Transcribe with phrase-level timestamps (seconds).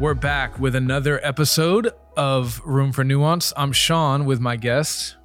[0.00, 3.52] We're back with another episode of Room for Nuance.
[3.54, 5.16] I'm Sean with my guest,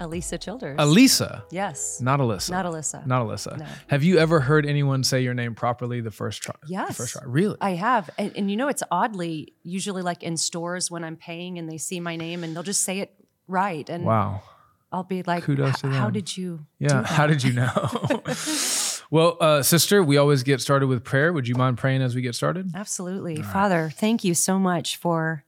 [0.00, 0.76] Alisa Childers.
[0.78, 2.00] Alisa, yes.
[2.00, 2.50] not Alyssa.
[2.50, 3.06] Not Alyssa.
[3.06, 3.56] Not Alyssa.
[3.56, 3.66] No.
[3.86, 6.56] Have you ever heard anyone say your name properly the first try?
[6.66, 7.22] the first try.
[7.24, 7.56] Really?
[7.60, 8.10] I have.
[8.18, 11.78] And, and you know, it's oddly, usually like in stores when I'm paying and they
[11.78, 13.14] see my name and they'll just say it
[13.46, 13.88] right.
[13.88, 14.42] And wow.
[14.90, 16.66] I'll be like, Kudos to "H- how did you?
[16.80, 17.04] Yeah.
[17.04, 17.70] How did you know?
[19.10, 21.32] well, uh, sister, we always get started with prayer.
[21.32, 22.70] Would you mind praying as we get started?
[22.74, 23.36] Absolutely.
[23.42, 25.44] Father, thank you so much for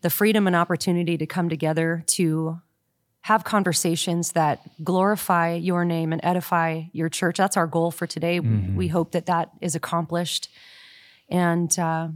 [0.00, 2.60] the freedom and opportunity to come together to
[3.22, 7.36] have conversations that glorify your name and edify your church.
[7.36, 8.40] That's our goal for today.
[8.40, 10.48] We hope that that is accomplished.
[11.28, 12.08] And uh,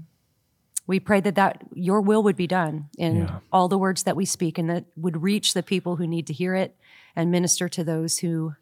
[0.86, 3.38] we pray that, that your will would be done in Yeah.
[3.52, 6.32] all the words that we speak and that would reach the people who need to
[6.32, 6.74] hear it
[7.14, 8.54] and minister to those who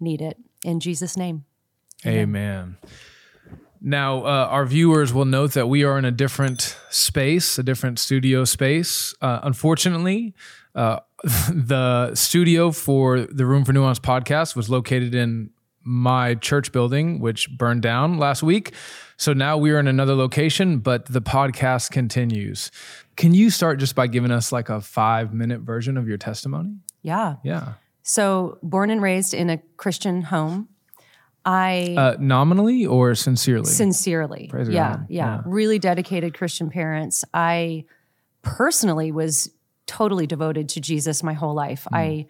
[0.00, 0.38] need it.
[0.64, 1.44] In Jesus' name.
[2.06, 2.76] Amen.
[3.82, 7.98] Now, uh, our viewers will note that we are in a different space, a different
[7.98, 9.14] studio space.
[9.22, 10.34] Uh, unfortunately,
[10.74, 11.00] uh,
[11.50, 15.50] the studio for the Room for Nuance podcast was located in
[15.82, 18.74] my church building, which burned down last week.
[19.16, 22.70] So now we are in another location, but the podcast continues.
[23.16, 26.76] Can you start just by giving us like a five minute version of your testimony?
[27.02, 27.36] Yeah.
[27.42, 27.74] Yeah.
[28.02, 30.68] So, born and raised in a Christian home,
[31.44, 33.64] I Uh, nominally or sincerely?
[33.70, 35.06] sincerely, Praise yeah, God.
[35.08, 35.42] yeah, Yeah.
[35.46, 37.24] really dedicated Christian parents.
[37.32, 37.84] I
[38.42, 39.50] personally was
[39.86, 41.86] totally devoted to Jesus my whole life.
[41.88, 41.94] Hmm.
[41.96, 42.26] I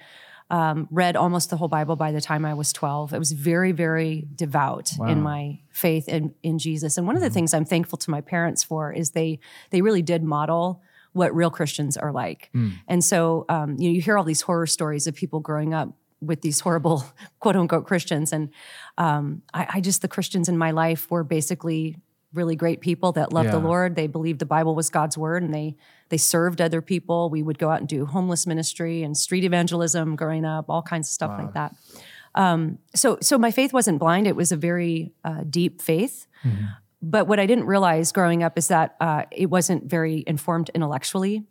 [0.52, 3.14] um, read almost the whole Bible by the time I was 12.
[3.14, 6.98] I was very, very devout in my faith in, in Jesus.
[6.98, 9.38] And one of the things I'm thankful to my parents for is they
[9.70, 12.50] they really did model what real Christians are like.
[12.52, 12.70] Hmm.
[12.88, 15.90] And so um, you know, you hear all these horror stories of people growing up
[16.20, 17.04] with these horrible
[17.40, 18.32] quote unquote Christians.
[18.32, 18.50] And
[18.98, 21.96] um, I, I just, the Christians in my life were basically
[22.32, 23.96] really great people that loved the Lord.
[23.96, 25.74] They believed the Bible was God's word and they,
[26.10, 27.28] they served other people.
[27.28, 31.08] We would go out and do homeless ministry and street evangelism growing up, all kinds
[31.08, 31.74] of stuff like that.
[32.36, 34.28] Um, so, so my faith wasn't blind.
[34.28, 36.28] It was a very uh, deep faith.
[37.02, 41.44] But what I didn't realize growing up is that uh, it wasn't very informed intellectually.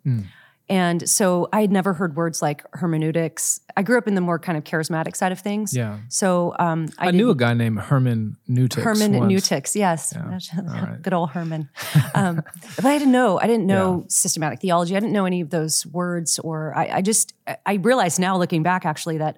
[0.69, 3.59] And so I had never heard words like hermeneutics.
[3.75, 5.75] I grew up in the more kind of charismatic side of things.
[5.75, 5.97] Yeah.
[6.09, 8.84] So um, I, I knew a guy named Herman Newtix.
[8.84, 9.34] Herman once.
[9.34, 11.02] Newtix, yes, right.
[11.02, 11.69] good old Herman.
[12.16, 12.41] Um,
[12.75, 13.40] but I didn't know.
[13.40, 14.96] I didn't know systematic theology.
[14.96, 17.34] I didn't know any of those words, or I, I just
[17.66, 19.38] I realize now, looking back, actually, that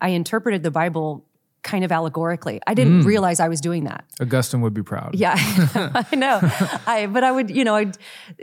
[0.00, 1.26] I interpreted the Bible
[1.62, 2.60] kind of allegorically.
[2.66, 4.04] I didn't realize I was doing that.
[4.20, 5.14] Augustine would be proud.
[5.14, 5.34] Yeah,
[6.10, 6.40] I know.
[6.86, 7.96] I but I would, you know, I'd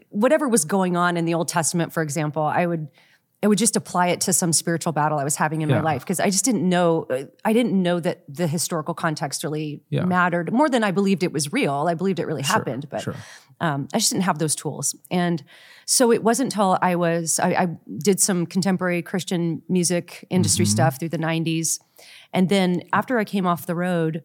[0.10, 2.88] whatever was going on in the Old Testament, for example, I would
[3.42, 5.76] I would just apply it to some spiritual battle I was having in Yeah.
[5.78, 7.08] my life because I just didn't know
[7.46, 10.04] I didn't know that the historical context really Yeah.
[10.06, 11.86] mattered more than I believed it was real.
[11.90, 13.16] I believed it really happened, but sure.
[13.62, 14.94] um, I just didn't have those tools.
[15.10, 15.42] And
[15.86, 20.72] so it wasn't until I was I, I did some contemporary Christian music industry Mm-hmm.
[20.72, 21.80] stuff through the '90s,
[22.34, 24.24] and then after I came off the road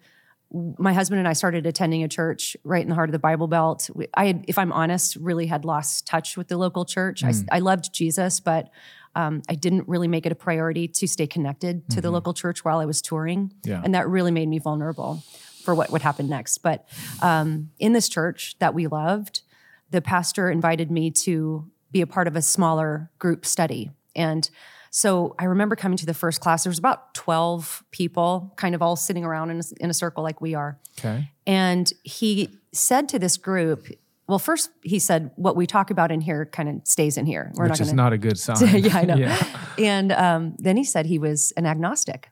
[0.78, 3.48] my husband and I started attending a church right in the heart of the Bible
[3.48, 3.90] Belt.
[4.14, 7.24] I had, if I'm honest, really had lost touch with the local church.
[7.50, 8.70] I loved Jesus, but
[9.16, 12.64] um, I didn't really make it a priority to stay connected to the local church
[12.64, 13.52] while I was touring.
[13.64, 13.80] Yeah.
[13.82, 15.22] And that really made me vulnerable
[15.64, 16.58] for what would happen next.
[16.58, 16.86] But
[17.22, 19.42] um, in this church that we loved,
[19.90, 23.90] the pastor invited me to be a part of a smaller group study.
[24.14, 24.48] And
[24.96, 26.62] so I remember coming to the first class.
[26.62, 30.22] There was about 12 people kind of all sitting around in a, in a circle
[30.22, 30.78] like we are.
[31.00, 31.32] Okay.
[31.48, 33.88] And he said to this group,
[34.28, 37.50] well, first he said, what we talk about in here kind of stays in here.
[37.56, 38.02] We're Which not is going to.
[38.04, 38.84] not a good sign.
[38.84, 39.16] yeah, I know.
[39.16, 39.44] yeah.
[39.80, 42.30] And um, then he said he was an agnostic.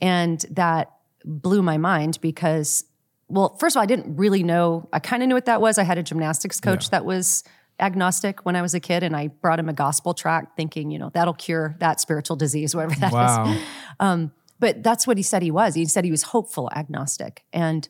[0.00, 0.92] And that
[1.26, 2.84] blew my mind because,
[3.28, 4.88] well, first of all, I didn't really know.
[4.94, 5.76] I kind of knew what that was.
[5.76, 7.44] I had a gymnastics coach that was
[7.80, 10.98] agnostic when I was a kid, and I brought him a gospel tract thinking, you
[10.98, 13.12] know, that'll cure that spiritual disease, whatever that is.
[13.12, 13.58] Wow.
[14.00, 15.74] Um, but that's what he said he was.
[15.74, 17.44] He said he was hopeful agnostic.
[17.52, 17.88] And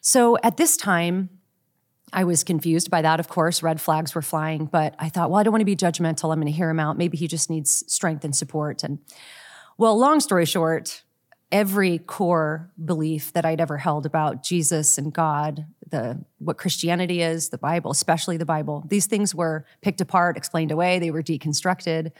[0.00, 1.30] so at this time,
[2.12, 3.62] I was confused by that, of course.
[3.62, 6.32] Red flags were flying, but I thought, well, I don't want to be judgmental.
[6.32, 6.96] I'm going to hear him out.
[6.96, 8.82] Maybe he just needs strength and support.
[8.82, 8.98] And
[9.78, 11.02] well, long story short,
[11.52, 17.50] every core belief that I'd ever held about Jesus and God, the what Christianity is,
[17.50, 22.12] the Bible, especially the Bible, these things were picked apart, explained away, they were deconstructed.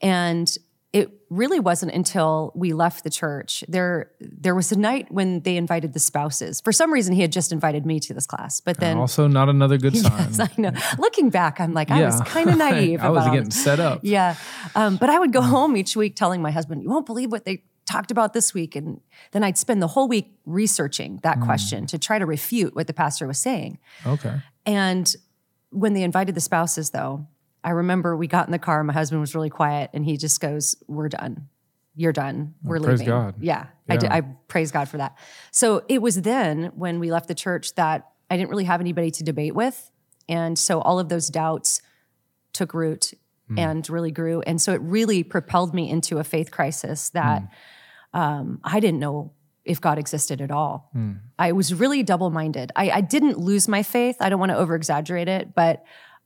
[0.00, 0.56] And
[0.92, 3.64] it really wasn't until we left the church.
[3.66, 6.60] There, there was a night when they invited the spouses.
[6.60, 9.48] For some reason, he had just invited me to this class, but then also, not
[9.48, 10.12] another good sign.
[10.18, 10.72] Yes, I know.
[10.98, 13.00] Looking back, I'm like, I was kind of naive.
[13.00, 14.00] I was about all getting set up.
[14.02, 14.36] Yeah.
[14.74, 17.46] Um, but I would go home each week telling my husband, you won't believe what
[17.46, 18.76] they talked about this week.
[18.76, 19.00] And
[19.32, 21.44] then I'd spend the whole week researching that Mm.
[21.44, 23.78] question to try to refute what the pastor was saying.
[24.06, 24.40] Okay.
[24.64, 25.14] And
[25.70, 27.26] when they invited the spouses, though,
[27.64, 28.82] I remember we got in the car.
[28.84, 31.48] My husband was really quiet, and he just goes, "We're done.
[31.94, 32.54] You're done.
[32.62, 33.34] We're praise leaving." God.
[33.40, 34.14] Yeah, I, did, Yeah.
[34.16, 35.16] I praise God for that.
[35.50, 39.10] So it was then when we left the church that I didn't really have anybody
[39.12, 39.90] to debate with,
[40.28, 41.82] and so all of those doubts
[42.52, 43.14] took root
[43.52, 43.58] Mm.
[43.58, 48.18] and really grew, and so it really propelled me into a faith crisis that mm.
[48.18, 49.32] um, I didn't know
[49.64, 50.90] if God existed at all.
[50.94, 51.20] Mm.
[51.38, 52.72] I was really double minded.
[52.74, 54.16] I, I didn't lose my faith.
[54.20, 55.84] I don't want to over exaggerate it, but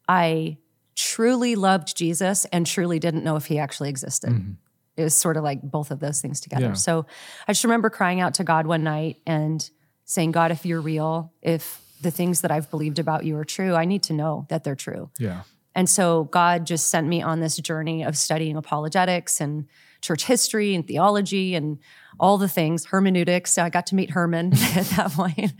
[0.09, 0.59] I
[0.95, 4.31] truly loved Jesus and truly didn't know if he actually existed.
[4.31, 4.53] Mm-hmm.
[4.97, 6.69] It was sort of like both of those things together.
[6.69, 6.73] Yeah.
[6.73, 7.05] So
[7.47, 9.69] I just remember crying out to God one night and
[10.07, 13.75] saying, God, if you're real, if the things that I've believed about you are true,
[13.75, 15.11] I need to know that they're true.
[15.19, 15.43] Yeah.
[15.77, 19.67] And so God just sent me on this journey of studying apologetics and
[20.01, 21.79] church history and theology and
[22.19, 23.53] all the things, hermeneutics.
[23.53, 25.53] So I got to meet Herman at that point.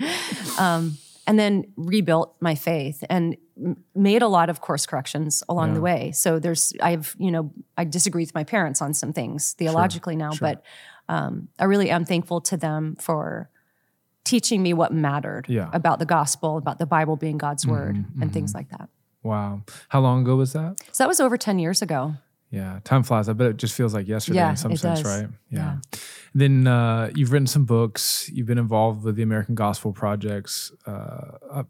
[0.59, 0.97] Um,
[1.29, 3.37] and then rebuilt my faith and
[3.95, 6.13] made a lot of course corrections along the way.
[6.13, 10.31] So there's, I've, you know, I disagree with my parents on some things theologically now,
[10.41, 10.63] but
[11.09, 13.51] um, I really am thankful to them for
[14.25, 15.69] teaching me what mattered Yeah.
[15.73, 18.89] about the gospel, about the Bible being God's word, and things like that.
[19.27, 19.63] Wow.
[19.89, 20.77] How long ago was that?
[20.93, 22.15] So that was over 10 years ago.
[22.51, 23.29] Yeah, time flies.
[23.29, 25.21] I bet it just feels like yesterday Yeah, in some sense, does.
[25.23, 25.29] right?
[25.51, 25.79] Yeah.
[26.33, 28.31] Then uh, you've written some books.
[28.33, 30.71] You've been involved with the American Gospel Projects.
[30.87, 31.63] Uh, uh,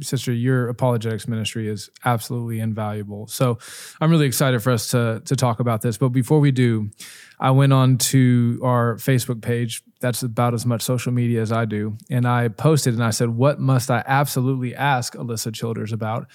[0.00, 3.26] sister, your apologetics ministry is absolutely invaluable.
[3.26, 3.58] So
[4.00, 5.98] I'm really excited for us to to talk about this.
[5.98, 6.90] But before we do,
[7.38, 9.82] I went on to our Facebook page.
[10.00, 13.28] That's about as much social media as I do, and I posted and I said,
[13.28, 16.26] "What must I absolutely ask Alyssa Childers about?"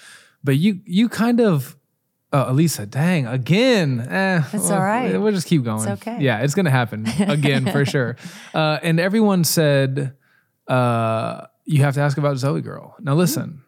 [0.44, 1.76] But you you kind of
[2.32, 4.00] uh, Elisa, dang, again.
[4.00, 5.18] Eh, It's well, all right.
[5.20, 5.88] We'll just keep going.
[5.88, 6.18] okay.
[6.20, 8.16] Yeah, it's going to happen again for sure.
[8.52, 10.14] Uh, and everyone said,
[10.66, 12.94] uh, you have to ask about Zoe Girl.
[13.00, 13.62] Now, listen,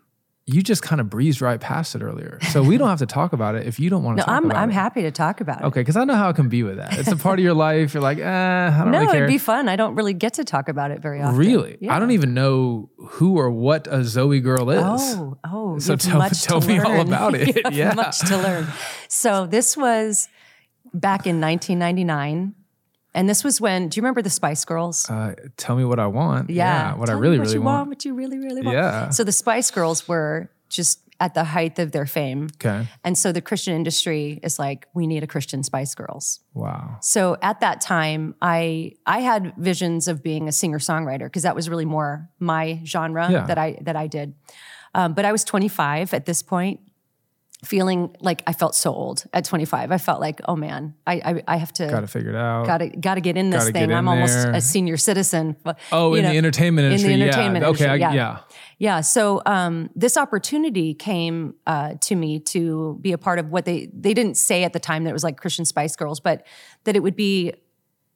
[0.52, 2.38] you just kind of breezed right past it earlier.
[2.50, 4.34] So we don't have to talk about it if you don't want to No, talk
[4.44, 4.74] I'm I'm it.
[4.74, 5.64] happy to talk about it.
[5.66, 6.98] Okay, because I know how it can be with that.
[6.98, 7.94] It's a part of your life.
[7.94, 9.68] You're like, eh, I don't No, really it'd be fun.
[9.68, 11.38] I don't really get to talk about it very often.
[11.38, 11.78] really?
[11.80, 11.94] Yeah.
[11.94, 14.82] I don't even know who or what a Zoe Girl is.
[14.82, 15.78] Oh, oh.
[15.78, 17.72] So tell- tell me all about it.
[17.72, 17.94] Yeah.
[17.94, 18.66] much to learn.
[19.08, 20.28] So this was
[20.92, 22.54] back in 1999,
[23.14, 23.88] and this was when.
[23.88, 25.08] Do you remember the Spice Girls?
[25.10, 26.50] Uh, tell me what I want.
[26.50, 27.88] yeah, what Tell I really, what really you want.
[27.88, 28.76] What you really, really want.
[28.76, 29.10] Yeah.
[29.10, 32.86] So the Spice Girls were just at the height of their fame, Okay.
[33.04, 36.40] and so the Christian industry is like, we need a Christian Spice Girls.
[36.54, 36.96] Wow.
[37.02, 41.54] So at that time, I I had visions of being a singer songwriter because that
[41.54, 43.44] was really more my genre Yeah.
[43.46, 44.32] that I that I did.
[44.94, 46.80] Um, but I was 25 at this point,
[47.64, 49.92] feeling like I felt so old at 25.
[49.92, 52.66] I felt like, oh man, I I, I have to Got to figure it out.
[52.66, 53.90] gotta gotta get in this Gotta thing.
[53.90, 55.56] in I'm almost a senior citizen.
[55.62, 57.12] but, Oh, in know, the entertainment industry.
[57.12, 57.68] in the entertainment yeah.
[57.70, 57.84] Okay.
[57.84, 58.34] industry, I, yeah.
[58.34, 58.38] yeah.
[58.78, 59.00] Yeah.
[59.02, 63.90] So um, this opportunity came uh, to me to be a part of what they
[63.92, 66.46] they didn't say at the time that it was like Christian Spice Girls, but
[66.84, 67.52] that it would be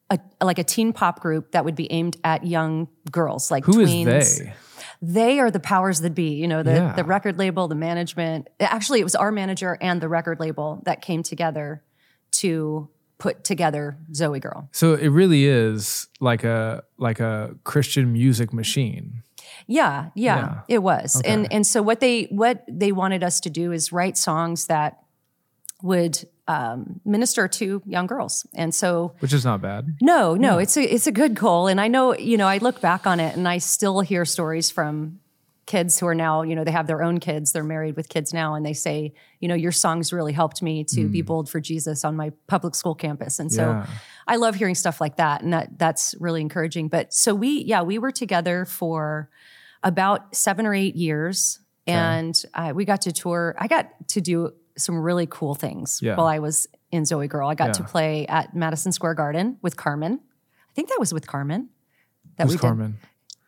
[0.09, 3.79] a, like a teen pop group that would be aimed at young girls, like Who
[3.79, 4.39] is tweens.
[4.39, 4.53] they?
[5.13, 6.33] They are the powers that be.
[6.35, 6.93] You know, the Yeah.
[6.95, 8.47] the record label, the management.
[8.59, 11.83] Actually, it was our manager and the record label that came together
[12.31, 14.67] to put together Zoe Girl.
[14.71, 19.21] So it really is like a like a Christian music machine.
[19.67, 20.59] Yeah, yeah, Yeah.
[20.67, 21.21] it was.
[21.23, 24.97] And and so what they what they wanted us to do is write songs that
[25.85, 28.45] would um, minister to young girls.
[28.53, 29.95] And so which is not bad.
[30.01, 31.67] no, no, it's a it's a good goal.
[31.67, 34.69] And I know, you know, I look back on it and I still hear stories
[34.69, 35.19] from
[35.65, 38.31] kids who are now, you know, they have their own kids, they're married with kids
[38.31, 41.59] now, and they say, you know, your songs really helped me to be bold for
[41.59, 43.39] Jesus on my public school campus.
[43.39, 43.87] And so Yeah.
[44.27, 45.41] I love hearing stuff like that.
[45.41, 46.89] And that that's really encouraging.
[46.89, 49.29] But so we, yeah, we were together for
[49.81, 51.59] about seven or eight years.
[51.87, 53.55] And uh, we got to tour.
[53.59, 56.15] I got to do some really cool things Yeah.
[56.15, 57.47] while I was in Zoe Girl.
[57.49, 60.19] I got to play at Madison Square Garden with Carmen.
[60.69, 61.69] I think that was with Carmen.
[62.37, 62.61] That Who's we did.
[62.61, 62.97] Carmen?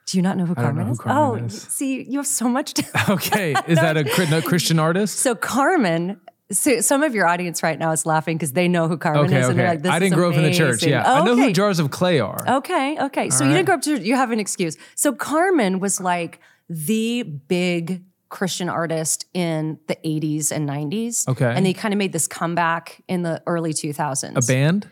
[0.05, 0.99] Do you not know who Carmen know who is?
[0.99, 1.61] Carmen oh, is.
[1.63, 2.85] see, you have so much to.
[3.09, 5.19] Okay, is that a Christian artist?
[5.19, 6.19] so Carmen.
[6.49, 9.41] So some of your audience right now is laughing because they know who Carmen Okay,
[9.41, 9.73] is, and they're okay.
[9.75, 10.81] like, "This I didn't is grow up in the church.
[10.81, 12.41] Yeah, Oh, I know who Jars of Clay are.
[12.59, 13.29] Okay, okay.
[13.29, 14.77] So you didn't grow up to, you have an excuse.
[14.95, 21.27] So Carmen was like the big Christian artist in the 80s and 90s.
[21.27, 21.51] Okay.
[21.55, 24.35] And they kind of made this comeback in the early 2000s.
[24.35, 24.89] A band,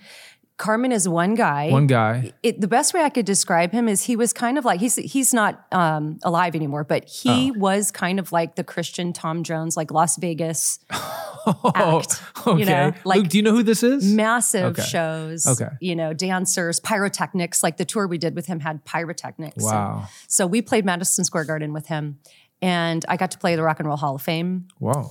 [0.58, 1.70] Carmen is one guy.
[1.70, 2.32] one guy.
[2.42, 4.96] it, the best way I could describe him is he was kind of like he's
[4.96, 7.60] he's not um, alive anymore, but he Oh.
[7.60, 10.80] was kind of like the Christian Tom Jones, like Las Vegas
[11.48, 12.24] Oh, act.
[12.48, 12.58] okay.
[12.60, 14.12] You know, like Luke, do you know who this is?
[14.12, 14.82] massive Okay.
[14.82, 15.46] shows.
[15.46, 15.68] Okay.
[15.82, 17.62] You know, dancers, pyrotechnics.
[17.62, 19.62] Like the tour we did with him had pyrotechnics.
[19.62, 20.08] Wow.
[20.30, 22.18] so we played Madison Square Garden with him.
[22.62, 24.68] And I got to play the Rock and Roll Hall of Fame.
[24.80, 25.10] Wow.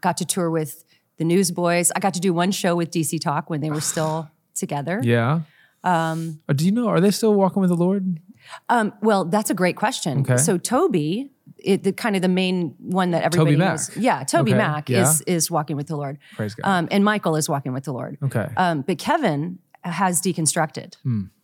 [0.00, 0.84] Got to tour with
[1.18, 1.92] the Newsboys.
[1.94, 5.00] I got to do one show with DC Talk when they were still together.
[5.02, 5.40] yeah.
[5.84, 6.86] Um, do you know?
[6.88, 8.20] Are they still walking with the Lord?
[8.68, 10.20] Um, well, that's a great question.
[10.20, 10.36] Okay.
[10.36, 13.68] So Toby, it, the kind of the main one that everybody Mac.
[13.70, 13.96] knows.
[13.96, 15.02] Yeah, Toby Okay, Mac yeah.
[15.02, 16.18] is is walking with the Lord.
[16.36, 16.68] Praise God.
[16.68, 18.16] Um, and Michael is walking with the Lord.
[18.22, 18.48] Okay.
[18.56, 20.94] Um, but Kevin has deconstructed.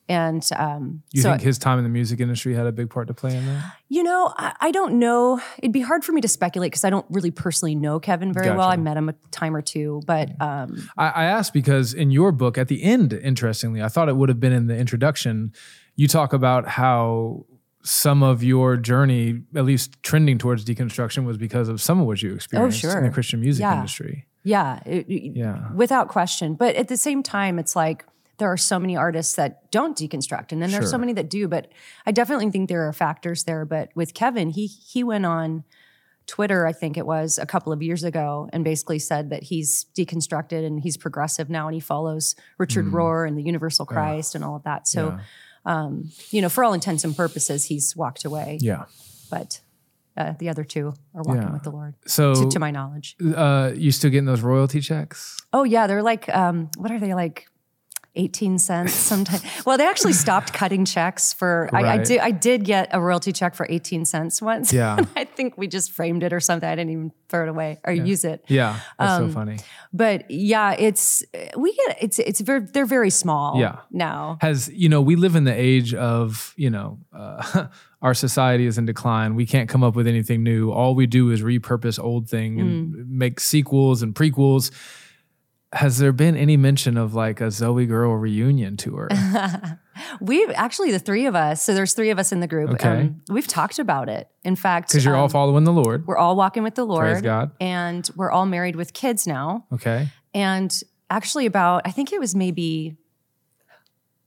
[0.09, 3.09] And um, you so, think his time in the music industry had a big part
[3.09, 3.73] to play in that?
[3.89, 5.41] you know, I, I don't know.
[5.59, 8.51] It'd be hard for me to speculate because I don't really personally know Kevin very
[8.51, 8.69] well.
[8.69, 12.33] I met him a time or two, but um, I, I asked because in your
[12.33, 15.53] book, at the end, interestingly, I thought it would have been in the introduction.
[15.97, 17.45] You talk about how
[17.83, 22.23] some of your journey, at least trending towards deconstruction, was because of some of what
[22.23, 23.03] you experienced in Oh, sure.
[23.03, 23.77] the Christian music Yeah.
[23.77, 24.27] industry.
[24.43, 25.71] yeah, it- Yeah.
[25.75, 26.55] without question.
[26.55, 28.05] But at the same time, it's like
[28.39, 31.49] there are so many artists that don't deconstruct, and then there's so many that do.
[31.49, 31.71] But
[32.07, 33.65] I definitely think there are factors there.
[33.65, 35.65] But with Kevin, he he went on
[36.27, 39.87] Twitter, I think it was a couple of years ago, and basically said that he's
[39.97, 44.45] deconstructed and he's progressive now, and he follows Richard Rohr and the Universal Christ and
[44.45, 44.87] all of that.
[44.87, 45.21] So, Mm.
[45.67, 45.75] Yeah.
[45.85, 48.59] um, you know, for all intents and purposes, he's walked away.
[48.61, 48.85] Yeah.
[49.31, 49.61] But
[50.19, 51.53] uh, the other two are walking Yeah.
[51.53, 53.17] with the Lord, So, to, to my knowledge.
[53.35, 55.39] uh, you still getting those royalty checks?
[55.55, 57.47] Oh yeah, they're like um, what are they like?
[58.19, 59.43] 18 cents sometimes.
[59.67, 62.05] well, they actually stopped cutting checks for I, I Right.
[62.07, 64.73] did I did get a royalty check for 18 cents once.
[64.73, 64.99] Yeah.
[65.17, 66.69] I think we just framed it or something.
[66.69, 68.45] I didn't even throw it away or use it.
[68.49, 68.81] Yeah.
[68.99, 69.59] That's Um, so funny.
[69.93, 71.25] But yeah, it's
[71.57, 73.77] we get it's it's very they're very small Yeah.
[73.91, 74.39] now.
[74.41, 77.67] has you know we live in the age of you know uh,
[78.03, 81.31] our society is in decline we can't come up with anything new all we do
[81.31, 83.09] is repurpose old thing and Mm.
[83.09, 84.71] make sequels and prequels
[85.73, 89.09] has there been any mention of like a zoe girl reunion tour
[90.21, 92.71] We've actually the three of us, so there's three of us in the group.
[92.71, 93.11] Okay.
[93.29, 94.29] we've talked about it.
[94.45, 97.07] In fact, because you're all um, following the lord we're all walking with the Lord.
[97.11, 97.51] Praise God.
[97.61, 99.67] And we're all married with kids now.
[99.73, 100.73] okay And
[101.11, 102.97] actually, about, I think it was maybe,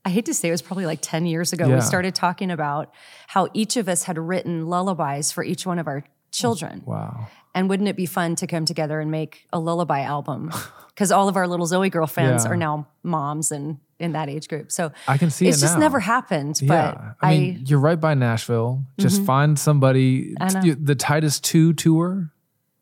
[0.04, 1.76] I hate to say it was probably like 10 years ago, Yeah.
[1.76, 2.92] we started talking about
[3.28, 6.82] how each of us had written lullabies for each one of our children.
[6.84, 10.50] wow And wouldn't it be fun to come together and make a lullaby album?
[10.94, 12.50] Because all of our little Zoe girl fans Yeah.
[12.50, 14.70] are now moms and in that age group.
[14.70, 16.60] So i can see it's it just never happened.
[16.60, 19.24] But yeah i mean you're right by nashville just mm-hmm.
[19.24, 22.30] find somebody t- the titus 2 tour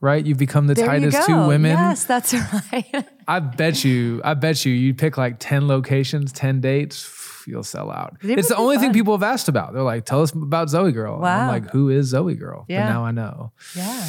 [0.00, 1.24] right you've become the there titus.
[1.24, 2.34] 2 women Yes, that's
[2.72, 3.06] right.
[3.28, 7.92] I bet you, I bet you, you pick like 10 locations, 10 dates, you'll sell
[7.92, 8.16] out.
[8.24, 9.72] It it's the only thing people have asked about.
[9.72, 11.14] They're like, tell us about Zoe Girl.
[11.16, 11.52] And I'm Wow.
[11.52, 12.64] like, who is Zoe Girl?
[12.68, 12.86] Yeah.
[12.86, 13.52] But now I know.
[13.76, 14.04] yeah.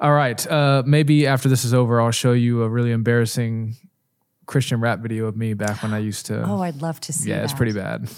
[0.00, 0.44] All right.
[0.46, 3.76] Uh, maybe after this is over, I'll show you a really embarrassing
[4.46, 6.42] Christian rap video of me back when I used to.
[6.42, 7.34] Oh, I'd love to see it.
[7.36, 8.10] yeah, it's pretty bad.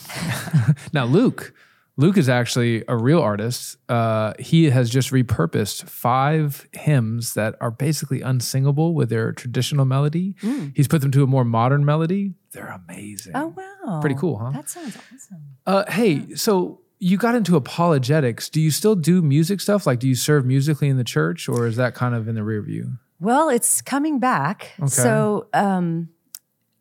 [0.93, 1.53] now, Luke.
[1.99, 3.77] Luke is actually a real artist.
[3.87, 10.35] Uh, he has just repurposed five hymns that are basically unsingable with their traditional melody.
[10.75, 12.33] He's put them to a more modern melody.
[12.53, 13.33] They're amazing.
[13.35, 14.01] Oh, wow.
[14.01, 14.53] Pretty cool, huh?
[14.53, 15.43] That sounds awesome.
[15.67, 18.49] Uh, hey, so you got into apologetics.
[18.49, 19.89] Do you still do music stuff?
[19.89, 22.45] Like, do you serve musically in the church, or is that kind of in the
[22.45, 22.93] rear view?
[23.19, 24.73] Well, it's coming back.
[24.87, 26.11] So um,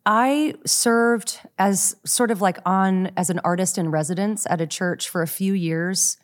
[0.06, 5.08] I served as sort of like on as an artist in residence at a church
[5.08, 6.18] for a few years,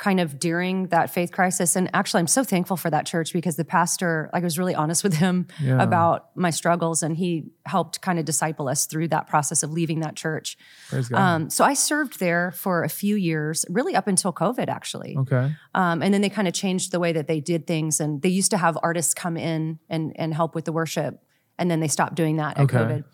[0.00, 1.76] kind of during that faith crisis.
[1.76, 4.74] And actually, I'm so thankful for that church because the pastor, like, I was really
[4.74, 5.80] honest with him Yeah.
[5.82, 10.00] about my struggles, and he helped kind of disciple us through that process of leaving
[10.00, 10.56] that church.
[10.90, 11.12] God.
[11.12, 15.18] Um, so I served there for a few years, really up until COVID, actually.
[15.18, 15.52] okay.
[15.74, 18.00] Um, and then they kind of changed the way that they did things.
[18.00, 21.20] And they used to have artists come in and, and help with the worship.
[21.58, 22.78] And then they stopped doing that at Okay.
[22.78, 23.04] COVID.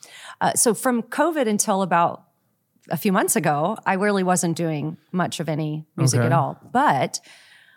[0.40, 2.25] Uh, so from COVID until about
[2.90, 6.26] a few months ago, I really wasn't doing much of any music Okay.
[6.26, 6.58] at all.
[6.72, 7.20] But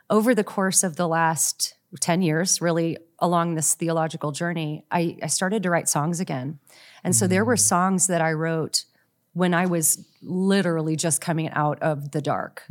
[0.09, 5.27] over the course of the last 10 years, really along this theological journey, I, I
[5.27, 6.59] started to write songs again.
[7.03, 7.59] And so there were Mm.
[7.67, 8.85] songs that I wrote
[9.33, 12.63] when I was literally just coming out of the dark.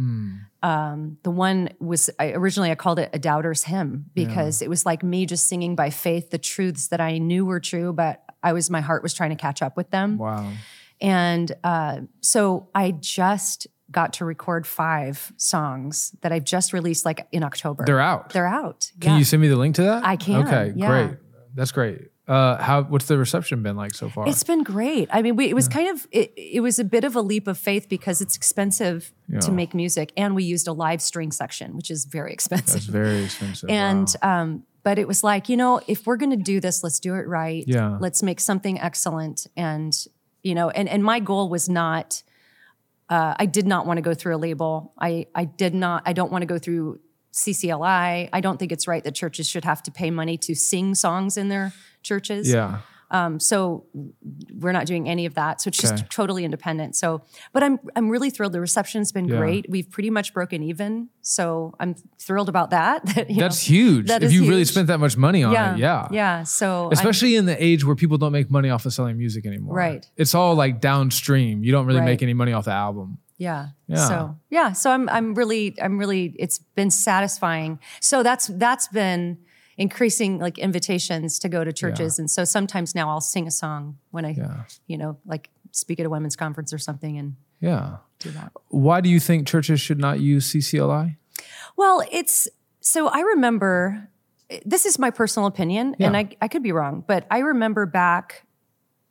[0.62, 4.85] Um, the one was I, originally I called it a doubter's hymn because it was
[4.85, 8.52] like me just singing by faith the truths that I knew were true, but I
[8.52, 10.18] was my heart was trying to catch up with them.
[10.18, 10.50] Wow.
[11.00, 17.26] And uh, so I just got to record five songs that I've just released like
[17.33, 17.85] in October.
[17.87, 18.31] They're out.
[18.31, 18.90] They're out.
[19.00, 19.19] Can yeah.
[19.19, 20.05] you send me the link to that?
[20.05, 20.88] I can, Okay, yeah.
[20.88, 21.19] great.
[21.55, 22.09] That's great.
[22.28, 22.83] Uh, how?
[22.83, 24.28] What's the reception been like so far?
[24.28, 25.09] It's been great.
[25.11, 27.49] I mean, we, it was kind of it, it was a bit of a leap
[27.49, 29.40] of faith because it's expensive Yeah.
[29.40, 32.75] to make music, and we used a live string section, which is very expensive.
[32.75, 33.71] That's very expensive.
[33.71, 34.43] and wow.
[34.43, 37.14] um, but it was like you know, if we're going to do this, let's do
[37.14, 37.64] it right.
[37.67, 37.97] Yeah.
[37.99, 39.97] Let's make something excellent, and
[40.42, 42.23] you know, and and my goal was not.
[43.09, 44.92] Uh, I did not want to go through a label.
[44.99, 46.02] I I did not.
[46.07, 47.00] I don't want to go through
[47.33, 48.28] CCLI.
[48.33, 51.37] I don't think it's right that churches should have to pay money to sing songs
[51.37, 52.50] in their churches.
[52.50, 52.80] Yeah.
[53.10, 53.86] Um, so
[54.58, 55.60] we're not doing any of that.
[55.62, 55.96] So it's Okay.
[55.96, 56.94] just totally independent.
[56.96, 57.22] So,
[57.52, 58.52] but I'm I'm really thrilled.
[58.52, 59.38] The reception's been Yeah.
[59.38, 59.66] great.
[59.68, 61.08] We've pretty much broken even.
[61.22, 63.04] So I'm thrilled about that.
[63.14, 64.06] that, you That's know, huge.
[64.08, 66.08] that if you really spent that much money on yeah, it, yeah.
[66.10, 66.42] yeah.
[66.42, 69.46] So I'm- Especially in the age where people don't make money off of selling music
[69.46, 69.74] anymore.
[69.74, 70.06] Right.
[70.16, 71.64] It's all like downstream.
[71.64, 73.18] You don't really make any money off the album.
[73.38, 73.68] Yeah.
[73.86, 74.08] Yeah.
[74.08, 74.72] So yeah.
[74.72, 77.78] So I'm I'm really I'm really it's been satisfying.
[78.00, 79.38] So that's that's been
[79.78, 82.18] increasing like invitations to go to churches.
[82.18, 84.64] And so sometimes now I'll sing a song when I Yeah.
[84.87, 87.99] you know, like speak at a women's conference or something and Yeah.
[88.18, 88.52] do that.
[88.68, 91.16] Why do you think churches should not use CCLI?
[91.76, 92.49] Well, it's
[92.80, 94.08] so I remember
[94.64, 98.44] this is my personal opinion and I I could be wrong, but I remember back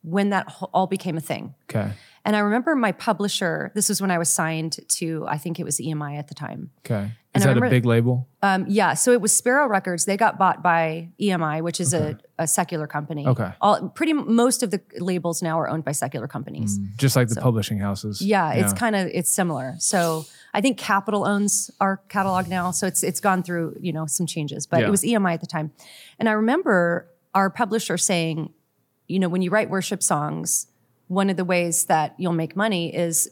[0.01, 1.53] when that all became a thing.
[1.69, 1.91] Okay.
[2.27, 5.63] And I remember my publisher, this was when I was signed to I think it
[5.63, 6.72] was EMI at the time.
[6.86, 7.10] Okay.
[7.34, 8.27] And Is I that a big label?
[8.41, 10.03] Um, yeah, so it was Sparrow Records.
[10.03, 13.25] They got bought by EMI, which is a, a secular company.
[13.25, 13.51] Okay.
[13.62, 16.77] All pretty most of the labels now are owned by secular companies.
[16.98, 18.22] Just like the publishing houses.
[18.22, 19.75] Yeah, it's kind of it's similar.
[19.79, 24.05] So I think Capitol owns our catalog now, so it's it's gone through you know
[24.05, 24.88] some changes, but Yeah.
[24.88, 25.72] it was EMI at the time,
[26.19, 28.51] and I remember our publisher saying,
[29.07, 30.67] you know, when you write worship songs,
[31.07, 33.29] one of the ways that you'll make money is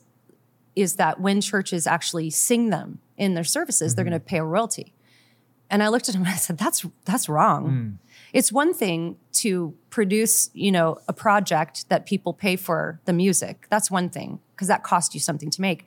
[0.76, 4.12] is that when churches actually sing them in their services, they're Mm-hmm.
[4.12, 4.94] going to pay a royalty.
[5.70, 7.98] And I looked at him and I said, "That's that's wrong." Mm.
[8.34, 13.66] It's one thing to produce, you know, a project that people pay for the music.
[13.70, 15.86] That's one thing because that cost you something to make.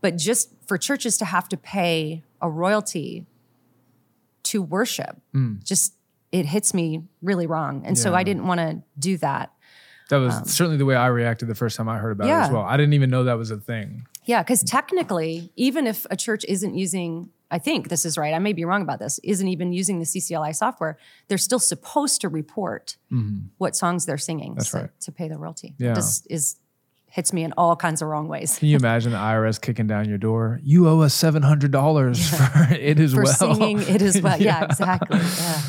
[0.00, 3.26] But just for churches to have to pay a royalty
[4.44, 5.20] to worship,
[5.64, 5.94] just
[6.32, 7.82] it hits me really wrong.
[7.86, 8.14] And so Mm.
[8.14, 9.52] I didn't want to do that.
[10.08, 12.48] That was certainly the way I reacted the first time I heard about it as
[12.48, 12.62] Um, well.
[12.62, 14.06] I didn't even know that was a thing.
[14.24, 18.38] Yeah, because technically, even if a church isn't using, I think this is right, I
[18.38, 20.96] may be wrong about this, isn't even using the CCLI software,
[21.28, 22.96] they're still supposed to report
[23.58, 24.58] what songs they're singing Mm-hmm.
[24.58, 25.00] That's so- right.
[25.00, 25.74] to pay the royalty.
[25.78, 25.94] Yeah.
[25.94, 26.56] This is
[27.08, 28.58] hits me in all kinds of wrong ways.
[28.58, 30.60] Can you imagine the IRS kicking down your door?
[30.62, 33.32] You owe us seven hundred dollars for it as For well.
[33.34, 34.38] singing it as well.
[34.40, 35.18] Yeah, exactly.
[35.18, 35.62] Yeah.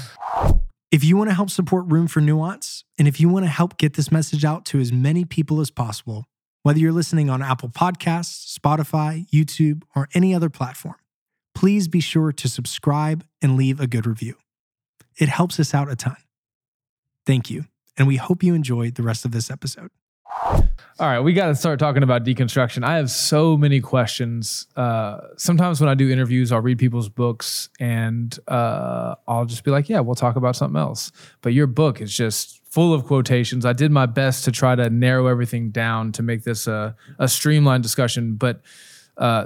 [0.90, 3.78] If you want to help support Room for Nuance, and if you want to help
[3.78, 6.24] get this message out to as many people as possible,
[6.64, 10.96] whether you're listening on Apple Podcasts, Spotify, YouTube, or any other platform,
[11.54, 14.36] please be sure to subscribe and leave a good review.
[15.18, 16.16] It helps us out a ton.
[17.26, 17.66] Thank you,
[17.98, 19.90] and we hope you enjoyed the rest of this episode.
[21.00, 22.84] All right, we got to start talking about deconstruction.
[22.84, 24.66] I have so many questions.
[24.76, 29.70] Uh, sometimes when I do interviews, I'll read people's books and uh, I'll just be
[29.70, 31.12] like, yeah, we'll talk about something else.
[31.42, 33.64] But your book is just full of quotations.
[33.64, 37.28] I did my best to try to narrow everything down to make this a, a
[37.28, 38.62] streamlined discussion, but
[39.18, 39.46] uh,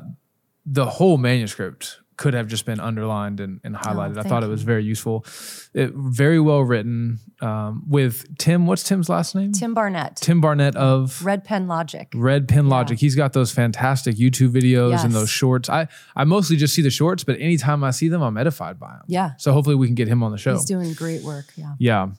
[0.66, 4.12] the whole manuscript could have just been underlined and, and highlighted.
[4.12, 5.26] I thank thought it was very useful.
[5.74, 8.68] It, very well written um, with Tim.
[8.68, 9.54] What's Tim's last name?
[9.54, 12.08] Tim Barnett, Tim Barnett of Red Pen Logic.
[12.14, 13.00] Red Pen Logic.
[13.00, 15.68] He's got those fantastic YouTube videos and those shorts.
[15.68, 18.92] I, I mostly just see the shorts, but anytime I see them, I'm edified by
[18.92, 19.06] them.
[19.08, 19.32] Yeah.
[19.40, 20.54] So hopefully we can get him on the show.
[20.54, 21.46] He's doing great work.
[21.56, 21.74] Yeah.
[21.80, 22.10] yeah.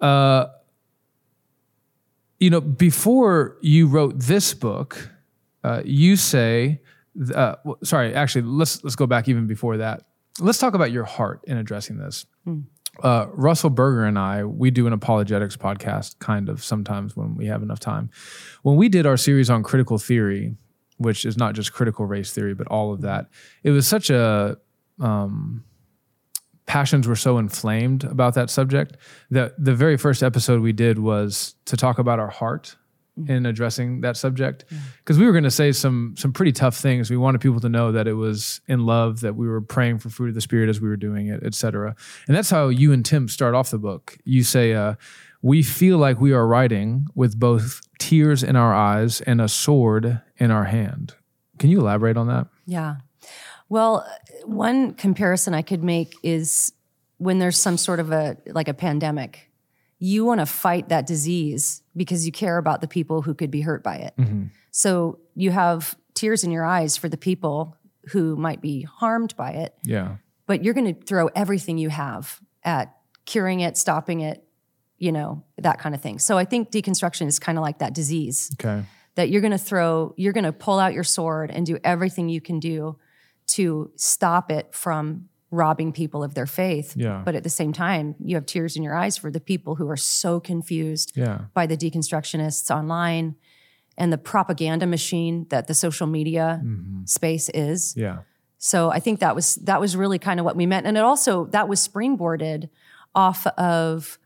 [0.00, 0.46] Uh,
[2.38, 5.10] you know, before you wrote this book,
[5.64, 6.82] uh, you say,
[7.34, 10.02] uh, w- sorry, actually, let's let's go back even before that.
[10.38, 12.26] Let's talk about your heart in addressing this.
[13.02, 17.46] Uh, Russell Berger and I, we do an apologetics podcast, kind of sometimes when we
[17.46, 18.10] have enough time.
[18.62, 20.56] When we did our series on critical theory,
[20.98, 23.28] which is not just critical race theory, but all of that,
[23.62, 24.58] it was such a
[25.00, 25.64] um,
[26.66, 28.96] passions were so inflamed about that subject
[29.30, 32.76] that the very first episode we did was to talk about our heart
[33.28, 34.64] in addressing that subject.
[34.98, 37.10] Because we were going to say some some pretty tough things.
[37.10, 40.10] We wanted people to know that it was in love that we were praying for
[40.10, 41.94] fruit of the spirit as we were doing it etc
[42.26, 44.18] and that's how you and tim start off the book.
[44.24, 44.94] You say uh,
[45.42, 50.20] we feel like we are writing with both tears in our eyes and a sword
[50.36, 51.14] in our hand.
[51.58, 52.46] Can you elaborate on that?
[52.66, 52.96] Yeah.
[53.68, 54.06] Well,
[54.44, 56.72] one comparison I could make is
[57.18, 59.49] when there's some sort of a like a pandemic,
[60.00, 63.60] you want to fight that disease because you care about the people who could be
[63.60, 64.14] hurt by it.
[64.18, 64.46] Mm-hmm.
[64.72, 67.76] So you have tears in your eyes for the people
[68.08, 70.16] who might be harmed by it, yeah
[70.50, 72.92] but you're going to throw everything you have at
[73.24, 74.42] curing it, stopping it,
[74.98, 76.18] you know, that kind of thing.
[76.18, 78.84] So I think deconstruction is kind of like that disease okay
[79.14, 82.28] that you're going to throw, you're going to pull out your sword and do everything
[82.28, 82.96] you can do
[83.46, 86.94] to stop it from robbing people of their faith.
[86.96, 87.22] Yeah.
[87.24, 89.88] But at the same time, you have tears in your eyes for the people who
[89.88, 93.34] are so confused yeah by the deconstructionists online
[93.98, 96.62] and the propaganda machine that the social media
[97.04, 97.94] space is.
[97.96, 98.18] yeah
[98.58, 101.02] So I think that was that was really kind of what we meant, and it
[101.02, 102.68] also that was springboarded
[103.14, 104.18] off of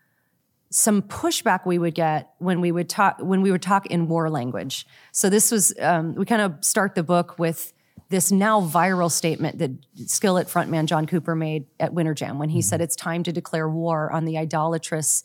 [0.70, 4.28] some pushback we would get when we would talk when we would talk in war
[4.28, 4.86] language.
[5.12, 7.72] So this was um, we kind of start the book with
[8.14, 9.72] this now viral statement that
[10.06, 12.62] Skillet frontman John Cooper made at Winter Jam when he mm-hmm.
[12.62, 15.24] said it's time to declare war on the idolatrous,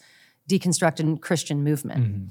[0.49, 2.03] deconstructed Christian movement.
[2.03, 2.25] Mm-hmm.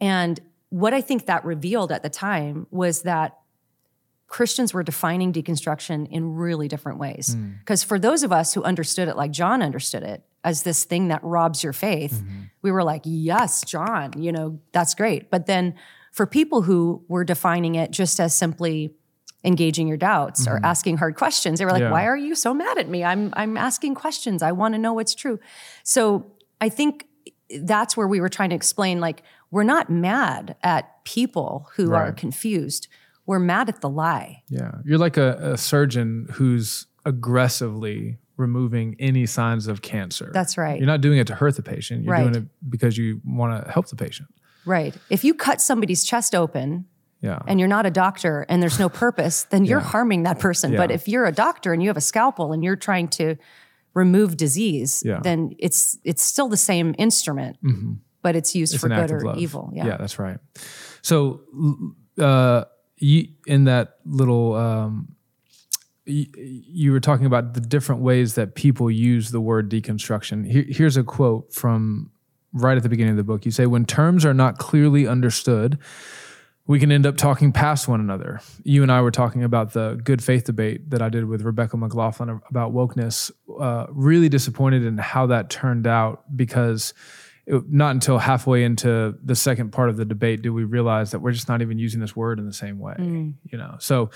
[0.00, 3.38] And what I think that revealed at the time was that
[4.28, 7.34] Christians were defining deconstruction in really different ways.
[7.34, 7.58] Mm.
[7.58, 11.08] Because for those of us who understood it like John understood it as this thing
[11.08, 12.42] that robs your faith, mm-hmm.
[12.62, 15.28] we were like, yes, John, you know, that's great.
[15.30, 15.74] But then
[16.12, 18.94] for people who were defining it just as simply
[19.44, 20.64] engaging your doubts or mm-hmm.
[20.64, 21.90] asking hard questions, they were like, Yeah.
[21.90, 23.04] why are you so mad at me?
[23.04, 24.42] I'm I'm asking questions.
[24.42, 25.38] I want to know what's true.
[25.82, 26.26] So
[26.60, 27.06] I think
[27.60, 32.10] that's where we were trying to explain like we're not mad at people who are
[32.12, 32.88] confused.
[33.26, 34.42] We're mad at the lie.
[34.48, 34.72] Yeah.
[34.84, 40.30] You're like a, a surgeon who's aggressively removing any signs of cancer.
[40.32, 40.78] That's right.
[40.78, 42.02] You're not doing it to hurt the patient.
[42.04, 42.22] You're Right.
[42.32, 44.28] doing it because you want to help the patient.
[44.66, 44.94] Right.
[45.10, 46.86] If you cut somebody's chest open
[47.24, 47.38] Yeah.
[47.48, 50.76] and you're not a doctor and there's no purpose, then you're harming that person.
[50.76, 53.36] But if you're a doctor and you have a scalpel and you're trying to
[53.94, 55.20] remove disease, Yeah.
[55.22, 57.56] then it's it's still the same instrument,
[58.22, 59.38] but it's used for good or love.
[59.38, 59.70] evil.
[59.74, 59.96] Yeah.
[59.96, 60.38] that's right.
[61.02, 61.40] So,
[62.18, 62.64] uh,
[62.98, 65.08] you, in that little, um,
[66.06, 70.46] you, you were talking about the different ways that people use the word deconstruction.
[70.50, 72.10] Here, here's a quote from
[72.52, 73.44] right at the beginning of the book.
[73.46, 75.78] You say, "When terms are not clearly understood."
[76.66, 78.40] We can end up talking past one another.
[78.62, 81.76] You and I were talking about the good faith debate that I did with Rebecca
[81.76, 83.30] McLaughlin about wokeness.
[83.60, 86.94] Uh, really disappointed in how that turned out because
[87.46, 91.20] it, not until halfway into the second part of the debate did we realize that
[91.20, 92.94] we're just not even using this word in the same way
[93.44, 94.10] you know so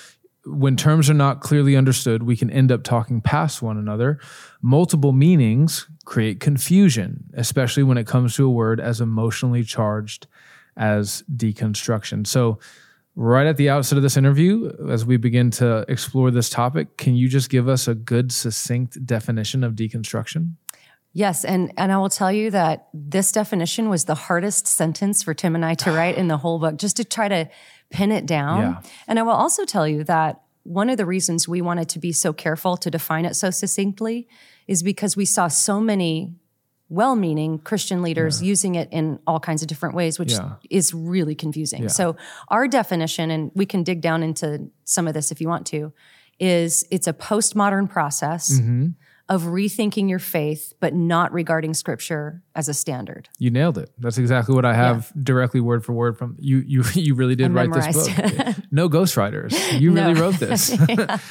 [0.46, 4.18] when terms are not clearly understood we can end up talking past one another
[4.62, 10.26] multiple meanings create confusion especially when it comes to a word as emotionally charged
[10.78, 12.58] as deconstruction so
[13.16, 17.14] right at the outset of this interview as we begin to explore this topic can
[17.14, 20.52] you just give us a good succinct definition of deconstruction
[21.14, 25.34] Yes, and and I will tell you that this definition was the hardest sentence for
[25.34, 27.48] Tim and I to write in the whole book, just to try to
[27.90, 28.60] pin it down.
[28.60, 28.82] Yeah.
[29.08, 32.12] And I will also tell you that one of the reasons we wanted to be
[32.12, 34.28] so careful to define it so succinctly
[34.66, 36.34] is because we saw so many
[36.90, 40.54] well-meaning Christian leaders using it in all kinds of different ways, which Yeah.
[40.70, 41.88] is really confusing.
[41.88, 42.16] So
[42.48, 45.92] our definition, and we can dig down into some of this if you want to,
[46.40, 48.88] is it's a postmodern process mm-hmm.
[49.28, 53.28] of rethinking your faith, but not regarding scripture as a standard.
[53.38, 53.90] You nailed it.
[53.98, 56.58] That's exactly what I have directly word for word from you.
[56.66, 58.56] You you really did I write this book.
[58.70, 59.52] no ghostwriters.
[59.80, 60.20] You really No.
[60.20, 60.74] wrote this.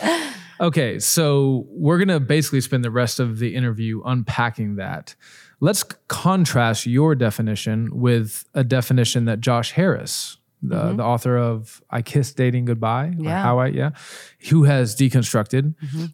[0.59, 5.15] okay, so we're gonna basically spend the rest of the interview unpacking that.
[5.59, 12.01] Let's contrast your definition with a definition that Josh Harris, the, the author of "I
[12.01, 13.23] Kissed Dating Goodbye," Mm-hmm.
[13.23, 13.31] Yeah.
[13.31, 13.43] Mm-hmm.
[13.43, 13.89] how I yeah,
[14.49, 15.73] who has deconstructed.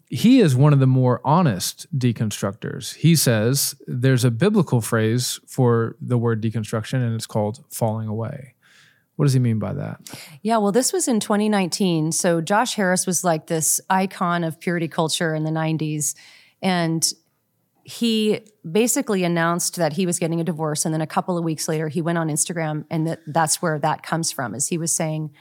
[0.09, 2.95] He is one of the more honest deconstructors.
[2.95, 8.55] He says there's a biblical phrase for the word deconstruction, and it's called falling away.
[9.15, 9.99] What does he mean by that?
[10.41, 12.11] Yeah, well, this was in 2019.
[12.13, 16.15] So Josh Harris was like this icon of purity culture in the 90s.
[16.63, 17.13] And
[17.83, 20.85] he basically announced that he was getting a divorce.
[20.85, 23.77] And then a couple of weeks later, he went on Instagram, and that, that's where
[23.79, 25.31] that comes from, is he was saying,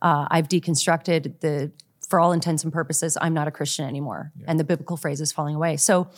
[0.00, 1.72] uh, I've deconstructed the
[2.08, 4.32] for all intents and purposes, I'm not a Christian anymore.
[4.46, 5.76] And the biblical phrase is falling away.
[5.76, 6.08] So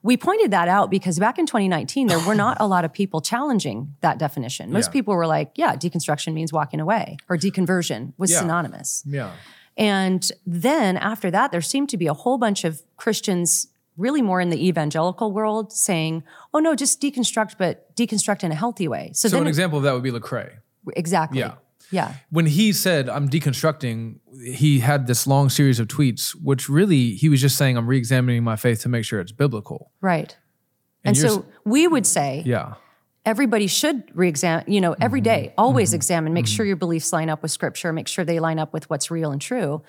[0.00, 3.20] we pointed that out because back in 2019, there were not a lot of people
[3.20, 4.70] challenging that definition.
[4.70, 4.92] Most Yeah.
[4.92, 8.38] people were like, yeah, deconstruction means walking away, or deconversion was Yeah.
[8.42, 9.02] synonymous.
[9.04, 9.32] Yeah.
[9.76, 13.66] And then after that, there seemed to be a whole bunch of Christians,
[14.00, 18.54] really more in the evangelical world, saying, oh no, just deconstruct, but deconstruct in a
[18.54, 19.10] healthy way.
[19.14, 20.50] So, So an example of that would be Lecrae.
[20.96, 21.38] exactly.
[21.40, 21.54] Yeah.
[21.92, 22.14] Yeah.
[22.30, 27.28] when he said I'm deconstructing, he had this long series of tweets, which really he
[27.28, 29.90] was just saying I'm re-examining my faith to make sure it's biblical.
[30.00, 30.36] Right.
[31.04, 32.74] And, you're so we would say Yeah,
[33.26, 35.24] everybody should re-examine, you know, every Mm-hmm.
[35.48, 38.60] day, always examine, make sure your beliefs line up with scripture, make sure they line
[38.60, 39.82] up with what's real and true.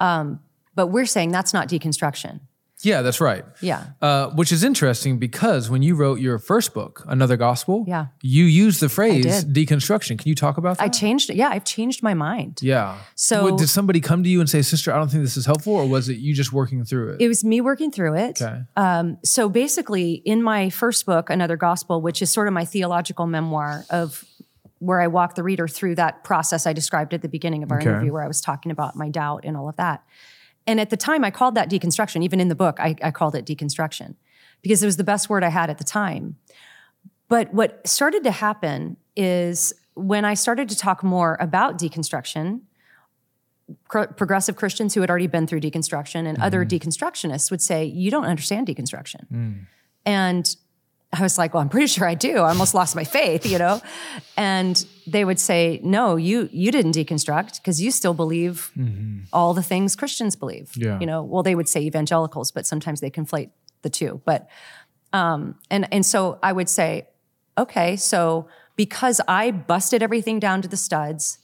[0.00, 0.40] Um,
[0.74, 2.40] but we're saying that's not deconstruction.
[2.84, 3.44] Yeah, that's right.
[3.60, 3.84] Yeah.
[4.00, 8.06] Uh, which is interesting because when you wrote your first book, Another Gospel, Yeah.
[8.22, 10.18] you used the phrase deconstruction.
[10.18, 10.84] Can you talk about that?
[10.84, 11.36] I changed it.
[11.36, 12.58] Yeah, I've changed my mind.
[12.62, 12.98] yeah.
[13.14, 15.46] So- What- did somebody come to you and say, "Sister, I don't think this is
[15.46, 17.20] helpful," or was it you just working through it?
[17.20, 18.40] It was me working through it.
[18.42, 18.62] okay.
[19.24, 23.84] So basically, in my first book, Another Gospel, which is sort of my theological memoir
[23.90, 24.24] of
[24.78, 27.78] where I walk the reader through that process I described at the beginning of our
[27.78, 27.88] Okay.
[27.88, 30.02] interview, where I was talking about my doubt and all of that.
[30.66, 32.22] And at the time, I called that deconstruction.
[32.22, 34.14] Even in the book, I, I called it deconstruction
[34.62, 36.36] because it was the best word I had at the time.
[37.28, 42.60] But what started to happen is when I started to talk more about deconstruction,
[43.88, 46.88] progressive Christians who had already been through deconstruction and other mm-hmm.
[46.88, 49.26] deconstructionists would say, You don't understand deconstruction.
[49.32, 49.66] Mm.
[50.04, 50.56] And
[51.12, 52.38] I was like, well, I'm pretty sure I do.
[52.38, 53.82] I almost lost my faith, you know?
[54.36, 58.72] And they would say, no, you you didn't deconstruct because you still believe
[59.32, 60.72] all the things Christians believe.
[60.74, 60.98] Yeah.
[60.98, 63.50] You know, well, they would say evangelicals, but sometimes they conflate
[63.82, 64.22] the two.
[64.24, 64.48] But
[65.12, 67.08] um, and and so I would say,
[67.58, 71.38] okay, so because I busted everything down to the studs,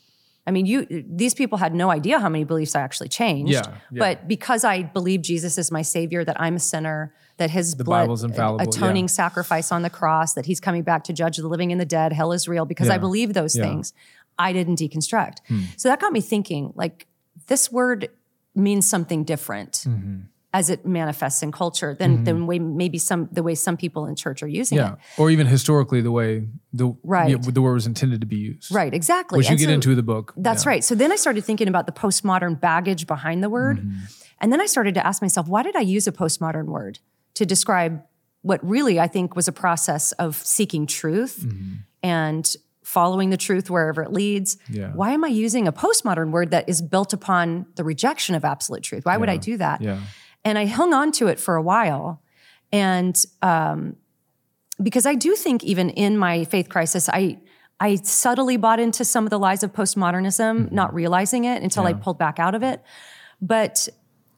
[0.46, 3.52] I mean, you these people had no idea how many beliefs I actually changed.
[3.52, 3.98] Yeah, yeah.
[3.98, 8.02] But because I believe Jesus is my savior, that I'm a sinner, that his blood
[8.02, 9.08] Bible's infallible, atoning yeah.
[9.08, 12.12] sacrifice on the cross, that he's coming back to judge the living and the dead,
[12.12, 13.64] hell is real, because I believe those Yeah.
[13.64, 13.92] things.
[14.38, 15.38] I didn't deconstruct.
[15.48, 15.62] Hmm.
[15.76, 17.06] So that got me thinking, like,
[17.46, 18.08] this word
[18.54, 20.16] means something different Mm-hmm.
[20.52, 24.14] as it manifests in culture than than way maybe some the way some people in
[24.16, 24.92] church are using Yeah.
[24.94, 24.98] it.
[25.16, 27.30] Or even historically, the way the Right.
[27.30, 28.74] yeah, the word was intended to be used.
[28.74, 29.36] Right, exactly.
[29.38, 30.34] Which you And get so- into the book.
[30.36, 30.70] That's Yeah.
[30.70, 30.84] right.
[30.84, 33.78] So then I started thinking about the postmodern baggage behind the word.
[33.78, 33.98] Mm-hmm.
[34.40, 37.00] And then I started to ask myself, why did I use a postmodern word
[37.38, 38.02] to describe
[38.42, 41.74] what really I think was a process of seeking truth Mm-hmm.
[42.02, 44.56] and following the truth wherever it leads?
[44.70, 44.92] Yeah.
[44.94, 48.82] Why am I using a postmodern word that is built upon the rejection of absolute
[48.82, 49.04] truth?
[49.04, 49.82] Why would I do that?
[49.82, 50.00] Yeah.
[50.42, 52.22] And I hung on to it for a while.
[52.72, 53.96] And um,
[54.82, 57.40] because I do think even in my faith crisis, I
[57.80, 61.92] I subtly bought into some of the lies of postmodernism, not realizing it until I
[61.92, 62.82] pulled back out of it.
[63.40, 63.88] But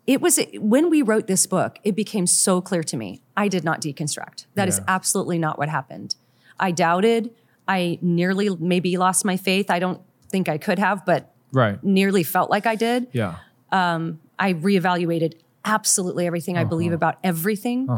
[0.06, 3.20] it was when we wrote this book, it became so clear to me.
[3.36, 4.46] I did not deconstruct.
[4.54, 4.84] That is Yeah.
[4.88, 6.16] absolutely not what happened.
[6.58, 7.30] I doubted.
[7.68, 9.70] I nearly maybe lost my faith.
[9.70, 11.82] I don't think I could have, but Right.
[11.84, 13.06] nearly felt like I did.
[13.12, 13.36] Yeah.
[13.72, 15.34] I reevaluated
[15.64, 16.68] absolutely everything I Uh-huh.
[16.70, 17.88] believe about everything.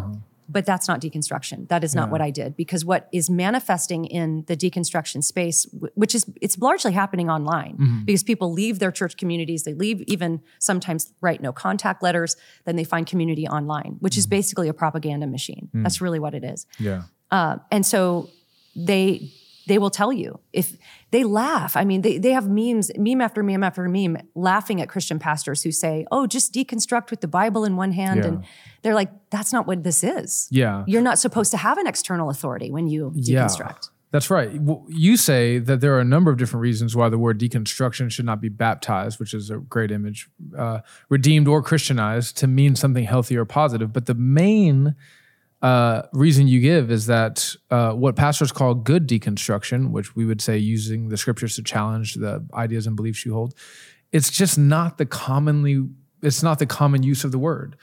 [0.49, 1.69] But that's not deconstruction.
[1.69, 6.15] That is not what I did because what is manifesting in the deconstruction space, which
[6.15, 8.05] is it's largely happening online Mm-hmm.
[8.05, 12.77] because people leave their church communities, they leave even sometimes write no contact letters, then
[12.77, 14.19] they find community online, which Mm-hmm.
[14.19, 15.71] is basically a propaganda machine.
[15.75, 15.83] Mm.
[15.85, 16.67] That's really what it is.
[16.79, 17.03] Yeah.
[17.31, 18.29] Uh, and so
[18.77, 19.33] they
[19.67, 20.77] they will tell you if
[21.11, 21.77] they laugh.
[21.77, 25.63] I mean, they, they have memes, meme after meme after meme, laughing at Christian pastors
[25.63, 28.27] who say, "Oh, just deconstruct with the Bible in one hand," Yeah.
[28.27, 28.45] and
[28.83, 30.49] they're like, "That's not what this is.
[30.51, 30.85] Yeah.
[30.87, 34.51] You're not supposed to have an external authority when you deconstruct." That's right.
[34.89, 38.27] You say that there are a number of different reasons why the word deconstruction should
[38.27, 43.05] not be baptized, which is a great image, uh, redeemed or Christianized to mean something
[43.05, 43.91] healthy or positive.
[43.91, 44.97] But the main
[45.63, 50.43] uh, reason you give is that uh, what pastors call good deconstruction, which we would
[50.43, 53.55] say using the scriptures to challenge the ideas and beliefs you hold,
[54.11, 55.87] it's just not the commonly,
[56.21, 57.77] it's not the common use of the word.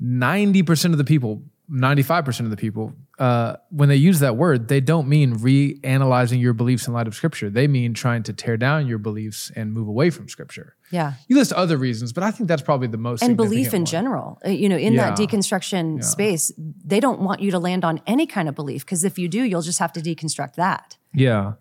[0.00, 4.80] 90% of the people, 95% of the people, uh, when they use that word, they
[4.80, 7.48] don't mean reanalyzing your beliefs in light of scripture.
[7.48, 10.74] They mean trying to tear down your beliefs and move away from scripture.
[10.90, 11.14] Yeah.
[11.28, 13.86] You list other reasons, but I think that's probably the most And belief in one.
[13.86, 15.26] general, Uh, you know, in that Yeah.
[15.26, 16.52] deconstruction space,
[16.84, 19.42] they don't want you to land on any kind of belief because if you do,
[19.42, 20.96] you'll just have to deconstruct that.
[21.12, 21.52] Yeah.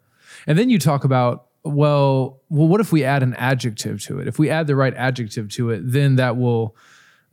[0.47, 4.27] And then you talk about, well, well, what if we add an adjective to it?
[4.27, 6.75] If we add the right adjective to it, then that will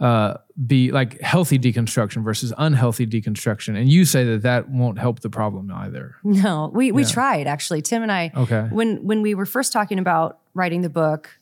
[0.00, 3.76] uh, be like healthy deconstruction versus unhealthy deconstruction.
[3.76, 6.16] And you say that that won't help the problem either.
[6.24, 7.82] No, we we tried actually.
[7.82, 8.32] Tim and I.
[8.36, 8.66] Okay.
[8.70, 11.38] When when we were first talking about writing the book,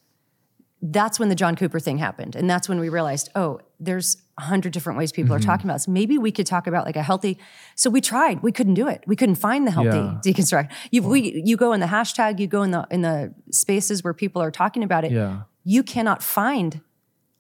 [0.82, 4.42] that's when the John Cooper thing happened, and that's when we realized, oh, there's a
[4.42, 5.42] hundred different ways people Mm-hmm.
[5.42, 5.88] are talking about this.
[5.88, 7.38] Maybe we could talk about like a healthy.
[7.74, 8.42] So we tried.
[8.42, 9.02] We couldn't do it.
[9.06, 10.18] We couldn't find the healthy Yeah.
[10.24, 10.70] deconstruct.
[10.90, 12.38] You we you go in the hashtag.
[12.40, 15.12] You go in the in the spaces where people are talking about it.
[15.12, 15.42] Yeah.
[15.64, 16.80] You cannot find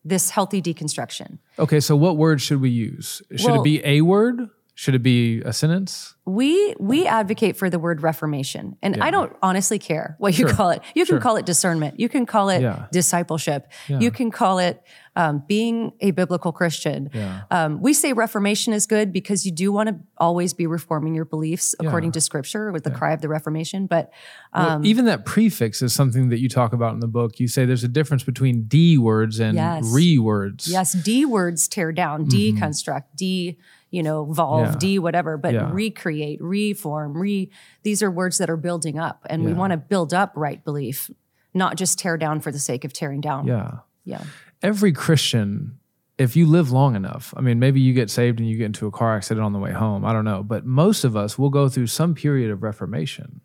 [0.08, 1.38] this healthy deconstruction.
[1.58, 3.22] Okay, so what word should we use?
[3.36, 4.48] Should Well- it be a word?
[4.74, 6.14] Should it be a sentence?
[6.24, 10.68] we we advocate for the word reformation and i don't honestly care what you call
[10.68, 11.20] it you can Sure.
[11.20, 12.84] call it discernment you can call it Yeah.
[12.92, 14.82] discipleship you can call it
[15.18, 17.42] um, being a biblical christian Yeah.
[17.50, 21.24] um, we say reformation is good because you do want to always be reforming your
[21.26, 24.10] beliefs according to scripture with the cry of the reformation but
[24.54, 27.38] Well, Um, even that prefix is something that you talk about in the book.
[27.40, 29.84] You say there's a difference between D words and Yes.
[29.92, 30.68] re words.
[30.68, 33.58] yes d words tear down deconstruct D
[33.90, 34.72] you know volve Mm-hmm.
[34.72, 34.78] Yeah.
[34.78, 35.70] de whatever but Yeah.
[35.72, 37.50] recreate reform re
[37.82, 41.10] these are words that are building up and we want to build up right belief
[41.54, 43.70] not just tear down for the sake of tearing down Yeah.
[44.04, 44.22] yeah
[44.62, 45.78] every Christian,
[46.18, 48.86] if you live long enough, I mean, maybe you get saved and you get into
[48.86, 50.04] a car accident on the way home.
[50.04, 50.42] I don't know.
[50.42, 53.40] But most of us will go through some period of reformation,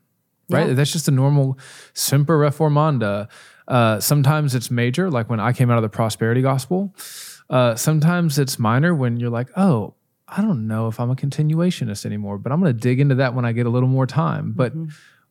[0.50, 0.70] right?
[0.70, 0.74] Yeah.
[0.74, 1.58] That's just a normal
[1.94, 3.30] semper reformanda.
[3.68, 6.96] Uh, sometimes it's major, like when I came out of the prosperity gospel.
[7.50, 9.94] Uh, sometimes it's minor when you're like, oh,
[10.28, 13.36] I don't know if I'm a continuationist anymore, but I'm going to dig into that
[13.36, 14.54] when I get a little more time.
[14.54, 14.74] But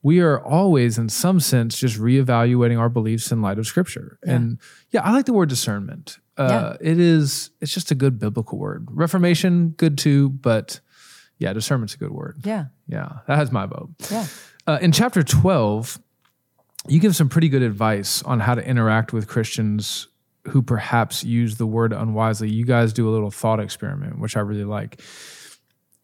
[0.03, 4.19] we are always, in some sense, just reevaluating our beliefs in light of Scripture.
[4.25, 4.59] And
[4.91, 6.19] yeah, I like the word discernment.
[6.37, 7.51] Uh, It is.
[7.61, 8.88] It's just a good biblical word.
[8.91, 10.81] Reformation, good too, but
[11.38, 12.41] yeah, discernment's a good word.
[12.45, 12.67] Yeah.
[12.88, 13.91] Yeah, that has my vote.
[14.11, 14.27] Yeah.
[14.67, 15.99] Uh, in chapter 12,
[16.88, 20.09] you give some pretty good advice on how to interact with Christians
[20.49, 22.51] who perhaps use the word unwisely.
[22.51, 25.01] You guys do a little thought experiment, which I really like.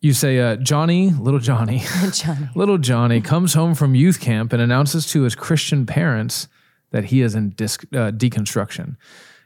[0.01, 1.83] You say, uh, Johnny, little Johnny,
[2.13, 2.49] Johnny.
[2.55, 6.47] little Johnny comes home from youth camp and announces to his Christian parents
[6.93, 8.97] that he is in disc, uh, deconstruction.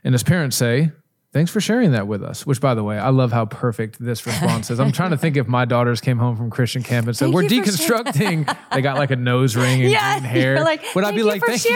[0.05, 0.93] And his parents say,
[1.33, 2.45] Thanks for sharing that with us.
[2.45, 4.79] Which, by the way, I love how perfect this response is.
[4.79, 7.45] I'm trying to think if my daughters came home from Christian camp and said, We're
[7.45, 8.55] deconstructing.
[8.71, 10.62] they got like a nose ring and Yeah, green hair.
[10.62, 11.71] like, Would I be like, Thank you?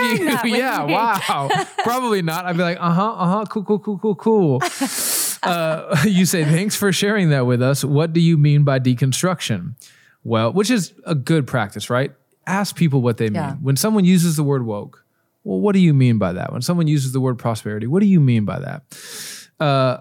[0.54, 1.48] yeah, me." wow.
[1.78, 2.44] Probably not.
[2.44, 4.60] I'd be like, Uh huh, uh huh, cool, cool, cool, cool, cool.
[5.46, 7.84] Uh, you say, Thanks for sharing that with us.
[7.84, 9.74] What do you mean by deconstruction?
[10.24, 12.12] Well, which is a good practice, right?
[12.46, 13.34] Ask people what they mean.
[13.34, 13.54] Yeah.
[13.54, 15.04] When someone uses the word woke,
[15.44, 16.52] well, what do you mean by that?
[16.52, 18.82] When someone uses the word prosperity, what do you mean by that?
[19.60, 19.98] Uh,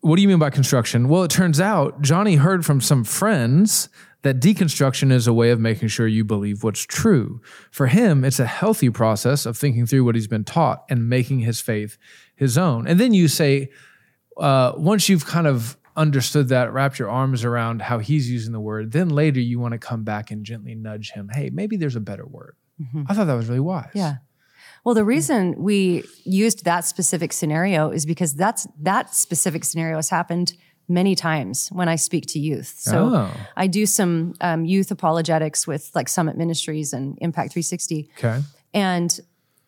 [0.00, 1.08] what do you mean by construction?
[1.08, 3.88] Well, it turns out Johnny heard from some friends
[4.22, 7.40] that deconstruction is a way of making sure you believe what's true.
[7.70, 11.40] For him, it's a healthy process of thinking through what he's been taught and making
[11.40, 11.98] his faith
[12.34, 12.86] his own.
[12.86, 13.70] And then you say,
[14.36, 18.60] uh, once you've kind of understood that, wrapped your arms around how he's using the
[18.60, 21.28] word, then later you want to come back and gently nudge him.
[21.32, 22.56] Hey, maybe there's a better word.
[23.06, 23.90] I thought that was really wise.
[23.94, 24.16] Yeah.
[24.84, 30.08] Well, the reason we used that specific scenario is because that's that specific scenario has
[30.08, 30.54] happened
[30.88, 32.74] many times when I speak to youth.
[32.78, 33.30] So Oh.
[33.56, 38.10] I do some um, youth apologetics with like Summit Ministries and Impact 360.
[38.18, 38.40] Okay.
[38.74, 39.20] And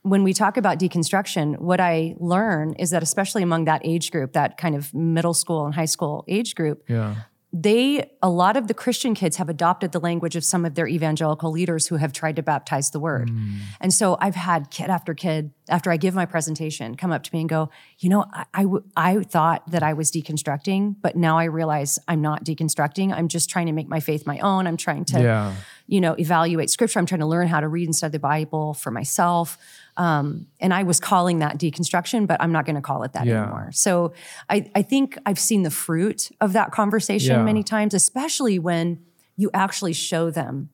[0.04, 4.34] when we talk about deconstruction, what I learn is that, especially among that age group,
[4.34, 7.14] that kind of middle school and high school age group, Yeah.
[7.54, 10.86] they, a lot of the Christian kids have adopted the language of some of their
[10.88, 13.30] evangelical leaders who have tried to baptize the word.
[13.30, 13.58] Mm.
[13.80, 17.30] And so I've had kid after kid, after I give my presentation, come up to
[17.32, 21.16] me and go, you know, I, I, w- I thought that I was deconstructing, but
[21.16, 23.10] now I realize I'm not deconstructing.
[23.10, 24.66] I'm just trying to make my faith my own.
[24.66, 25.54] I'm trying to Yeah.
[25.86, 26.98] You know, evaluate scripture.
[26.98, 29.58] I'm trying to learn how to read and study the Bible for myself.
[29.96, 33.26] Um, and I was calling that deconstruction, but I'm not going to call it that
[33.26, 33.42] Yeah.
[33.42, 33.70] anymore.
[33.72, 34.12] So
[34.48, 37.42] I, I think I've seen the fruit of that conversation Yeah.
[37.44, 39.00] many times, especially when
[39.36, 40.70] you actually show them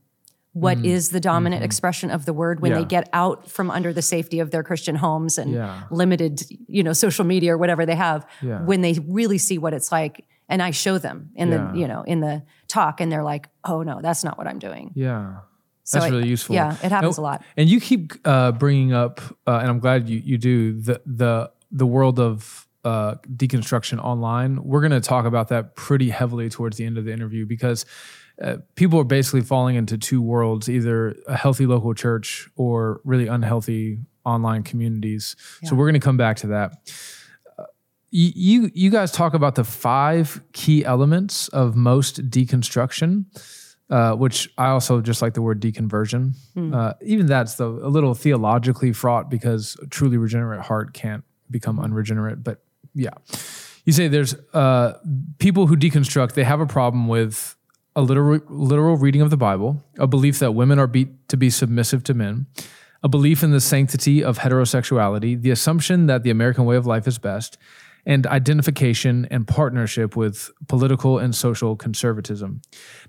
[0.52, 2.78] what is the dominant expression of the word when Mm-hmm.
[2.80, 2.84] Yeah.
[2.84, 5.82] they get out from under the safety of their Christian homes and Yeah.
[5.90, 8.60] limited, you know, social media or whatever they have, Yeah.
[8.62, 10.24] when they really see what it's like.
[10.48, 13.82] And I show them in the, you know, in the talk, and they're like, "Oh
[13.82, 15.38] no, that's not what I'm doing." Yeah.
[15.84, 16.54] So That's I- really useful.
[16.54, 17.42] yeah, it happens And- a lot.
[17.56, 21.50] And you keep uh, bringing up, uh, and I'm glad you you do the the
[21.72, 24.62] the world of uh, deconstruction online.
[24.62, 27.84] We're going to talk about that pretty heavily towards the end of the interview because
[28.42, 33.26] uh, people are basically falling into two worlds: either a healthy local church or really
[33.26, 35.34] unhealthy online communities.
[35.64, 36.72] So we're going to come back to that.
[38.10, 43.26] You you guys talk about the five key elements of most deconstruction
[43.90, 46.34] uh, which I also just like the word deconversion.
[46.72, 51.80] Uh, even that's though a little theologically fraught because a truly regenerate heart can't become
[51.80, 52.44] unregenerate.
[52.44, 52.62] But
[52.94, 53.10] yeah,
[53.84, 54.98] you say there's uh,
[55.38, 56.34] people who deconstruct.
[56.34, 57.56] They have a problem with
[57.96, 61.50] a literal literal reading of the Bible, a belief that women are be, to be
[61.50, 62.46] submissive to men,
[63.02, 67.08] a belief in the sanctity of heterosexuality, the assumption that the American way of life
[67.08, 67.58] is best,
[68.06, 72.62] and identification and partnership with political and social conservatism.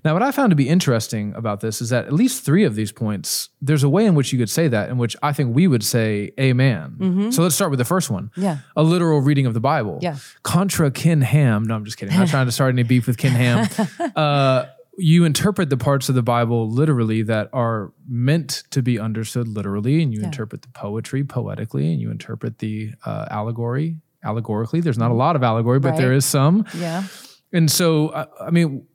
[0.04, 2.74] Now, what I found to be interesting about this is that at least three of
[2.74, 5.54] these points, there's a way in which you could say that, in which I think
[5.54, 7.30] we would say amen.
[7.32, 8.30] So let's start with the first one.
[8.36, 8.58] Yeah.
[8.76, 9.98] A literal reading of the Bible.
[10.02, 10.16] Yeah.
[10.42, 11.64] Contra Ken Ham.
[11.64, 12.14] No, I'm just kidding.
[12.14, 13.68] I'm not trying to start any beef with Ken Ham.
[14.16, 14.66] Uh,
[14.98, 20.02] you interpret the parts of the Bible literally that are meant to be understood literally,
[20.02, 24.80] and you interpret the poetry poetically, and you interpret the uh, allegory allegorically.
[24.80, 25.18] There's not a mm.
[25.18, 26.16] lot of allegory, but there Right.
[26.16, 26.64] is some.
[26.76, 27.04] Yeah.
[27.52, 28.86] And so, I, I mean,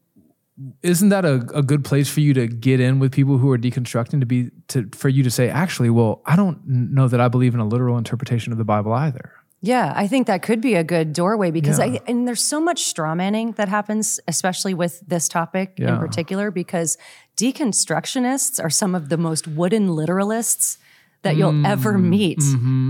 [0.81, 3.57] isn't that a, a good place for you to get in with people who are
[3.57, 7.27] deconstructing to be to for you to say, actually, well, I don't know that I
[7.27, 9.33] believe in a literal interpretation of the Bible either.
[9.59, 11.85] Yeah, I think that could be a good doorway because Yeah.
[11.85, 15.93] I and there's so much straw manning that happens, especially with this topic Yeah.
[15.93, 16.97] in particular, because
[17.37, 20.77] deconstructionists are some of the most wooden literalists
[21.23, 22.39] that you'll ever Mm, meet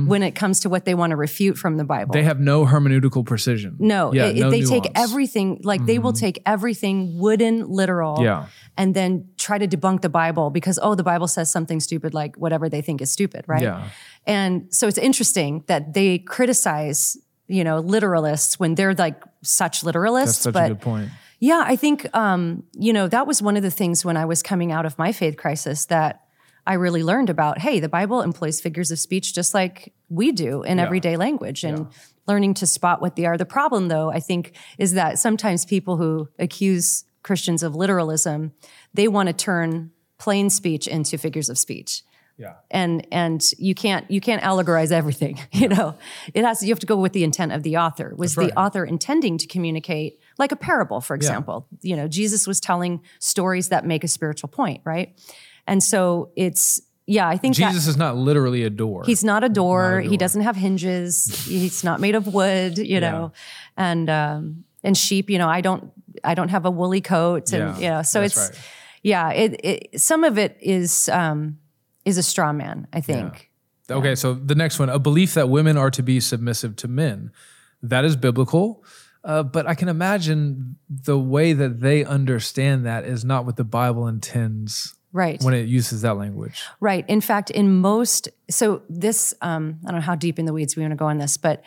[0.07, 2.11] when it comes to what they want to refute from the Bible.
[2.13, 2.19] mm-hmm.
[2.19, 3.75] They have no hermeneutical precision.
[3.79, 4.87] no, yeah, it- no they take nuance.
[4.87, 5.03] Mm-hmm.
[5.03, 8.45] everything, like they will take everything wooden, literal, Yeah.
[8.77, 12.35] and then try to debunk the Bible because, oh, the Bible says something stupid, like
[12.35, 13.61] whatever they think is stupid, right?
[13.63, 13.89] Yeah.
[14.25, 17.17] And so it's interesting that they criticize,
[17.47, 20.25] you know, literalists when they're like such literalists.
[20.25, 21.09] That's such but a good point.
[21.39, 24.43] yeah, I think um, you know that was one of the things when I was
[24.43, 26.23] coming out of my faith crisis that
[26.67, 27.59] I really learned about.
[27.59, 31.87] Hey, the Bible employs figures of speech just like we do in everyday language, and
[32.27, 33.37] learning to spot what they are.
[33.37, 38.51] The problem, though, I think, is that sometimes people who accuse Christians of literalism,
[38.93, 42.03] they want to turn plain speech into figures of speech.
[42.39, 42.53] Yeah.
[42.69, 45.95] and and you can't you can't allegorize everything you know?
[46.35, 48.13] It has you have to go with the intent of the author.
[48.15, 51.67] Was the author intending to communicate like a parable for example?
[51.81, 55.17] You know jesus was telling stories that make a spiritual point right
[55.67, 59.03] and so it's yeah i think Jesus is not literally a door.
[59.05, 62.77] he's not a door, Not a he doesn't have hinges he's not made of wood
[62.77, 63.31] you know
[63.75, 65.91] and um and sheep you know i don't
[66.23, 68.59] i don't have a woolly coat and Yeah, you know so it's right.
[69.03, 71.59] yeah it, it some of it is um
[72.05, 73.51] is a straw man i think
[73.89, 77.31] Okay, so the next one, a belief that women are to be submissive to men.
[77.81, 78.83] That is biblical.
[79.23, 83.63] Uh, but I can imagine the way that they understand that is not what the
[83.63, 86.63] Bible intends right when it uses that language.
[86.79, 87.03] Right.
[87.09, 90.75] In fact, in most, so this, um, I don't know how deep in the weeds
[90.75, 91.63] we want to go on this, but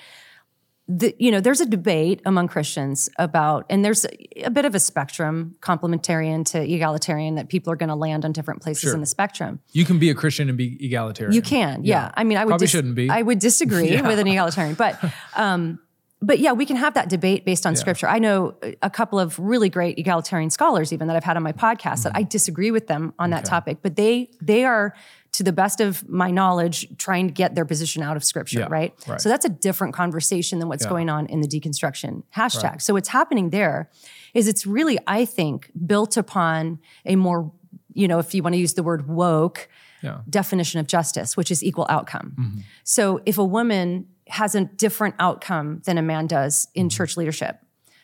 [0.86, 4.74] the, you know, there's a debate among Christians about, and there's a, a bit of
[4.74, 8.94] a spectrum, complementarian to egalitarian, that people are going to land on different places Sure.
[8.94, 9.61] in the spectrum.
[9.72, 11.34] You can be a Christian and be egalitarian.
[11.34, 12.11] You can, yeah.
[12.14, 13.09] I mean, I would Probably shouldn't be.
[13.09, 14.98] I would disagree with an egalitarian, but
[15.36, 15.78] um,
[16.23, 18.07] but yeah, we can have that debate based on scripture.
[18.07, 21.53] I know a couple of really great egalitarian scholars, even that I've had on my
[21.53, 22.29] podcast, that I Mm-hmm.
[22.29, 24.95] disagree with them on that topic, but they they are,
[25.33, 28.66] to the best of my knowledge, trying to get their position out of scripture, Yeah,
[28.68, 28.93] right?
[29.07, 29.21] right.
[29.21, 32.83] So that's a different conversation than what's going on in the deconstruction hashtag.
[32.83, 33.89] So what's happening there
[34.35, 37.53] is it's really, I think, built upon a more,
[37.95, 39.68] you know, if you want to use the word woke
[40.03, 40.18] Yeah.
[40.29, 42.35] definition of justice, which is equal outcome.
[42.39, 42.59] Mm-hmm.
[42.85, 46.97] So if a woman has a different outcome than a man does in Mm-hmm.
[46.97, 47.61] church leadership,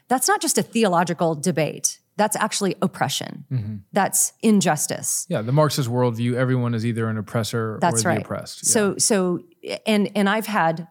[0.09, 2.01] that's not just a theological debate.
[2.16, 3.45] That's actually oppression.
[3.53, 3.77] Mm-hmm.
[3.93, 5.27] That's injustice.
[5.29, 8.62] Yeah, the Marxist worldview, everyone is either an oppressor That's or the oppressed.
[8.66, 8.72] Yeah.
[8.72, 9.41] So so
[9.87, 10.89] and and I've had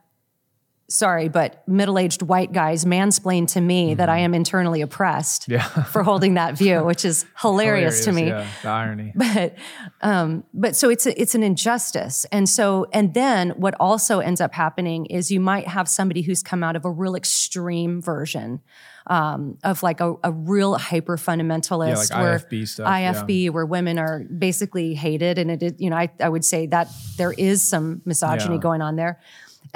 [0.87, 5.51] sorry, but middle-aged white guys mansplain to me that I am internally oppressed Mm-hmm.
[5.53, 5.83] Yeah.
[5.93, 8.27] for holding that view, which is hilarious, to me.
[8.27, 9.13] Yeah, the irony.
[9.15, 9.55] but
[10.01, 14.41] um, but so it's a, it's an injustice, and so and then what also ends
[14.41, 18.61] up happening is you might have somebody who's come out of a real extreme version
[19.07, 23.13] um, of like a, a real hyper fundamentalist, Yeah, like where IFB stuff, yeah.
[23.13, 26.67] IFB, where women are basically hated, and it is you know I I would say
[26.67, 28.61] that there is some misogyny Yeah.
[28.61, 29.19] going on there.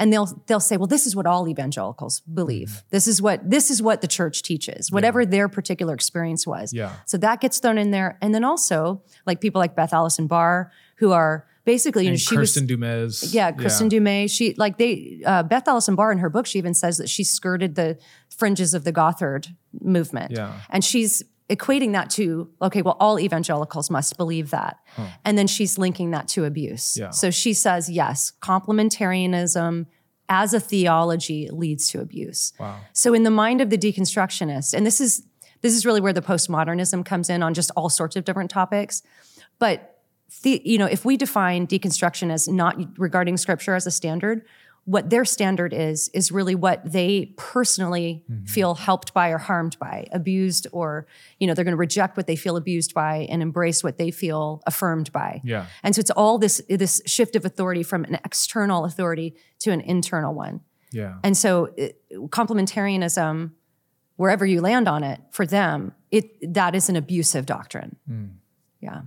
[0.00, 2.68] And they'll they'll say, well, this is what all evangelicals believe.
[2.70, 2.86] Mm-hmm.
[2.90, 6.72] This is what this is what the church teaches, whatever their particular experience was.
[6.72, 6.94] Yeah.
[7.04, 8.18] So that gets thrown in there.
[8.22, 12.34] And then also like people like Beth Allison Barr, who are basically, you know, she
[12.34, 13.34] Kirsten was Du Mez.
[13.34, 14.30] yeah, Kristen Dumais.
[14.30, 17.22] She like they uh, Beth Allison Barr in her book, she even says that she
[17.22, 17.98] skirted the
[18.28, 19.48] fringes of the Gothard
[19.80, 20.32] movement.
[20.32, 20.60] Yeah.
[20.70, 24.78] And she's equating that to, okay, well, all evangelicals must believe that.
[24.94, 25.04] Hmm.
[25.24, 26.96] And then she's linking that to abuse.
[26.96, 27.10] Yeah.
[27.10, 29.86] So she says, yes, complementarianism
[30.28, 32.52] as a theology leads to abuse.
[32.58, 32.78] Wow.
[32.92, 35.24] So in the mind of the deconstructionist, and this is
[35.62, 39.02] this is really where the postmodernism comes in on just all sorts of different topics.
[39.58, 39.98] But
[40.42, 44.46] the, you know, if we define deconstruction as not regarding scripture as a standard,
[44.90, 48.44] what their standard is is really what they personally mm-hmm.
[48.44, 51.06] feel helped by or harmed by, abused or
[51.38, 54.10] you know they're going to reject what they feel abused by and embrace what they
[54.10, 55.40] feel affirmed by.
[55.44, 55.66] Yeah.
[55.84, 59.80] And so it's all this this shift of authority from an external authority to an
[59.80, 60.60] internal one.
[60.90, 61.18] Yeah.
[61.22, 63.52] And so it, complementarianism,
[64.16, 67.94] wherever you land on it, for them, it that is an abusive doctrine.
[68.10, 68.30] Mm.
[68.80, 69.02] Yeah.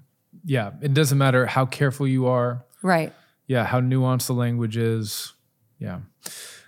[0.46, 0.72] yeah.
[0.82, 2.64] It doesn't matter how careful you are.
[2.82, 3.12] Right.
[3.48, 3.66] Yeah.
[3.66, 5.33] How nuanced the language is.
[5.84, 6.00] Yeah.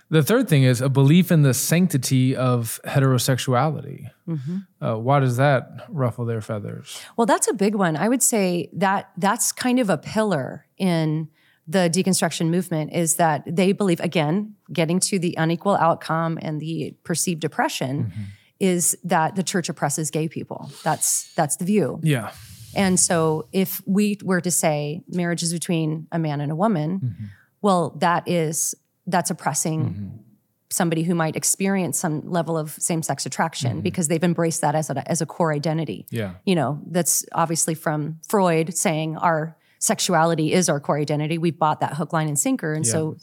[0.08, 4.10] The third thing is a belief in the sanctity of heterosexuality.
[4.28, 4.58] Mm-hmm.
[4.80, 7.00] Uh, why does that ruffle their feathers?
[7.16, 7.96] Well, that's a big one.
[7.96, 11.28] I would say that that's kind of a pillar in
[11.66, 16.94] the deconstruction movement is that they believe again, getting to the unequal outcome and the
[17.02, 18.12] perceived oppression
[18.60, 20.70] is that the church oppresses gay people.
[20.84, 21.98] That's that's the view.
[22.04, 22.30] Yeah.
[22.76, 27.32] And so if we were to say marriage is between a man and a woman,
[27.62, 30.16] well, that is that's oppressing mm-hmm.
[30.70, 33.80] somebody who might experience some level of same-sex attraction mm-hmm.
[33.80, 36.06] because they've embraced that as a, as a core identity.
[36.10, 36.34] Yeah.
[36.44, 41.38] You know, that's obviously from Freud saying our sexuality is our core identity.
[41.38, 42.72] We've bought that hook, line, and sinker.
[42.72, 43.16] And so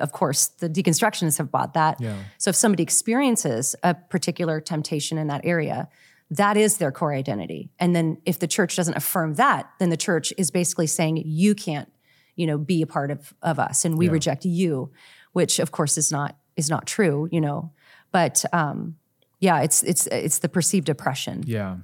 [0.00, 2.00] of course, the deconstructionists have bought that.
[2.00, 2.16] Yeah.
[2.38, 5.88] So if somebody experiences a particular temptation in that area,
[6.30, 7.70] that is their core identity.
[7.78, 11.54] And then if the church doesn't affirm that, then the church is basically saying you
[11.54, 11.90] can't
[12.34, 14.12] you know, be a part of of us, and we Yeah.
[14.12, 14.90] reject you,
[15.32, 17.72] which of course is not is not true, you know.
[18.10, 18.96] But um,
[19.40, 21.42] yeah, it's it's it's the perceived oppression.
[21.46, 21.78] Yeah.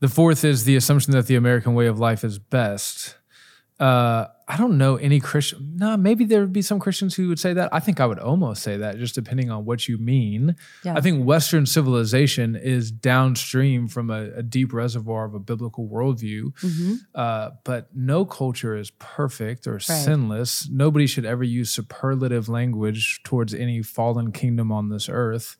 [0.00, 3.16] The fourth is the assumption that the American way of life is best.
[3.78, 5.76] Uh, I don't know any Christian.
[5.76, 7.72] No, maybe there would be some Christians who would say that.
[7.72, 10.56] I think I would almost say that, just depending on what you mean.
[10.84, 10.94] Yeah.
[10.94, 16.52] I think Western civilization is downstream from a, a deep reservoir of a biblical worldview.
[16.60, 16.94] Mm-hmm.
[17.14, 20.68] Uh, but no culture is perfect or sinless.
[20.68, 25.56] Nobody should ever use superlative language towards any fallen kingdom on this earth.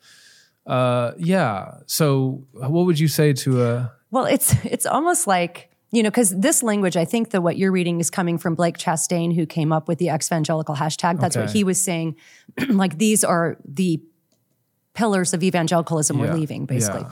[0.67, 1.77] Uh, yeah.
[1.87, 3.93] So, what would you say to a?
[4.11, 7.71] Well, it's it's almost like you know because this language, I think that what you're
[7.71, 11.21] reading is coming from Blake Chastain, who came up with the evangelical hashtag.
[11.21, 12.17] That's what he was saying.
[12.69, 14.01] like these are the
[14.95, 16.25] pillars of evangelicalism Yeah.
[16.27, 17.03] we're leaving, basically.
[17.03, 17.11] Yeah.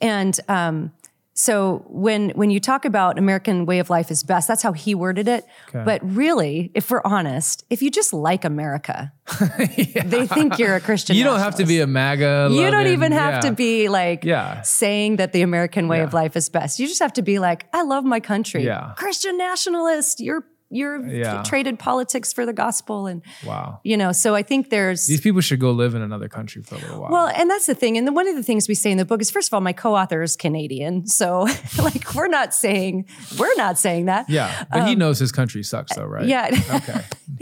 [0.00, 0.92] And um,
[1.36, 4.94] so when when you talk about American way of life is best, that's how he
[4.94, 5.44] worded it.
[5.72, 9.12] But really, if we're honest, if you just like America,
[9.58, 11.16] they think you're a Christian.
[11.16, 12.50] You don't have to be a MAGA.
[12.52, 13.50] you don't even have yeah.
[13.50, 14.62] to be like Yeah.
[14.62, 16.78] saying that the American way of life is best.
[16.78, 18.64] You just have to be like, I love my country.
[18.64, 18.92] Yeah.
[18.96, 20.20] Christian nationalist.
[20.20, 21.42] You're you're Yeah.
[21.44, 23.80] traded politics for the gospel and Wow.
[23.84, 26.74] you know, so I think there's These people should go live in another country for
[26.74, 27.10] a little while.
[27.12, 27.96] well, and that's the thing.
[27.98, 29.60] And the, one of the things we say in the book is, first of all,
[29.60, 31.46] my co-author is Canadian, so
[31.78, 33.06] like we're not saying
[33.38, 34.28] we're not saying that.
[34.28, 36.22] yeah, but he knows his country sucks, though, right?
[36.24, 36.50] um, Yeah.
[36.74, 37.00] Okay.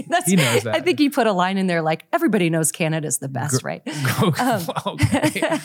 [0.09, 0.75] That's, He knows that.
[0.75, 3.83] I think he put a line in there like everybody knows Canada's the best, right?
[4.23, 4.67] okay.
[4.87, 5.59] okay.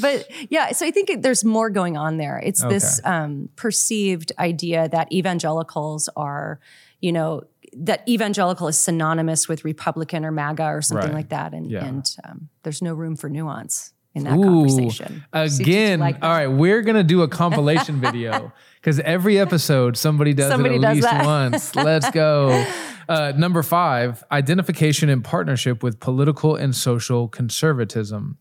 [0.00, 2.38] but yeah, so I think it, there's more going on there.
[2.44, 6.60] It's this um, perceived idea that evangelicals are,
[7.00, 7.42] you know,
[7.76, 11.14] that evangelical is synonymous with Republican or MAGA or something Right.
[11.16, 11.84] like that, and Yeah.
[11.84, 15.24] and um, there's no room for nuance in that Ooh, conversation.
[15.32, 16.00] Again.
[16.00, 20.76] like all right, we're gonna do a compilation video because every episode somebody does Somebody
[20.76, 21.26] it at does least that.
[21.26, 21.74] once.
[21.76, 22.64] Let's go.
[23.08, 28.36] Uh, number five: identification and partnership with political and social conservatism.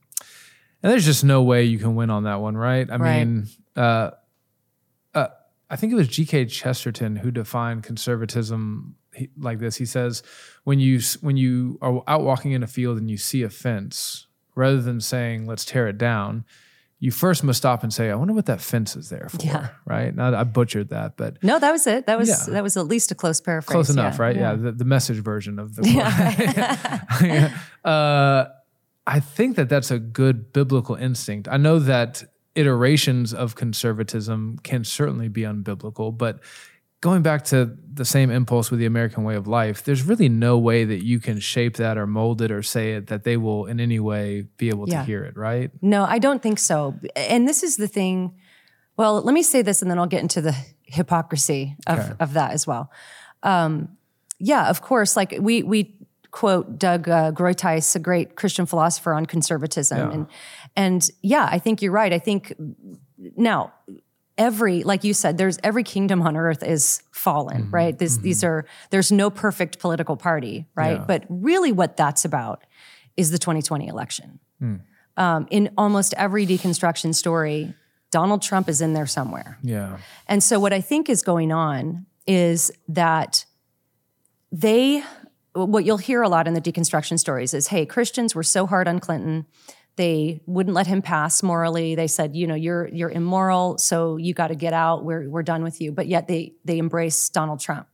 [0.82, 2.90] And there's just no way you can win on that one, right?
[2.90, 3.26] I Right.
[3.26, 4.10] mean, uh,
[5.70, 6.46] I think it was G.K.
[6.46, 8.96] Chesterton who defined conservatism
[9.38, 9.78] like this.
[9.78, 10.22] He says,
[10.64, 14.28] "When you when you are out walking in a field and you see a fence,
[14.56, 16.46] rather than saying let's tear it down,
[17.00, 19.70] you first must stop and say, I wonder what that fence is there for." Yeah.
[19.86, 20.14] Right?
[20.16, 22.06] Now I butchered that, but No, that was it.
[22.06, 22.54] That was Yeah.
[22.54, 23.74] that was at least a close paraphrase.
[23.74, 24.22] close enough, yeah.
[24.22, 24.36] right?
[24.36, 25.82] Yeah, the, the message version of the
[27.90, 28.46] uh,
[29.08, 31.48] I think that that's a good biblical instinct.
[31.48, 32.24] I know that
[32.56, 36.40] iterations of conservatism can certainly be unbiblical, but
[37.02, 40.58] going back to the same impulse with the American way of life, there's really no
[40.58, 43.66] way that you can shape that or mold it or say it that they will
[43.66, 45.02] in any way be able Yeah.
[45.02, 45.70] to hear it, right?
[45.82, 46.96] No, I don't think so.
[47.16, 48.34] And this is the thing.
[48.98, 52.14] Well, let me say this and then I'll get into the hypocrisy of, Okay.
[52.20, 52.90] of that as well.
[53.44, 53.90] Um,
[54.40, 55.16] yeah, of course.
[55.16, 55.94] Like we, we
[56.32, 59.98] quote Doug uh, a great Christian philosopher on conservatism.
[59.98, 60.12] Yeah.
[60.12, 60.28] And,
[60.76, 62.12] and yeah, I think you're right.
[62.14, 62.54] I think
[63.38, 63.74] now,
[64.38, 67.74] every like you said there's every kingdom on earth is fallen Mm-hmm.
[67.76, 71.06] right this, these are there's no perfect political party right Yeah.
[71.08, 72.66] but really what that's about
[73.16, 74.76] is the 2020 election Hmm.
[75.16, 77.74] um, in almost every deconstruction story
[78.12, 80.00] donald trump is in there somewhere Yeah.
[80.28, 83.46] and so what I think is going on is that
[84.52, 85.02] they
[85.54, 88.86] what you'll hear a lot in the deconstruction stories is hey Christians were so hard
[88.90, 89.46] on Clinton
[89.98, 91.96] they wouldn't let him pass morally.
[91.96, 95.04] They said you know you're you're immoral so you got to get out.
[95.06, 95.92] We're we're done with you.
[95.92, 97.88] But yet they they embrace Donald Trump.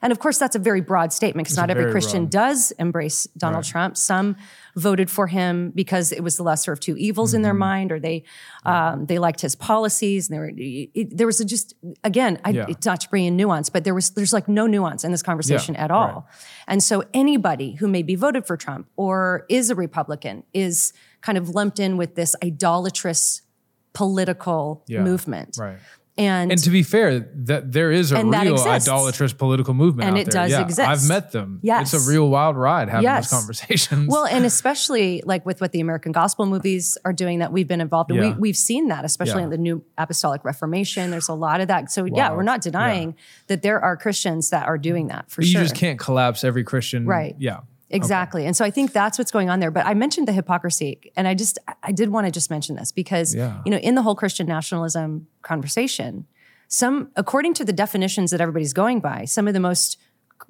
[0.00, 2.30] And of course that's a very broad statement because not every Christian broad.
[2.30, 3.98] does embrace Donald Trump.
[3.98, 4.36] Some
[4.76, 7.58] voted for him because it was the lesser of two evils in their Mm-hmm.
[7.58, 8.24] mind or they
[8.64, 12.50] um, they liked his policies and they were it, there was a just again I,
[12.50, 12.64] Yeah.
[12.68, 15.22] it's not to bring in nuance but there was there's like no nuance in this
[15.22, 16.06] conversation Yeah, at all.
[16.28, 16.46] Right.
[16.68, 21.50] and so anybody who maybe voted for Trump or is a Republican is kind of
[21.50, 23.42] lumped in with this idolatrous
[23.92, 25.78] political Yeah, movement Right.
[26.16, 30.20] and, And to be fair, that there is a real idolatrous political movement And out
[30.20, 30.42] it there.
[30.42, 30.88] does yeah, exist.
[30.88, 31.58] I've met them.
[31.62, 31.92] Yes.
[31.94, 33.30] It's a real wild ride having Yes.
[33.30, 34.08] those conversations.
[34.08, 37.80] Well, and especially like with what the American gospel movies are doing that we've been
[37.80, 38.34] involved in, Yeah.
[38.34, 39.44] we, we've seen that, especially Yeah.
[39.44, 41.10] in the New Apostolic Reformation.
[41.10, 41.90] There's a lot of that.
[41.90, 43.16] So, yeah, we're not denying
[43.48, 45.60] that there are Christians that are doing that for you sure.
[45.62, 47.06] You just can't collapse every Christian.
[47.06, 47.34] Right.
[47.38, 47.60] Yeah.
[47.90, 48.44] Exactly.
[48.46, 49.70] And so I think that's what's going on there.
[49.70, 52.92] But I mentioned the hypocrisy, and I just, I did want to just mention this
[52.92, 53.62] because, Yeah.
[53.64, 56.26] you know, in the whole Christian nationalism conversation,
[56.68, 59.96] some, according to the definitions that everybody's going by, some of the most,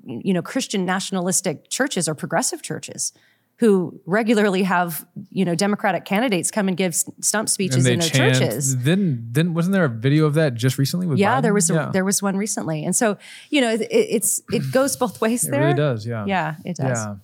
[0.04, 3.12] you know, Christian nationalistic churches are progressive churches.
[3.60, 8.36] who regularly have you know Democratic candidates come and give stump speeches in their chant-
[8.36, 8.76] churches.
[8.84, 11.08] Then, then wasn't there a video of that just recently?
[11.08, 11.42] With Yeah, Biden?
[11.42, 11.90] there was a, Yeah.
[11.92, 13.18] there was one recently, and so
[13.50, 15.60] you know it, it's it goes both ways It there.
[15.62, 16.06] really does.
[16.06, 16.24] Yeah.
[16.28, 16.98] Yeah, it does.
[16.98, 17.16] Yeah.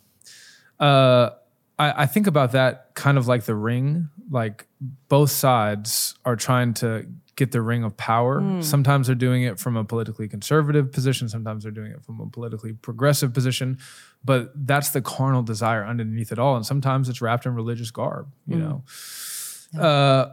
[0.81, 1.31] Uh,
[1.79, 4.09] I, I think about that kind of like the ring.
[4.31, 4.67] Like
[5.09, 7.07] both sides are trying to
[7.37, 8.41] get the ring of power.
[8.41, 8.61] Hmm.
[8.63, 11.29] Sometimes they're doing it from a politically conservative position.
[11.29, 13.79] Sometimes they're doing it from a politically progressive position.
[14.25, 16.55] But that's the carnal desire underneath it all.
[16.57, 18.33] And sometimes it's wrapped in religious garb.
[18.47, 18.63] You Hmm.
[18.63, 18.85] know.
[19.81, 20.33] Uh,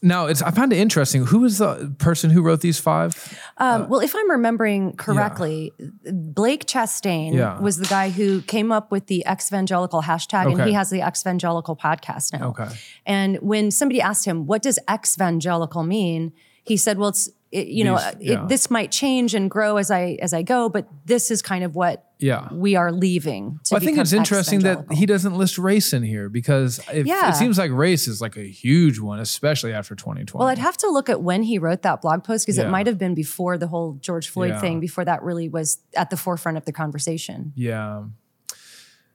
[0.00, 1.26] now it's I find it interesting.
[1.26, 3.38] Who was the person who wrote these five?
[3.58, 5.72] Um, well, if I'm remembering correctly,
[6.10, 7.60] Blake Chastain Yeah.
[7.60, 11.76] was the guy who came up with the ex-evangelical hashtag, and he has the ex-evangelical
[11.76, 12.48] podcast now.
[12.48, 12.68] Okay.
[13.06, 16.32] And when somebody asked him, "What does ex-evangelical mean?"
[16.64, 18.42] he said, "Well, it's it, you know, These- uh, yeah.
[18.44, 21.62] it, this might change and grow as I as I go, but this is kind
[21.64, 22.48] of what Yeah.
[22.52, 26.02] we are leaving." To Well, I think it's interesting that he doesn't list race in
[26.02, 27.28] here because it, Yeah.
[27.30, 30.40] it seems like race is like a huge one, especially after 2020.
[30.40, 32.68] Well, I'd have to look at when he wrote that blog post because Yeah.
[32.68, 36.08] it might have been before the whole George Floyd thing, before that really was at
[36.10, 37.52] the forefront of the conversation.
[37.54, 38.04] yeah.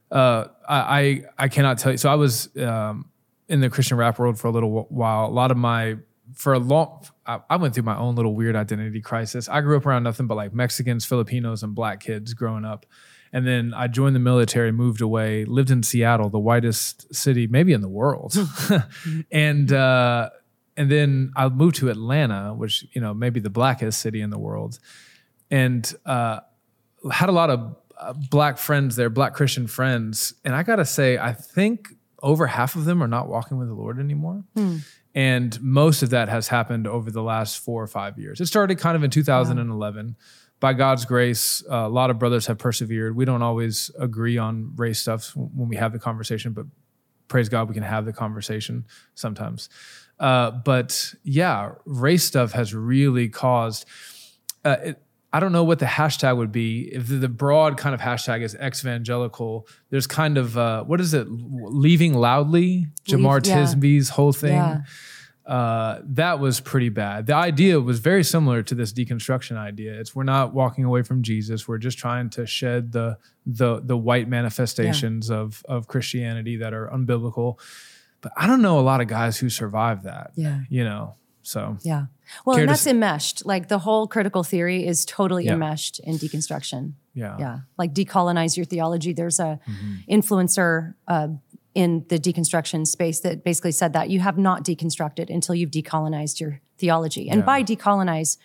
[0.09, 1.97] Uh, I, I I cannot tell you.
[1.97, 3.09] So I was um,
[3.49, 5.25] in the Christian rap world for a little while.
[5.25, 5.97] A lot of my
[6.33, 9.47] for a long, I, went through my own little weird identity crisis.
[9.47, 12.85] I grew up around nothing but like Mexicans, Filipinos, and black kids growing up.
[13.33, 17.73] And then I joined the military, moved away, lived in Seattle, the whitest city maybe
[17.73, 18.35] in the world.
[19.31, 20.29] and uh,
[20.77, 24.39] and then I moved to Atlanta, which you know maybe the blackest city in the
[24.39, 24.79] world,
[25.51, 26.39] and uh,
[27.11, 31.17] had a lot of uh, black friends there, black Christian friends, and I gotta say,
[31.17, 31.89] I think
[32.21, 34.43] over half of them are not walking with the Lord anymore.
[35.15, 38.39] And most of that has happened over the last four or five years.
[38.39, 40.15] It started kind of in 2011.
[40.59, 43.15] By God's grace, uh, a lot of brothers have persevered.
[43.15, 46.65] We don't always agree on race stuff when we have the conversation, but
[47.27, 49.69] praise God, we can have the conversation sometimes.
[50.19, 53.85] Uh, but yeah, race stuff has really caused.
[54.65, 55.03] Uh, it,
[55.33, 56.83] I don't know what the hashtag would be.
[56.93, 61.27] If the, broad kind of hashtag is ex-evangelical, there's kind of uh, what is it?
[61.29, 63.57] Leaving loudly, Jemar yeah.
[63.57, 64.53] Tisby's whole thing.
[64.53, 64.81] Yeah.
[65.45, 67.25] Uh, that was pretty bad.
[67.25, 69.97] The idea was very similar to this deconstruction idea.
[69.97, 71.67] It's we're not walking away from Jesus.
[71.67, 76.89] We're just trying to shed the the the white manifestations of of Christianity that are
[76.89, 77.59] unbiblical.
[78.19, 80.31] But I don't know a lot of guys who survive that.
[80.35, 80.61] Yeah.
[80.69, 81.15] You know.
[81.47, 82.07] So Yeah.
[82.45, 83.45] Well, and that's s- enmeshed.
[83.45, 85.53] Like the whole critical theory is totally Yeah.
[85.53, 86.93] enmeshed in deconstruction.
[87.13, 87.35] yeah.
[87.39, 87.59] Yeah.
[87.77, 89.13] Like decolonize your theology.
[89.13, 90.11] There's a Mm-hmm.
[90.11, 91.29] influencer uh,
[91.73, 96.39] in the deconstruction space that basically said that you have not deconstructed until you've decolonized
[96.41, 97.29] your theology.
[97.29, 97.45] And Yeah.
[97.45, 98.37] by decolonize,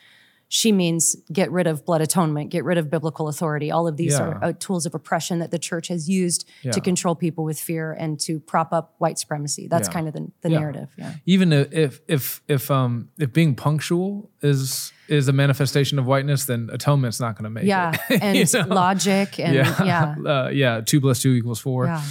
[0.55, 3.71] she means get rid of blood atonement, get rid of biblical authority.
[3.71, 4.21] All of these Yeah.
[4.23, 6.73] are uh, tools of oppression that the church has used Yeah.
[6.73, 9.67] to control people with fear and to prop up white supremacy.
[9.67, 9.93] That's Yeah.
[9.95, 10.91] kind of the, the narrative.
[10.99, 11.15] Yeah.
[11.25, 16.69] even if if if um if being punctual is is a manifestation of whiteness, then
[16.71, 17.93] atonement's not going to make Yeah.
[18.11, 18.21] it.
[18.55, 18.75] Yeah, and know?
[18.75, 20.15] logic and yeah, yeah.
[20.33, 20.83] Uh, yeah.
[20.85, 21.87] Two plus two equals four.
[21.87, 22.03] Yeah.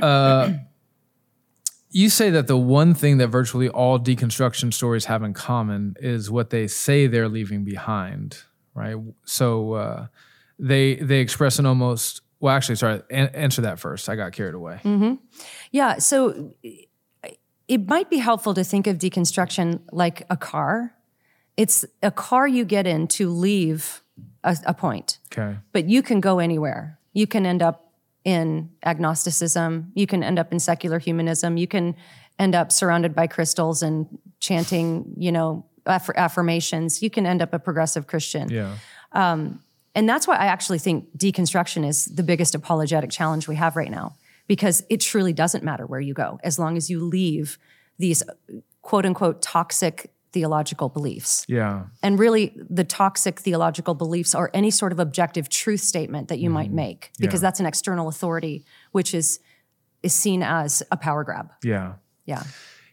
[0.00, 0.52] Uh,
[1.92, 6.30] you say that the one thing that virtually all deconstruction stories have in common is
[6.30, 8.38] what they say they're leaving behind,
[8.74, 8.96] right?
[9.24, 10.06] So uh,
[10.58, 14.08] they they express an almost well, actually, sorry, an- answer that first.
[14.08, 14.80] I got carried away.
[15.70, 15.98] Yeah.
[15.98, 16.54] So
[17.68, 20.94] it might be helpful to think of deconstruction like a car.
[21.56, 24.02] It's a car you get in to leave
[24.42, 25.58] a, a point, Okay.
[25.72, 26.98] but you can go anywhere.
[27.12, 27.91] You can end up
[28.24, 29.90] in agnosticism.
[29.94, 31.56] You can end up in secular humanism.
[31.56, 31.96] You can
[32.38, 34.06] end up surrounded by crystals and
[34.40, 37.02] chanting, you know, aff- affirmations.
[37.02, 38.48] You can end up a progressive Christian.
[38.48, 38.76] Yeah.
[39.12, 39.60] Um,
[39.94, 43.90] and that's why I actually think deconstruction is the biggest apologetic challenge we have right
[43.90, 44.14] now,
[44.46, 47.58] because it truly doesn't matter where you go as long as you leave
[47.98, 48.22] these
[48.80, 51.44] quote unquote toxic theological beliefs.
[51.48, 51.84] Yeah.
[52.02, 56.50] And really, the toxic theological beliefs are any sort of objective truth statement that you
[56.50, 57.46] might make, because Yeah.
[57.48, 59.40] that's an external authority, which is
[60.02, 61.52] is seen as a power grab.
[61.62, 61.94] Yeah.
[62.26, 62.42] Yeah.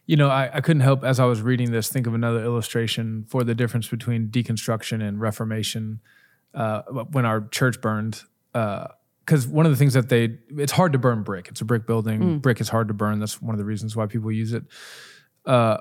[0.06, 3.24] You know, I, I couldn't help as I was reading this think of another illustration
[3.28, 6.00] for the difference between deconstruction and reformation
[6.54, 8.22] uh, when our church burned.
[8.52, 11.48] Because one of the things that they, it's hard to burn brick.
[11.48, 12.38] It's a brick building.
[12.40, 13.18] Brick is hard to burn.
[13.20, 14.64] That's one of the reasons why people use it.
[15.46, 15.78] Uh,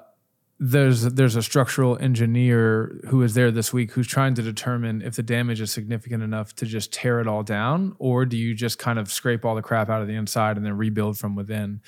[0.60, 5.16] there's there's a structural engineer who is there this week who's trying to determine if
[5.16, 8.78] the damage is significant enough to just tear it all down, or do you just
[8.78, 11.82] kind of scrape all the crap out of the inside and then rebuild from within?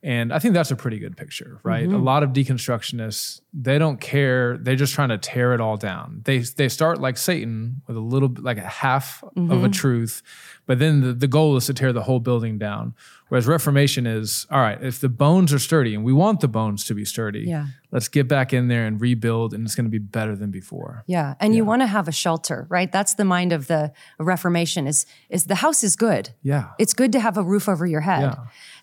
[0.00, 1.84] And I think that's a pretty good picture, right?
[1.84, 1.94] Mm-hmm.
[1.96, 4.56] A lot of deconstructionists, they don't care.
[4.56, 6.20] They're just trying to tear it all down.
[6.24, 9.64] They they start like Satan with a little like a half of Mm-hmm.
[9.64, 10.22] a truth,
[10.66, 12.94] but then the, the goal is to tear the whole building down.
[13.28, 16.84] Whereas Reformation is, all right, if the bones are sturdy, and we want the bones
[16.84, 17.66] to be sturdy, Yeah.
[17.92, 21.04] let's get back in there and rebuild, and it's going to be better than before.
[21.06, 22.90] Yeah, and you want to have a shelter, right?
[22.90, 24.86] That's the mind of the Reformation.
[24.86, 26.30] Is is the house is good.
[26.42, 26.68] Yeah.
[26.78, 28.22] It's good to have a roof over your head.
[28.22, 28.34] Yeah.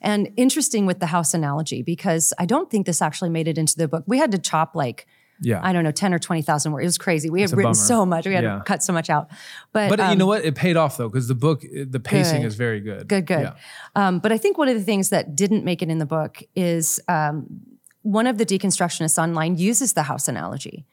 [0.02, 3.76] And interesting with the house analogy because I don't think this actually made it into
[3.78, 4.04] the book.
[4.08, 5.08] We had to chop like
[5.42, 5.60] Yeah.
[5.62, 6.84] I don't know ten or twenty thousand words.
[6.84, 7.30] It was crazy.
[7.30, 7.74] We had written bummer.
[7.74, 8.26] so much.
[8.26, 8.58] We had Yeah.
[8.58, 9.30] to cut so much out.
[9.74, 10.46] But But you um, know what?
[10.46, 12.48] It paid off though, because the book, the pacing Good.
[12.48, 13.08] is very good.
[13.08, 13.42] Good, good.
[13.42, 13.54] Yeah.
[13.96, 16.42] Um, but I think one of the things that didn't make it in the book
[16.56, 17.48] is um,
[18.02, 20.86] one of the deconstructionists online uses the house analogy.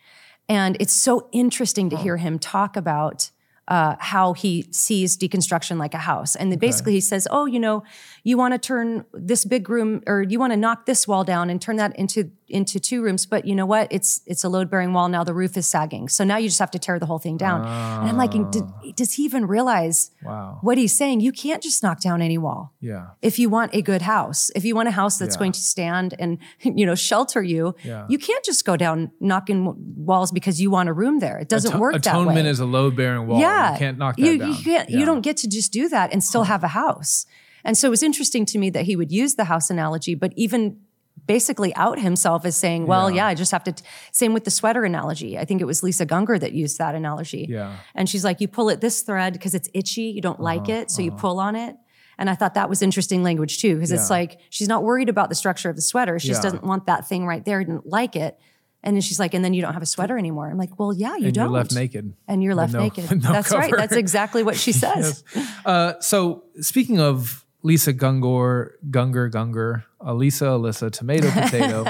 [0.48, 3.30] And it's so interesting to hear him talk about
[3.68, 6.34] uh, how he sees deconstruction like a house.
[6.34, 7.84] And basically he says, oh, you know,
[8.24, 11.50] you want to turn this big room or you want to knock this wall down
[11.50, 13.24] and turn that into into two rooms.
[13.26, 13.88] But you know what?
[13.90, 15.24] It's it's a load bearing wall now.
[15.24, 16.08] The roof is sagging.
[16.08, 17.62] So now you just have to tear the whole thing down.
[17.62, 18.82] And I'm like, did, ah.
[18.94, 20.58] does he even realize Wow.
[20.60, 21.20] what he's saying?
[21.20, 23.06] You can't just knock down any wall Yeah.
[23.22, 25.38] if you want a good house if you want a house that's Yeah.
[25.40, 28.06] going to stand and you know shelter you Yeah.
[28.08, 31.72] you can't just go down knocking walls because you want a room there it doesn't
[31.72, 33.40] Ato- work that way Atonement is a load bearing wall.
[33.40, 34.48] yeah You can't knock that you, down.
[34.50, 34.98] you can't Yeah.
[34.98, 37.26] you don't get to just do that and still have a house
[37.64, 40.32] and so it was interesting to me that he would use the house analogy but
[40.36, 40.78] even
[41.26, 43.16] basically out himself as saying well Yeah.
[43.16, 43.84] yeah, i just have to t-.
[44.12, 47.46] same with the sweater analogy i think it was lisa gunger that used that analogy
[47.48, 47.76] Yeah.
[47.94, 50.72] and she's like, you pull at this thread because it's itchy, you don't like Uh-huh,
[50.82, 51.76] it, so you pull on it.
[52.18, 55.28] And I thought that was interesting language too, because it's like she's not worried about
[55.28, 56.18] the structure of the sweater.
[56.18, 58.38] She just doesn't want that thing right there, didn't like it.
[58.84, 60.48] And then she's like, and then you don't have a sweater anymore.
[60.50, 61.44] I'm like, well, yeah, you and don't.
[61.46, 62.12] you're left naked.
[62.28, 63.10] And you're left no- naked.
[63.22, 63.72] no That's right.
[63.74, 65.24] That's exactly what she says.
[65.64, 71.84] Uh, so speaking of Lisa Gungor, Gunger, Gunger, Elisa, Alyssa, tomato, potato.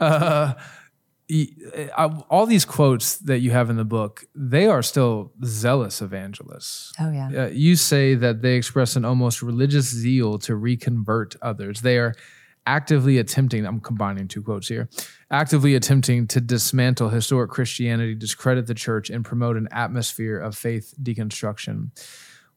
[0.00, 0.54] uh,
[2.30, 6.92] all these quotes that you have in the book, they are still zealous evangelists.
[6.98, 7.44] Oh, yeah.
[7.44, 11.82] Uh, you say that they express an almost religious zeal to reconvert others.
[11.82, 12.14] They are
[12.66, 14.88] actively attempting, I'm combining two quotes here,
[15.30, 20.94] actively attempting to dismantle historic Christianity, discredit the church, and promote an atmosphere of faith
[21.02, 21.90] deconstruction.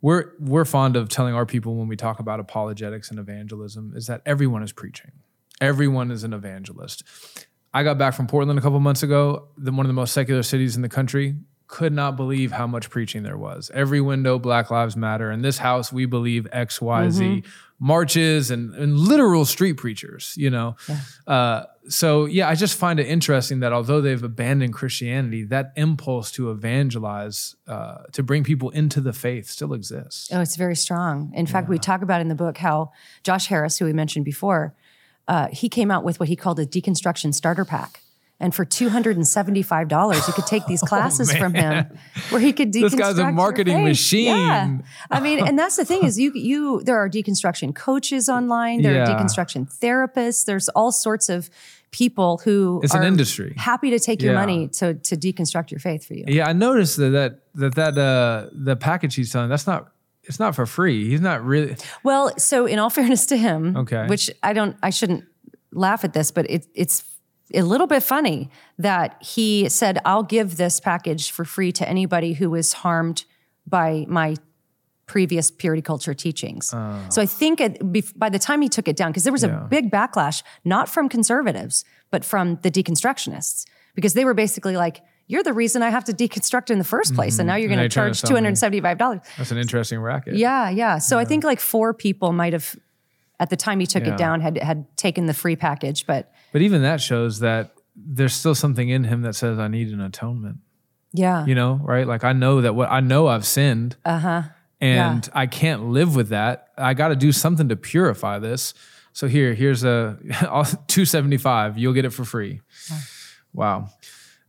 [0.02, 4.08] We're, we're fond of telling our people when we talk about apologetics and evangelism is
[4.08, 5.12] that everyone is preaching.
[5.60, 7.04] Everyone is an evangelist.
[7.74, 10.44] I got back from Portland a couple months ago, the, one of the most secular
[10.44, 11.36] cities in the country.
[11.68, 13.72] Could not believe how much preaching there was.
[13.74, 15.32] Every window, Black Lives Matter.
[15.32, 17.50] In this house, we believe X, Y, Z mm-hmm.
[17.82, 20.76] Marches and, and literal street preachers, you know?
[21.26, 26.32] Uh, so, yeah, I just find it interesting that although they've abandoned Christianity, that impulse
[26.34, 30.30] to evangelize, uh, to bring people into the faith still exists.
[30.32, 31.32] Oh, it's very strong.
[31.34, 32.92] In fact, we talk about in the book how
[33.24, 34.76] Josh Harris, who we mentioned before,
[35.28, 38.02] uh, he came out with what he called a deconstruction starter pack.
[38.42, 41.86] And for two hundred and seventy-five dollars, you could take these classes from him,
[42.32, 42.84] where he could deconstruct.
[42.84, 44.26] Oh, This guy's a marketing machine.
[44.36, 44.78] Yeah.
[45.12, 48.96] I mean, and that's the thing is, you you there are deconstruction coaches online, there
[48.96, 49.04] Yeah.
[49.04, 51.50] are deconstruction therapists, there's all sorts of
[51.92, 53.54] people who It's an industry.
[53.58, 54.40] happy to take your Yeah.
[54.40, 56.26] money to to deconstruct your faith for you.
[56.28, 59.92] Yeah, I noticed that that that, that uh, the package he's selling, that's not,
[60.24, 61.10] it's not for free.
[61.10, 64.08] He's not really, Well, so in all fairness to him, Okay.
[64.08, 65.26] which I don't, I shouldn't
[65.74, 67.04] laugh at this, but it, it's
[67.54, 72.34] a little bit funny that he said, "I'll give this package for free to anybody
[72.34, 73.26] who was harmed
[73.68, 74.36] by my."
[75.08, 76.68] Previous purity culture teachings.
[77.10, 79.44] So I think it, by the time he took it down, because there was.
[79.44, 79.66] Yeah.
[79.66, 85.02] a big backlash, not from conservatives, but from the deconstructionists, because they were basically like,
[85.28, 87.78] "You're the reason I have to deconstruct in the first place, and now you're Mm-hmm.
[87.80, 90.36] Going to charge sell two me- hundred seventy-five dollars." that's an interesting racket.
[90.38, 90.98] Yeah, yeah.
[91.00, 92.74] So I think like four people might have,
[93.38, 94.14] at the time he took Yeah.
[94.14, 96.06] it down, had had taken the free package.
[96.08, 99.90] But But even that shows that there's still something in him that says, I need
[99.90, 100.58] an atonement.
[101.14, 102.08] yeah, You know, right?
[102.08, 103.96] Like I know that what I know I've sinned.
[104.06, 104.42] Uh huh.
[104.80, 106.70] And I can't live with that.
[106.78, 108.74] I got to do something to purify this.
[109.14, 110.18] So here, here's a
[110.88, 111.78] 275.
[111.78, 112.62] You'll get it for free.
[113.54, 113.90] Wow.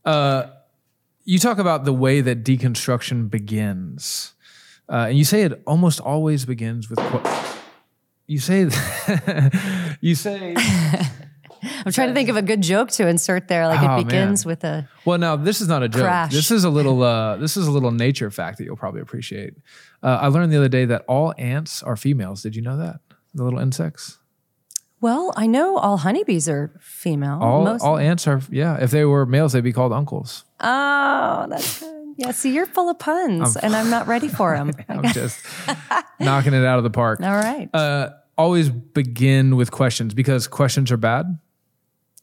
[0.05, 0.45] Uh,
[1.25, 4.33] you talk about the way that deconstruction begins,
[4.89, 6.99] uh, and you say it almost always begins with.
[6.99, 7.59] Qu-
[8.27, 8.69] you say,
[10.01, 10.55] you say.
[11.63, 13.67] I'm trying to think of a good joke to insert there.
[13.69, 14.51] Like Oh, it begins man.
[14.51, 16.03] with a Well, now this is not a joke.
[16.03, 16.33] Crash.
[16.33, 17.03] This is a little.
[17.03, 19.55] Uh, this is a little nature fact that you'll probably appreciate.
[20.03, 22.43] Uh, I learned the other day that all ants are females.
[22.43, 23.01] Did you know that?
[23.35, 24.19] The little insects.
[25.01, 25.33] well.
[25.37, 27.39] I know all honeybees are female.
[27.41, 28.41] All Most- all ants are.
[28.51, 28.77] Yeah.
[28.81, 30.45] If they were males, they'd be called uncles.
[30.61, 31.89] oh, that's good.
[32.19, 32.31] Yeah.
[32.33, 34.71] See, you're full of puns, and I'm not ready for them.
[34.89, 35.41] I'm just
[36.21, 37.21] knocking it out of the park.
[37.23, 37.71] all right.
[37.75, 41.39] Uh, always begin with questions because questions are bad.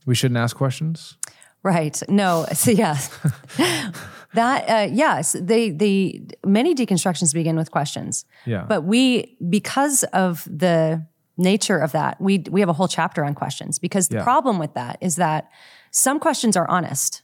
[0.10, 1.18] We shouldn't ask questions.
[1.62, 2.02] Right.
[2.10, 2.46] No.
[2.54, 3.10] So yes,
[4.34, 8.26] that uh, yes, they they many deconstructions begin with questions.
[8.46, 8.66] Yeah.
[8.68, 11.06] But we because of the
[11.38, 14.24] nature of that, we we have a whole chapter on questions because the Yeah.
[14.24, 15.50] problem with that is that
[15.92, 17.22] some questions are honest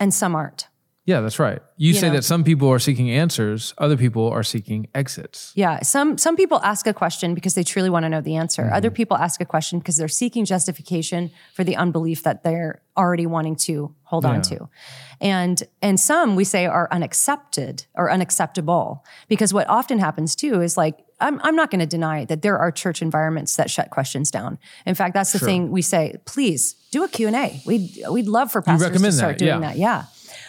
[0.00, 0.66] and some aren't.
[1.06, 1.60] Yeah, that's right.
[1.76, 2.14] You, say know.
[2.14, 5.52] that some people are seeking answers, other people are seeking exits.
[5.54, 8.62] Yeah, some some people ask a question because they truly want to know the answer.
[8.62, 8.74] Mm-hmm.
[8.74, 13.26] Other people ask a question because they're seeking justification for the unbelief that they're already
[13.26, 14.68] wanting to hold on to.
[15.20, 20.78] And and some we say are unaccepted or unacceptable because what often happens too is
[20.78, 24.30] like I'm I'm not going to deny that there are church environments that shut questions
[24.30, 24.58] down.
[24.86, 25.48] In fact, that's the Sure.
[25.48, 27.60] thing we say, please do a Q&A.
[27.66, 29.60] We'd we'd love for pastors to start that, doing yeah.
[29.60, 29.76] that.
[29.76, 30.04] Yeah.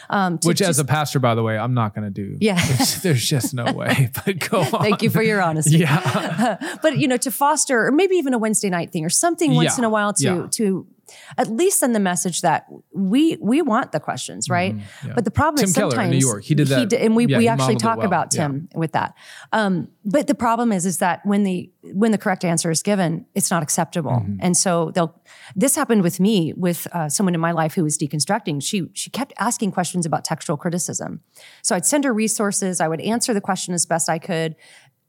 [0.10, 2.38] Um, to Which, as a pastor, by the way, I'm not going to do.
[2.40, 2.56] Yeah.
[2.68, 4.10] There's, there's just no way.
[4.26, 4.82] But go on.
[4.82, 5.78] Thank you for your honesty.
[5.78, 6.58] Yeah.
[6.82, 9.74] but you know to foster or maybe even a wednesday night thing or something once
[9.74, 10.48] Yeah, in a while to yeah.
[10.52, 10.88] to
[11.38, 14.76] at least send the message that we we want the questions right?
[15.16, 15.62] But the problem Mm-hmm.
[15.62, 17.76] Tim is Keller in sometimes New York, he did that- and we, yeah, we actually
[17.76, 18.44] talk well, about yeah.
[18.48, 19.14] tim with that.
[19.54, 23.26] Um, but the problem is is that when the when the correct answer is given
[23.36, 24.12] it's not acceptable.
[24.12, 24.38] Mm-hmm.
[24.40, 25.22] and so they'll
[25.56, 28.62] this happened with me with uh, someone in my life who was deconstructing.
[28.62, 31.22] She she kept asking questions about textual criticism.
[31.62, 32.82] So i'd send her resources.
[32.82, 34.56] I would answer the question as best i could.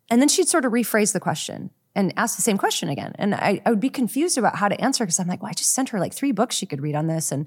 [0.09, 3.13] And then she'd sort of rephrase the question and ask the same question again.
[3.19, 5.55] And I, I would be confused about how to answer because I'm like, well, I
[5.55, 7.33] just sent her like three books she could read on this.
[7.33, 7.47] And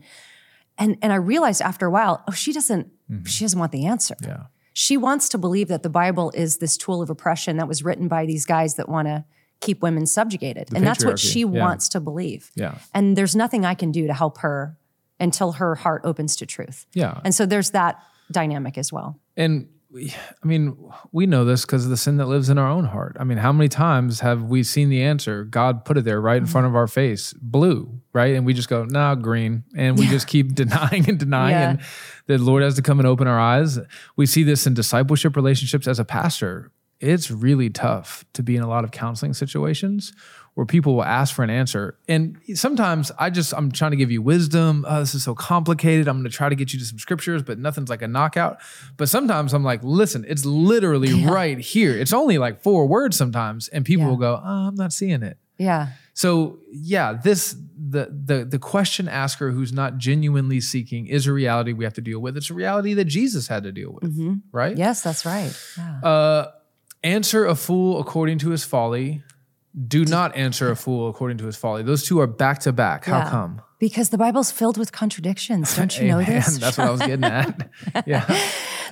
[0.78, 3.24] and and I realized after a while, oh, she doesn't mm-hmm.
[3.26, 4.16] she doesn't want the answer.
[4.22, 4.44] Yeah.
[4.74, 8.08] She wants to believe that the Bible is this tool of oppression that was written
[8.08, 9.26] by these guys that want to
[9.62, 10.70] keep women subjugated.
[10.74, 11.46] and that's what she yeah.
[11.46, 12.50] wants to believe.
[12.56, 12.78] Yeah.
[12.94, 14.78] And there's nothing I can do to help her
[15.20, 16.86] until her heart opens to truth.
[16.94, 17.20] Yeah.
[17.26, 19.20] And so there's that dynamic as well.
[19.36, 20.78] And I mean,
[21.12, 23.18] we know this because of the sin that lives in our own heart.
[23.20, 25.44] I mean, how many times have we seen the answer?
[25.44, 28.36] God put it there right in front of our face, blue, right?
[28.36, 29.64] And we just go, nah, green.
[29.76, 31.52] And we just keep denying and denying.
[31.54, 31.70] Yeah.
[31.72, 31.80] And
[32.28, 33.80] the Lord has to come and open our eyes.
[34.16, 36.72] We see this in discipleship relationships as a pastor.
[37.00, 40.14] It's really tough to be in a lot of counseling situations
[40.60, 41.98] where people will ask for an answer.
[42.10, 44.84] And sometimes I just, I'm trying to give you wisdom.
[44.86, 46.10] Oh, this is so complicated.
[46.10, 48.58] I'm going to try to get you to some scriptures, but nothing's like a knockout.
[48.98, 51.98] But sometimes I'm like, listen, it's literally right here.
[51.98, 53.70] It's only like four words sometimes.
[53.70, 54.10] And people Yeah.
[54.10, 55.38] will go, oh, I'm not seeing it.
[55.58, 55.92] Yeah.
[56.14, 61.72] So yeah, this the the the question asker who's not genuinely seeking is a reality
[61.72, 62.36] we have to deal with.
[62.36, 64.76] It's a reality that Jesus had to deal with, right?
[64.78, 65.58] Yes, that's right.
[65.78, 66.00] Yeah.
[66.02, 66.52] Uh,
[67.02, 69.24] answer a fool according to his folly.
[69.88, 71.84] Do not answer a fool according to his folly.
[71.84, 73.06] Those two are back to back.
[73.06, 73.30] How Yeah.
[73.30, 73.62] come?
[73.78, 75.76] Because the Bible's filled with contradictions.
[75.76, 76.58] Don't you know this?
[76.58, 77.70] That's what I was getting at.
[78.06, 78.26] Yeah.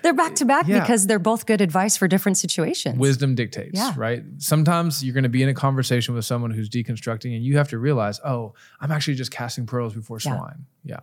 [0.04, 0.80] They're back to back Yeah.
[0.80, 2.98] because they're both good advice for different situations.
[3.00, 3.94] Wisdom dictates, Yeah.
[3.98, 4.24] right?
[4.38, 7.70] Sometimes you're going to be in a conversation with someone who's deconstructing, and you have
[7.70, 10.68] to realize, oh, I'm actually just casting pearls before swine.
[10.86, 11.00] Yeah.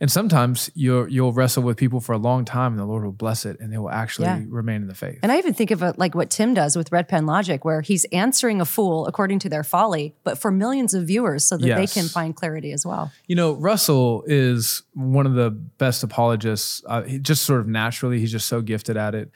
[0.00, 3.10] And sometimes you'll you'll wrestle with people for a long time, and the Lord will
[3.12, 4.42] bless it, and they will actually Yeah.
[4.48, 5.18] remain in the faith.
[5.22, 7.80] And I even think of it like what Tim does with Red Pen Logic, where
[7.80, 11.74] he's answering a fool according to their folly, but for millions of viewers so that
[11.76, 13.10] they can find clarity as well.
[13.26, 16.82] You know, Russell is one of the best apologists.
[16.86, 19.30] Uh, he just sort of naturally, he's just so gifted at it,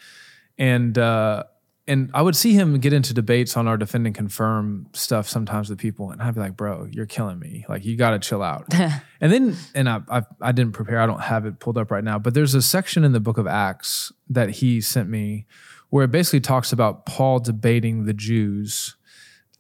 [0.59, 1.43] and uh,
[1.89, 5.69] and I would see him get into debates on our defend and confirm stuff sometimes
[5.69, 7.65] with people, and I'd be like, "Bro, you're killing me.
[7.69, 8.67] Like, you got to chill out."
[9.21, 11.01] and then, and I, I I didn't prepare.
[11.01, 13.39] I don't have it pulled up right now, but there's a section in the Book
[13.39, 15.47] of Acts that he sent me
[15.91, 18.97] where it basically talks about Paul debating the Jews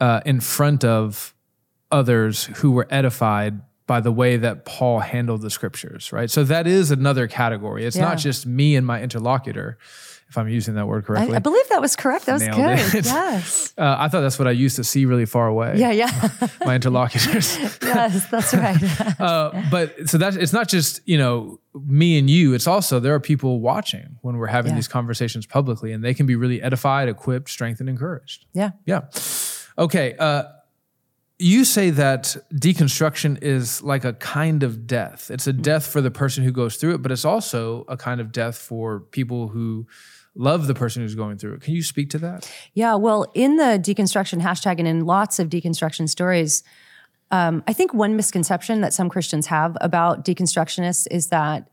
[0.01, 1.35] uh, in front of
[1.91, 6.31] others who were edified by the way that Paul handled the scriptures, right?
[6.31, 7.85] So that is another category.
[7.85, 8.05] It's Yeah.
[8.05, 9.77] not just me and my interlocutor,
[10.33, 11.37] if I'm using that word I, correctly.
[11.37, 12.25] I believe that was correct.
[12.25, 12.95] That was Nailed good.
[12.95, 13.05] it.
[13.05, 13.75] Yes.
[13.79, 15.75] uh, I thought that's what I used to see really far away.
[15.77, 16.29] Yeah, yeah.
[16.65, 17.59] My interlocutors.
[17.83, 19.21] yes, that's right.
[19.21, 22.55] uh, but so that's it's not just you know me and you.
[22.55, 24.77] It's also there are people watching when we're having Yeah.
[24.77, 28.47] these conversations publicly, and they can be really edified, equipped, strengthened, encouraged.
[28.55, 28.71] yeah.
[28.87, 29.03] Yeah.
[29.77, 30.17] Okay.
[30.19, 30.45] Uh,
[31.39, 35.29] you say that deconstruction is like a kind of death.
[35.29, 38.21] It's a death for the person who goes through it, but it's also a kind
[38.21, 39.87] of death for people who
[40.35, 41.61] love the person who's going through it.
[41.61, 42.51] Can you speak to that?
[42.75, 46.63] Yeah, well, in the deconstruction hashtag and in lots of deconstruction stories,
[47.31, 51.69] um, I think one misconception that some Christians have about deconstructionists is that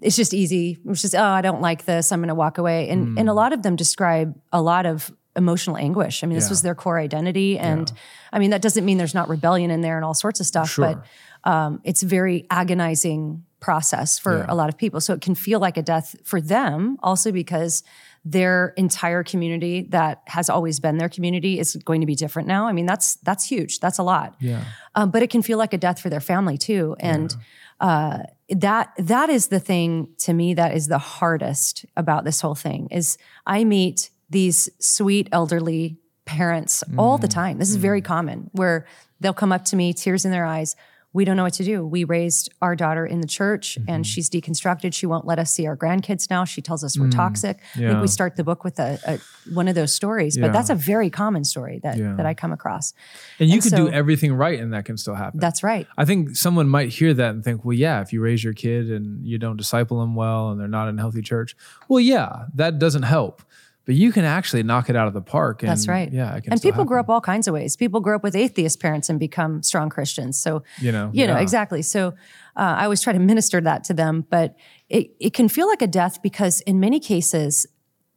[0.00, 0.78] it's just easy.
[0.86, 2.10] It's just, oh, I don't like this.
[2.12, 2.88] I'm going to walk away.
[2.88, 6.22] And, and a lot of them describe a lot of emotional anguish.
[6.22, 6.50] I mean, this Yeah.
[6.50, 7.58] was their core identity.
[7.58, 7.90] And
[8.32, 10.70] I mean, that doesn't mean there's not rebellion in there and all sorts of stuff,
[10.70, 11.02] Sure.
[11.44, 14.46] but um, it's very agonizing process for Yeah.
[14.48, 15.00] a lot of people.
[15.00, 17.82] So it can feel like a death for them also because
[18.24, 22.66] their entire community that has always been their community is going to be different now.
[22.68, 23.80] I mean, that's that's huge.
[23.80, 24.34] That's a lot.
[24.40, 24.64] Yeah.
[24.94, 26.94] Um, but it can feel like a death for their family too.
[27.00, 27.34] And
[27.80, 28.18] uh,
[28.50, 32.88] that that is the thing to me that is the hardest about this whole thing
[32.90, 37.58] is I meet these sweet elderly parents all the time.
[37.58, 38.86] This is very common where
[39.20, 40.76] they'll come up to me, tears in their eyes.
[41.12, 41.86] We don't know what to do.
[41.86, 44.02] We raised our daughter in the church and mm-hmm.
[44.02, 44.94] she's deconstructed.
[44.94, 46.44] She won't let us see our grandkids now.
[46.44, 47.14] She tells us we're mm.
[47.16, 47.58] toxic.
[47.74, 49.18] I think we start the book with a, a
[49.52, 50.46] one of those stories, Yeah.
[50.46, 52.14] but that's a very common story that Yeah.
[52.14, 52.94] that I come across.
[53.38, 55.40] And you And could do everything right and that can still happen.
[55.40, 55.86] That's right.
[55.98, 58.90] I think someone might hear that and think, well, yeah, if you raise your kid
[58.90, 61.56] and you don't disciple them well and they're not in a healthy church,
[61.88, 63.42] well, yeah, that doesn't help.
[63.84, 65.62] But you can actually knock it out of the park.
[65.62, 66.12] And, That's right.
[66.12, 67.76] Yeah, and people grow up all kinds of ways.
[67.76, 70.38] People grow up with atheist parents and become strong Christians.
[70.38, 71.82] So You know, you know exactly.
[71.82, 72.08] So
[72.56, 74.56] uh, I always try to minister that to them, but
[74.88, 77.66] it it can feel like a death because in many cases,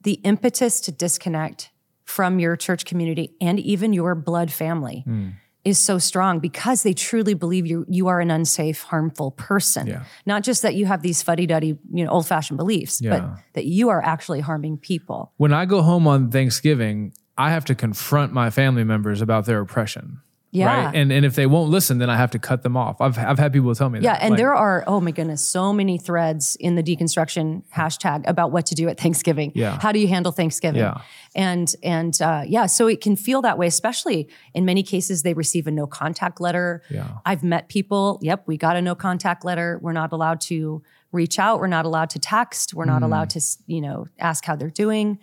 [0.02, 1.72] the impetus to disconnect
[2.04, 5.02] from your church community and even your blood family.
[5.06, 5.30] Hmm.
[5.66, 9.88] Is so strong because they truly believe you you are an unsafe, harmful person.
[9.88, 10.04] Yeah.
[10.28, 13.10] Not just that you have these fuddy duddy, you know, old fashioned beliefs, Yeah.
[13.10, 15.34] but that you are actually harming people.
[15.38, 19.60] When I go home on Thanksgiving, I have to confront my family members about their
[19.60, 20.20] oppression.
[20.56, 20.86] Yeah.
[20.86, 20.96] Right.
[20.96, 23.02] And and if they won't listen, then I have to cut them off.
[23.02, 24.20] I've I've had people tell me Yeah, that.
[24.20, 28.24] Yeah, and Like, there are oh my goodness, so many threads in the deconstruction hashtag
[28.28, 29.52] about what to do at Thanksgiving.
[29.56, 29.78] Yeah.
[29.82, 30.82] how do you handle Thanksgiving?
[30.82, 31.02] Yeah.
[31.36, 33.68] and and uh, yeah, so it can feel that way.
[33.68, 36.82] Especially in many cases, they receive a no contact letter.
[36.90, 37.08] Yeah.
[37.26, 38.20] I've met people.
[38.22, 39.80] Yep, we got a no contact letter.
[39.82, 40.82] We're not allowed to
[41.12, 41.60] reach out.
[41.60, 42.74] We're not allowed to text.
[42.74, 42.88] We're Mm.
[42.96, 45.20] not allowed to you know ask how they're doing.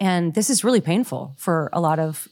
[0.00, 2.26] And this is really painful for a lot of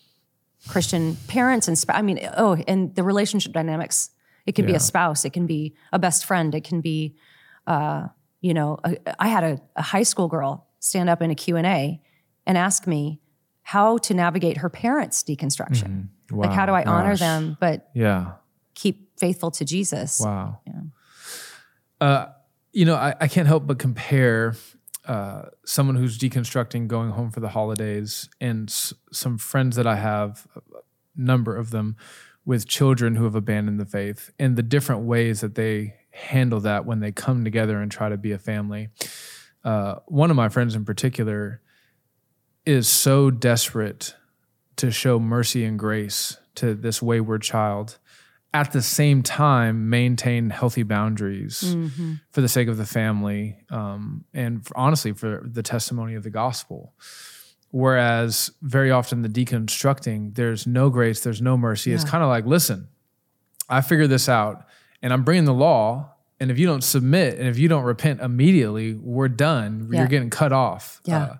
[0.69, 4.11] Christian parents and sp- I mean, oh, and the relationship dynamics.
[4.47, 5.25] It can be a spouse.
[5.25, 6.55] It can be a best friend.
[6.55, 7.15] It can be,
[7.67, 8.09] uh,
[8.41, 11.57] you know, a, I had a, a high school girl stand up in a Q
[11.57, 12.01] and A
[12.47, 13.21] and ask me
[13.63, 16.09] how to navigate her parents' deconstruction.
[16.33, 18.33] Like, how do I honor them but Yeah.
[18.75, 20.21] keep faithful to Jesus?
[20.21, 20.61] Wow.
[22.01, 22.27] Uh,
[22.73, 24.55] you know, I, I can't help but compare
[25.11, 29.97] uh, someone who's deconstructing, going home for the holidays, and s- some friends that I
[29.97, 30.61] have, a
[31.17, 31.97] number of them,
[32.45, 36.87] with children who have abandoned the faith, and the different ways that they handle that
[36.87, 38.91] when they come together and try to be a family.
[39.65, 41.61] Uh, one of my friends in particular
[42.65, 44.15] is so desperate
[44.77, 47.99] to show mercy and grace to this wayward child
[48.53, 52.15] at the same time maintain healthy boundaries Mm-hmm.
[52.33, 56.31] for the sake of the family um, and for, honestly for the testimony of the
[56.31, 56.93] gospel
[57.71, 62.45] whereas very often the deconstructing there's no grace there's no mercy it's kind of like
[62.45, 62.89] listen
[63.69, 64.65] i figured this out
[65.03, 68.21] and i'm bringing the law and if you don't submit and if you don't repent
[68.21, 70.01] immediately we're done Yeah.
[70.01, 71.23] you're getting cut off Yeah.
[71.23, 71.35] Uh,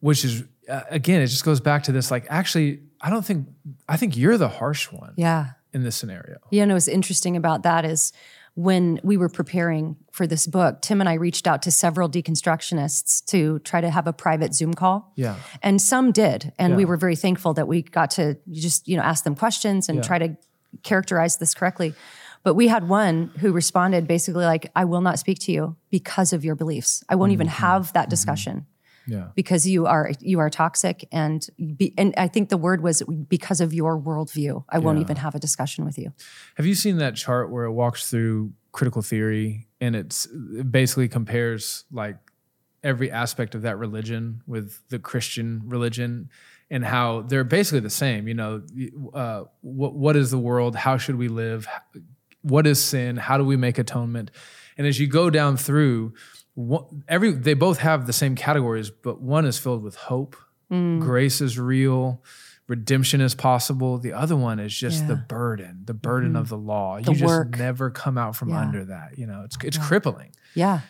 [0.00, 3.48] which is uh, again it just goes back to this like actually i don't think
[3.88, 5.46] i think you're the harsh one Yeah.
[5.72, 8.12] In this scenario You know, what's interesting about that is
[8.54, 13.24] when we were preparing for this book, Tim and I reached out to several deconstructionists
[13.26, 15.12] to try to have a private Zoom call.
[15.16, 16.52] yeah And some did.
[16.58, 19.88] And we were very thankful that we got to just, you know, ask them questions
[19.88, 20.02] and Yeah.
[20.02, 20.36] try to
[20.82, 21.94] characterize this correctly.
[22.42, 26.32] But we had one who responded basically like, I will not speak to you because
[26.32, 27.02] of your beliefs.
[27.08, 27.66] I won't even Mm-hmm.
[27.66, 28.66] have that discussion
[29.08, 33.02] yeah because you are you are toxic and be, and I think the word was
[33.28, 34.64] because of your worldview.
[34.68, 36.12] I won't even have a discussion with you.
[36.56, 41.08] Have you seen that chart where it walks through critical theory and it's it basically
[41.08, 42.16] compares like
[42.84, 46.28] every aspect of that religion with the Christian religion
[46.70, 48.28] and how they're basically the same.
[48.28, 48.62] You know,
[49.14, 50.76] uh, what what is the world?
[50.76, 51.66] How should we live?
[52.42, 53.16] What is sin?
[53.16, 54.30] How do we make atonement?
[54.76, 56.14] And as you go down through,
[56.58, 60.34] what, every they both have the same categories, but one is filled with hope.
[60.70, 62.22] Grace is real.
[62.66, 63.96] Redemption is possible.
[63.96, 67.00] The other one is just the burden, the burden of the law.
[67.00, 67.56] The you just work.
[67.56, 68.60] never come out from Yeah.
[68.60, 69.16] under that.
[69.18, 70.32] You know, it's it's crippling.
[70.54, 70.80] Yeah.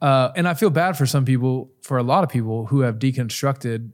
[0.00, 2.98] Uh, and I feel bad for some people, for a lot of people who have
[2.98, 3.90] deconstructed,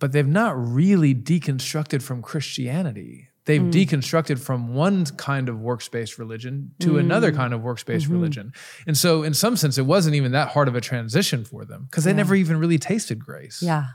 [0.00, 3.27] but they've not really deconstructed from Christianity.
[3.48, 3.72] They've Mm.
[3.72, 7.00] deconstructed from one kind of works-based religion to Mm.
[7.00, 8.12] another kind of works-based Mm-hmm.
[8.12, 8.52] religion.
[8.86, 11.86] And so in some sense, it wasn't even that hard of a transition for them
[11.90, 13.62] because they never even really tasted grace.
[13.62, 13.86] Yeah.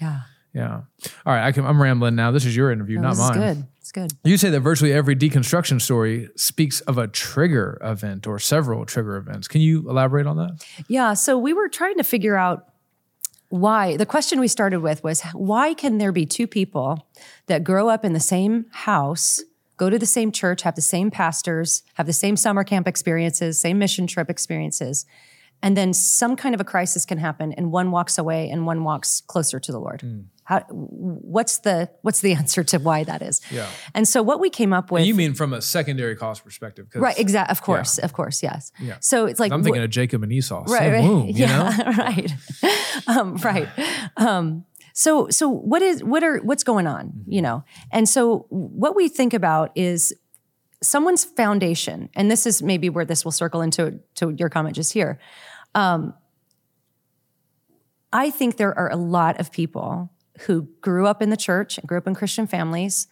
[0.00, 0.22] Yeah.
[0.52, 0.80] Yeah.
[1.24, 1.46] All right.
[1.46, 2.30] I can, I'm rambling now.
[2.32, 3.30] This is your interview, No, not mine.
[3.30, 3.66] is good.
[3.80, 4.12] It's good.
[4.24, 9.16] You say that virtually every deconstruction story speaks of a trigger event or several trigger
[9.18, 9.46] events.
[9.46, 10.64] Can you elaborate on that?
[10.88, 11.14] Yeah.
[11.14, 12.66] So we were trying to figure out
[13.48, 13.96] why.
[13.96, 17.06] The question we started with was why can there be two people
[17.46, 19.42] that grow up in the same house,
[19.76, 23.60] go to the same church, have the same pastors, have the same summer camp experiences,
[23.60, 25.06] same mission trip experiences,
[25.62, 28.84] and then some kind of a crisis can happen and one walks away and one
[28.84, 30.20] walks closer to the lord Hmm.
[30.46, 33.68] How what's the what's the answer to why that is Yeah.
[33.94, 36.92] and so what we came up with You mean from a secondary cost perspective, cause
[36.92, 36.92] perspective?
[36.92, 37.52] 'cause right Exactly.
[37.52, 38.96] of course of course yes Yeah.
[39.00, 40.64] so it's like I'm wh- thinking of Jacob and Esau.
[40.68, 41.04] right, right.
[41.04, 41.92] womb, you yeah, know?
[41.98, 42.32] right,
[43.06, 43.68] um, right.
[44.16, 47.32] Um, so, so what is what are what's going on, Mm-hmm.
[47.32, 47.64] you know?
[47.92, 50.14] And so, what we think about is
[50.82, 54.92] someone's foundation, and this is maybe where this will circle into to your comment just
[54.94, 55.18] here.
[55.74, 56.14] Um,
[58.12, 60.10] I think there are a lot of people
[60.40, 63.06] who grew up in the church, and grew up in Christian families,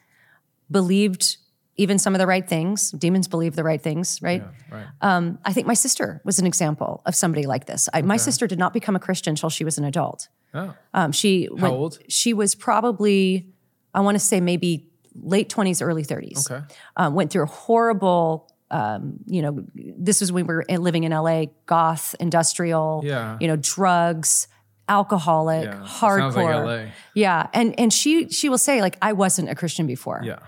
[0.70, 1.38] believed
[1.76, 2.92] even some of the right things.
[2.92, 4.44] Demons believe the right things, right?
[4.70, 4.86] Right.
[5.00, 7.88] Um, I think my sister was an example of somebody like this.
[7.92, 10.28] I, My sister did not become a Christian until she was an adult.
[10.52, 10.74] Oh.
[10.92, 11.98] Um, she How old?
[12.08, 13.48] She was probably,
[13.92, 14.88] I want to say maybe
[15.20, 16.48] late twenties, early thirties.
[16.48, 16.64] Okay.
[16.96, 18.48] Um, went through a horrible.
[18.70, 23.02] Um, you know, this was when we were living in LA, goth, industrial.
[23.04, 23.36] Yeah.
[23.40, 24.48] You know, drugs,
[24.88, 25.84] alcoholic, Yeah.
[25.84, 26.64] Hardcore.
[26.64, 26.88] Like.
[27.14, 30.20] Yeah, and and she she will say like I wasn't a Christian before.
[30.24, 30.38] Yeah.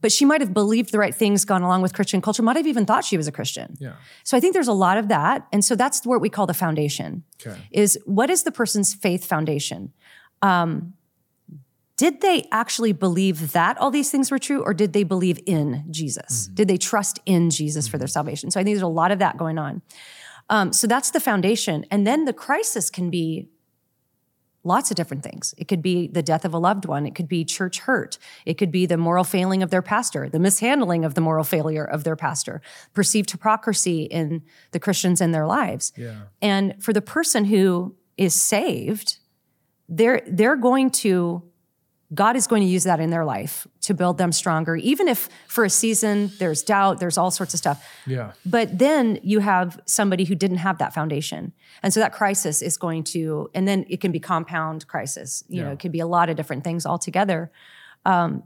[0.00, 2.66] But she might have believed the right things, gone along with Christian culture, might have
[2.66, 3.74] even thought she was a Christian.
[3.80, 3.94] Yeah.
[4.22, 5.46] So I think there's a lot of that.
[5.50, 7.24] And so that's what we call the foundation.
[7.40, 7.58] Okay.
[7.70, 9.94] Is what is the person's faith foundation?
[10.42, 10.92] Um,
[11.96, 15.84] did they actually believe that all these things were true, or did they believe in
[15.90, 16.48] Jesus?
[16.48, 18.50] Did they trust in Jesus for their salvation?
[18.50, 19.80] So I think there's a lot of that going on.
[20.50, 21.86] Um, so that's the foundation.
[21.90, 23.48] And then the crisis can be
[24.64, 25.54] lots of different things.
[25.58, 27.06] It could be the death of a loved one.
[27.06, 28.18] It could be church hurt.
[28.44, 31.84] It could be the moral failing of their pastor, the mishandling of the moral failure
[31.84, 32.62] of their pastor,
[32.94, 34.42] perceived hypocrisy in
[34.72, 35.92] the Christians in their lives.
[35.96, 36.22] Yeah.
[36.40, 39.18] And for the person who is saved,
[39.88, 41.42] they're they're going to
[42.14, 45.28] God is going to use that in their life to build them stronger, even if
[45.46, 47.86] for a season there's doubt, there's all sorts of stuff.
[48.06, 48.32] Yeah.
[48.44, 51.52] But then you have somebody who didn't have that foundation.
[51.82, 55.44] And so that crisis is going to, and then it can be compound crisis.
[55.48, 57.50] You know, it could be a lot of different things altogether.
[58.04, 58.42] Um,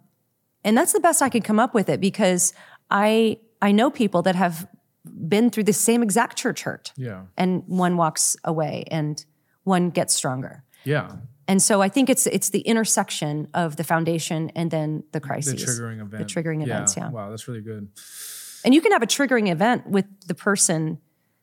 [0.64, 2.53] and that's the best I could come up with it because
[2.91, 4.68] I I know people that have
[5.05, 6.93] been through the same exact church hurt.
[6.97, 7.22] Yeah.
[7.36, 9.24] And one walks away and
[9.64, 10.64] one gets stronger.
[10.84, 11.16] Yeah.
[11.49, 15.64] And so I think it's it's the intersection of the foundation and then the crisis.
[15.64, 16.28] The triggering event.
[16.28, 17.09] The triggering events, yeah.
[17.11, 17.88] Wow, that's really good.
[18.64, 20.99] And you can have a triggering event with the person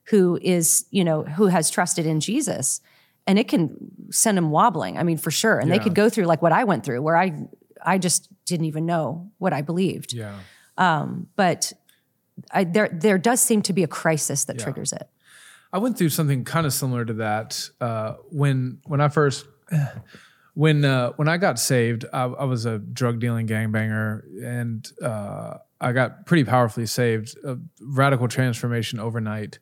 [0.09, 2.81] who is, you know, who has trusted in Jesus
[3.25, 3.75] and it can
[4.11, 4.99] send them wobbling.
[4.99, 5.57] I mean, for sure.
[5.57, 7.47] And they could go through like what I went through where I
[7.83, 10.13] I just didn't even know what I believed.
[10.13, 10.37] Yeah.
[10.77, 11.73] Um, But
[12.51, 15.09] I, there there does seem to be a crisis that triggers it.
[15.73, 19.47] I went through something kind of similar to that uh, when when I first
[20.55, 22.05] when uh, when I got saved.
[22.11, 27.37] I, I was a drug dealing gangbanger, and uh, I got pretty powerfully saved.
[27.45, 29.59] A radical transformation overnight.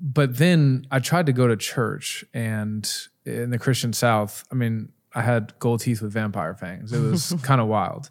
[0.00, 2.90] But then I tried to go to church, and
[3.24, 6.92] in the Christian South, I mean, I had gold teeth with vampire fangs.
[6.92, 8.10] It was kind of wild,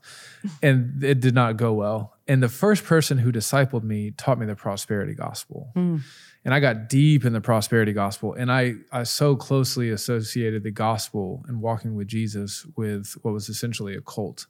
[0.62, 2.14] and it did not go well.
[2.28, 5.72] And the first person who discipled me taught me the prosperity gospel
[6.48, 10.72] and I got deep in the prosperity gospel, and I I so closely associated the
[10.72, 14.48] gospel and walking with Jesus with what was essentially a cult.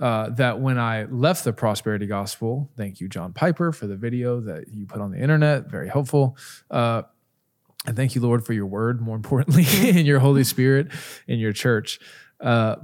[0.00, 4.40] Uh, that when I left the prosperity gospel, thank you, John Piper, for the video
[4.40, 6.38] that you put on the internet, very helpful.
[6.70, 7.02] Uh,
[7.86, 10.88] and thank you, Lord, for your word, more importantly, and your Holy Spirit
[11.26, 12.00] in your church.
[12.40, 12.76] Uh,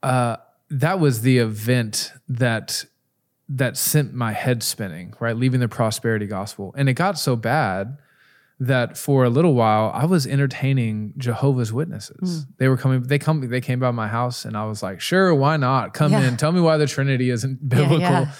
[0.00, 0.36] uh,
[0.70, 2.84] that was the event that
[3.52, 5.36] that sent my head spinning, right?
[5.36, 6.72] Leaving the prosperity gospel.
[6.76, 7.98] And it got so bad
[8.60, 12.46] that for a little while I was entertaining Jehovah's Witnesses.
[12.58, 15.34] They were coming, they come, they came by my house and I was like, sure,
[15.34, 15.94] why not?
[15.94, 16.28] Come Yeah.
[16.28, 16.36] in.
[16.36, 17.98] Tell me why the Trinity isn't biblical.
[18.00, 18.32] yeah.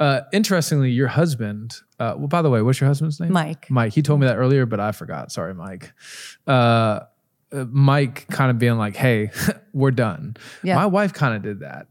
[0.00, 3.32] Uh, interestingly, your husband, uh, well, by the way, what's your husband's name?
[3.32, 3.70] Mike.
[3.70, 3.92] Mike.
[3.92, 5.30] He told me that earlier, but I forgot.
[5.30, 5.92] Sorry, Mike.
[6.44, 7.00] Uh,
[7.52, 9.30] Mike kind of being like, "Hey,
[9.72, 10.76] we're done." Yeah.
[10.76, 11.86] My wife kind of did that.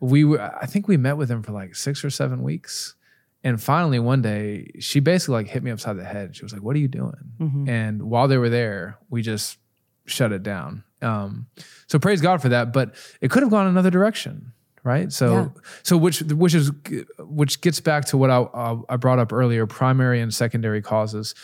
[0.00, 2.94] We were, I think we met with him for like six or seven weeks,
[3.42, 6.36] and finally one day she basically like hit me upside the head.
[6.36, 9.58] She was like, "What are you doing?" And while they were there, we just
[10.06, 10.84] shut it down.
[11.02, 11.46] Um,
[11.88, 12.72] so praise God for that.
[12.72, 14.52] But it could have gone another direction,
[14.82, 15.12] right?
[15.12, 15.48] So Yeah.
[15.82, 16.70] so which which is
[17.18, 21.34] which gets back to what I I brought up earlier: primary and secondary causes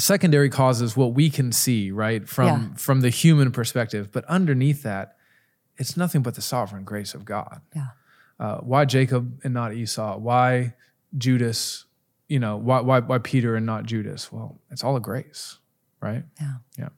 [0.00, 2.76] secondary causes what we can see right from Yeah.
[2.76, 4.10] from the human perspective.
[4.12, 5.16] But underneath that
[5.78, 7.60] it's nothing but the sovereign grace of god.
[7.74, 7.88] Yeah.
[8.38, 10.16] uh, why jacob and not esau?
[10.18, 10.74] Why
[11.16, 11.86] judas
[12.28, 14.32] you know why, why why peter and not judas?
[14.32, 15.58] Well it's all a grace
[16.02, 16.24] right?
[16.40, 16.54] Yeah.
[16.78, 16.88] yeah.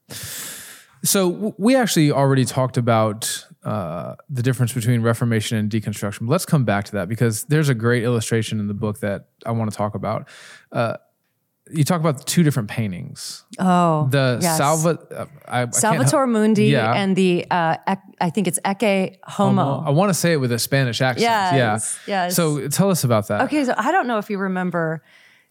[1.05, 6.29] So w- we actually already talked about uh, the difference between reformation and deconstruction.
[6.29, 9.51] Let's come back to that because there's a great illustration in the book that i
[9.51, 10.29] want to talk about.
[10.71, 10.97] Uh,
[11.71, 13.45] you talk about two different paintings.
[13.59, 14.57] Oh, The yes.
[14.59, 16.93] Salva, uh, I, I Salvatore help- Mundi Yeah.
[16.93, 19.83] and the uh, ec- I think it's Ecce Homo.
[19.87, 21.23] I want to say it with a Spanish accent.
[21.23, 22.25] Yes, yeah.
[22.25, 22.37] yes.
[22.37, 23.43] So tell us about that.
[23.43, 25.03] Okay, so I don't know if you remember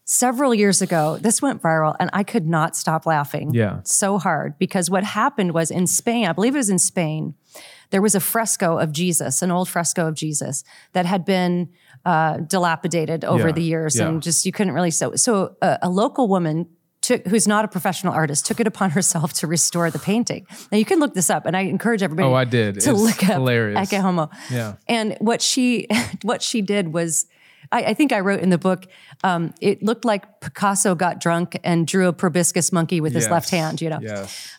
[0.04, 3.80] several years ago, this went viral and I could not stop laughing Yeah.
[3.84, 7.34] so hard because what happened was in Spain, I believe it was in Spain,
[7.90, 11.68] there was a fresco of Jesus, an old fresco of Jesus that had been
[12.04, 14.08] uh, dilapidated over Yeah, the years yeah.
[14.08, 16.66] and just you couldn't really so so a, a local woman
[17.00, 20.46] took who's not a professional artist took it upon herself to restore the painting.
[20.70, 22.80] Now you can look this up and I encourage everybody Oh, I did.
[22.80, 23.78] to It's look up hilarious.
[23.90, 24.30] Ecce Homo.
[24.50, 24.74] Yeah.
[24.88, 25.86] And what she
[26.22, 27.26] what she did was
[27.70, 28.86] I, I think I wrote in the book,
[29.24, 33.48] um, it looked like Picasso got drunk and drew a proboscis monkey with his left
[33.50, 33.98] hand, you know.
[34.02, 34.58] Yes.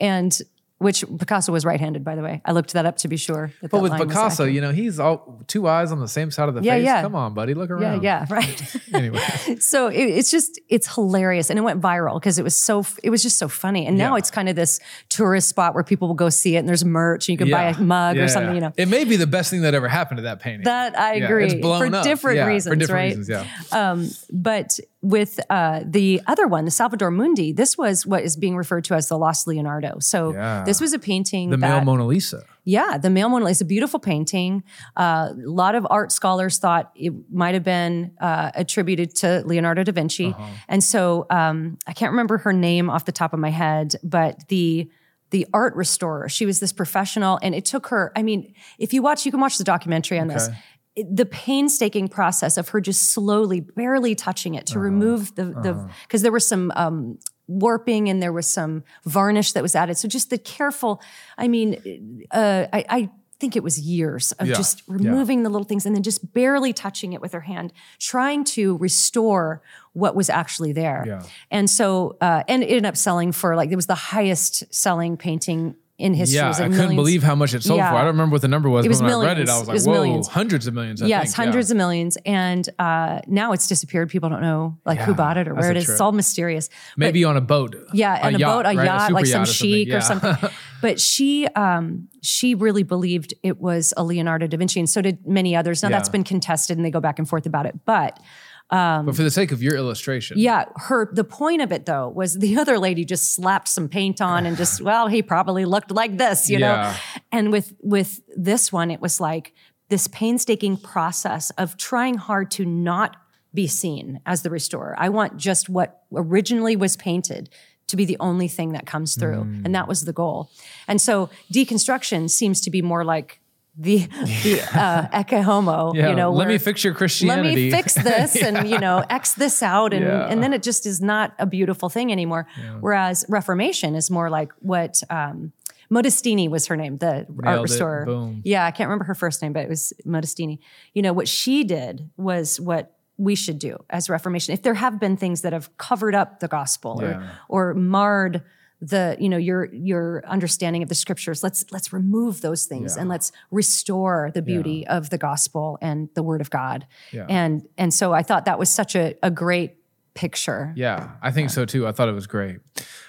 [0.00, 0.38] And
[0.84, 2.40] which Picasso was right-handed, by the way.
[2.44, 3.50] I looked that up to be sure.
[3.62, 6.48] That But that with Picasso, you know, he's all two eyes on the same side
[6.48, 6.84] of the Yeah, face.
[6.84, 7.02] yeah.
[7.02, 8.02] Come on, buddy, look around.
[8.02, 8.76] yeah, yeah, right.
[8.94, 9.18] Anyway,
[9.58, 13.10] so it, it's just it's hilarious and it went viral because it was so it
[13.10, 14.18] was just so funny and now Yeah.
[14.18, 14.78] it's kind of this
[15.08, 17.64] tourist spot where people will go see it and there's merch and you can buy
[17.64, 20.18] a mug or something you know It may be the best thing that ever happened
[20.18, 20.64] to that painting.
[20.64, 22.04] that I agree It's blown for up.
[22.04, 23.46] different reasons For different right reasons, yeah.
[23.90, 28.56] Um, but with uh, the other one, the Salvador Mundi, this was what is being
[28.56, 29.98] referred to as the Lost Leonardo.
[30.00, 30.64] So Yeah.
[30.64, 32.42] this was a painting The that, male Mona Lisa.
[32.64, 34.62] yeah, the male Mona Lisa, a beautiful painting.
[34.96, 39.84] Uh, a lot of art scholars thought it might have been uh, attributed to Leonardo
[39.84, 40.46] da Vinci, Uh-huh.
[40.68, 44.48] and so um, I can't remember her name off the top of my head, but
[44.48, 44.88] the
[45.30, 48.12] the art restorer, she was this professional, and it took her.
[48.14, 50.48] I mean, if you watch, you can watch the documentary on this.
[50.48, 50.56] Okay.
[50.56, 54.80] It- the painstaking process of her just slowly, barely touching it to Uh-huh.
[54.84, 57.18] remove the the because there was some um,
[57.48, 59.96] warping and there was some varnish that was added.
[59.98, 61.00] So just the careful.
[61.36, 63.10] I mean, uh, I, I
[63.40, 64.94] think it was years of Yeah, just yeah.
[64.94, 68.78] removing the little things and then just barely touching it with her hand, trying to
[68.78, 69.60] restore
[69.92, 71.04] what was actually there.
[71.06, 71.22] Yeah.
[71.50, 75.16] And so, uh, and it ended up selling for like it was the highest selling
[75.16, 76.38] painting in history.
[76.38, 77.90] It Yeah, was I couldn't millions- believe how much it sold Yeah.
[77.90, 77.96] for.
[77.96, 79.52] I don't remember what the number was, It was but when I read it, I
[79.54, 80.26] was It like, was whoa, millions.
[80.26, 81.00] hundreds of millions.
[81.00, 81.36] I yes, think.
[81.38, 81.44] yeah.
[81.44, 84.08] hundreds of millions, and uh, now it's disappeared.
[84.10, 85.84] People don't know like who bought it or where it is.
[85.84, 85.94] trip.
[85.94, 86.68] It's all mysterious.
[86.96, 87.76] Maybe on a boat.
[87.92, 88.84] Yeah, and a, boat, a right?
[88.84, 89.98] yacht, super like some yacht chic or Yeah.
[90.00, 90.36] something.
[90.82, 95.26] But she, um, she really believed it was a Leonardo da Vinci, and so did
[95.26, 95.82] many others.
[95.82, 97.74] Now that's been contested, and they go back and forth about it.
[97.86, 98.20] But
[98.70, 102.34] but for the sake of your illustration, yeah, her the point of it though was
[102.38, 106.16] the other lady just slapped some paint on and just well, he probably looked like
[106.18, 106.94] this, you know.
[107.30, 109.52] And with with this one, it was like
[109.90, 113.16] this painstaking process of trying hard to not
[113.52, 114.96] be seen as the restorer.
[114.98, 117.50] I want just what originally was painted
[117.86, 119.66] to be the only thing that comes through, Mm.
[119.66, 120.50] and that was the goal.
[120.88, 123.40] And so deconstruction seems to be more like
[123.76, 125.92] the the uh, ecce homo.
[125.94, 127.48] Yeah, you know, let me fix your Christianity.
[127.48, 130.28] let me fix this and you know x this out and Yeah.
[130.28, 132.46] and then it just is not a beautiful thing anymore
[132.80, 135.52] whereas reformation is more like what um
[135.90, 137.62] Modestini was her name, the art Nailed it.
[137.62, 138.04] restorer.
[138.06, 138.40] Boom.
[138.44, 140.58] Yeah, I can't remember her first name, but it was Modestini.
[140.94, 144.54] You know, what she did was what we should do as Reformation.
[144.54, 147.28] If there have been things that have covered up the gospel Yeah.
[147.48, 148.42] or or marred
[148.90, 153.00] the you know your your understanding of the scriptures let's let's remove those things Yeah.
[153.02, 157.26] and let's restore the beauty of the gospel and the word of god Yeah.
[157.28, 159.76] and and so i thought that was such a, a great
[160.14, 161.88] picture Yeah, I think so too.
[161.88, 162.58] I thought it was great.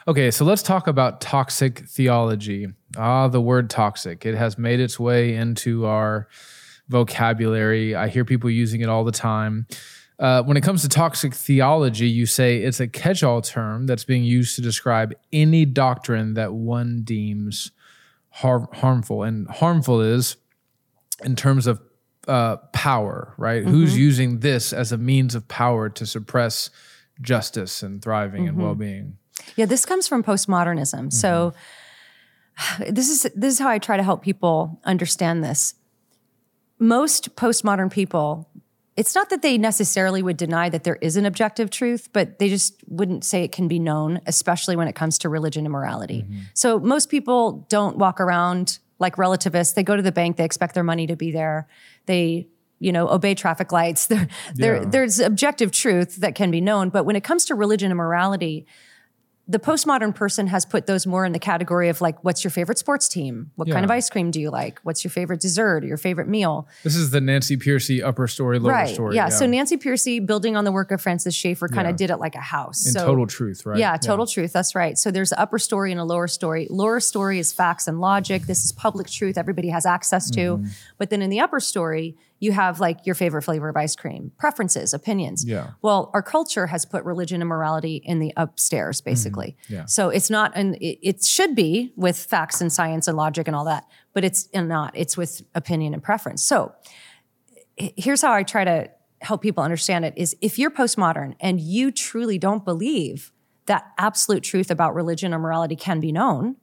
[0.07, 2.65] Okay, so let's talk about toxic theology.
[2.97, 4.25] Ah, the word toxic.
[4.25, 6.27] It has made its way into our
[6.89, 7.95] vocabulary.
[7.95, 9.67] I hear people using it all the time.
[10.17, 14.05] Uh, when it comes to toxic theology, you say it's a catch all term that's
[14.05, 17.71] being used to describe any doctrine that one deems
[18.29, 19.23] har- harmful.
[19.23, 20.37] And harmful is
[21.23, 21.81] in terms of
[22.27, 23.63] uh, power, right?
[23.63, 26.69] Who's using this as a means of power to suppress
[27.21, 29.17] justice and thriving and well being?
[29.55, 31.53] yeah this comes from postmodernism so
[32.89, 35.75] this is this is how i try to help people understand this
[36.79, 38.49] most postmodern people
[38.97, 42.47] it's not that they necessarily would deny that there is an objective truth, but they
[42.47, 46.21] just wouldn't say it can be known, especially when it comes to religion and morality.
[46.23, 46.39] Mm-hmm.
[46.53, 49.73] So most people don't walk around like relativists.
[49.73, 51.67] They go to the bank, they expect their money to be there.
[52.05, 52.47] They,
[52.79, 54.07] you know, obey traffic lights.
[54.07, 54.85] There, there, Yeah.
[54.87, 56.89] there's objective truth that can be known.
[56.89, 58.65] But when it comes to religion and morality,
[59.47, 62.79] the postmodern person has put those more in the category of like, what's your favorite
[62.79, 63.51] sports team?
[63.55, 64.79] What kind of ice cream do you like?
[64.81, 66.67] What's your favorite dessert or your favorite meal?
[66.83, 68.93] This is the Nancy Pearcey upper story, lower right.
[68.93, 69.15] story.
[69.15, 69.29] Yeah.
[69.29, 71.97] So Nancy Pearcey, building on the work of Francis Schaeffer, kind of Yeah.
[71.97, 72.87] did it like a house.
[72.87, 73.77] in so, total truth, right?
[73.77, 74.51] Yeah, total truth.
[74.51, 74.97] That's right.
[74.97, 76.65] So there's an upper story and a lower story.
[76.71, 78.47] Lower story is facts and logic.
[78.47, 80.57] This is public truth everybody has access to.
[80.57, 80.67] Mm-hmm.
[80.97, 84.31] But then in the upper story, you have like your favorite flavor of ice cream,
[84.37, 85.45] preferences, opinions.
[85.45, 85.71] Yeah.
[85.81, 89.09] Well, our culture has put religion and morality in the upstairs, mm-hmm.
[89.09, 89.57] basically.
[89.69, 89.85] Yeah.
[89.85, 93.55] So it's not, and it, it should be with facts and science and logic and
[93.55, 94.91] all that, but it's not.
[94.95, 96.43] It's with opinion and preference.
[96.43, 96.73] So
[97.77, 98.89] here's how I try to
[99.21, 103.31] help people understand it: is if you're postmodern and you truly don't believe
[103.65, 106.57] that absolute truth about religion or morality can be known,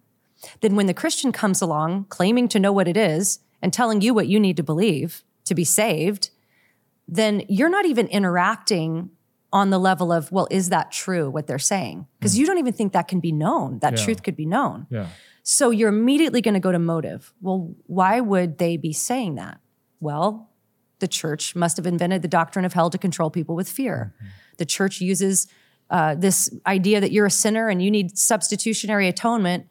[0.61, 4.13] then when the Christian comes along claiming to know what it is and telling you
[4.13, 6.31] what you need to believe to be saved,
[7.09, 9.11] then you're not even interacting
[9.53, 12.07] on the level of, well, is that true what they're saying?
[12.19, 14.05] Because you don't even think that can be known, that Yeah.
[14.05, 14.87] truth could be known.
[14.91, 15.09] Yeah.
[15.43, 17.35] So you're immediately going to go to motive.
[17.43, 19.61] Well, why would they be saying that?
[20.01, 20.49] Well,
[21.01, 24.15] the church must have invented the doctrine of hell to control people with fear.
[24.59, 25.49] The church uses
[25.91, 29.67] uh, this idea that you're a sinner and you need substitutionary atonement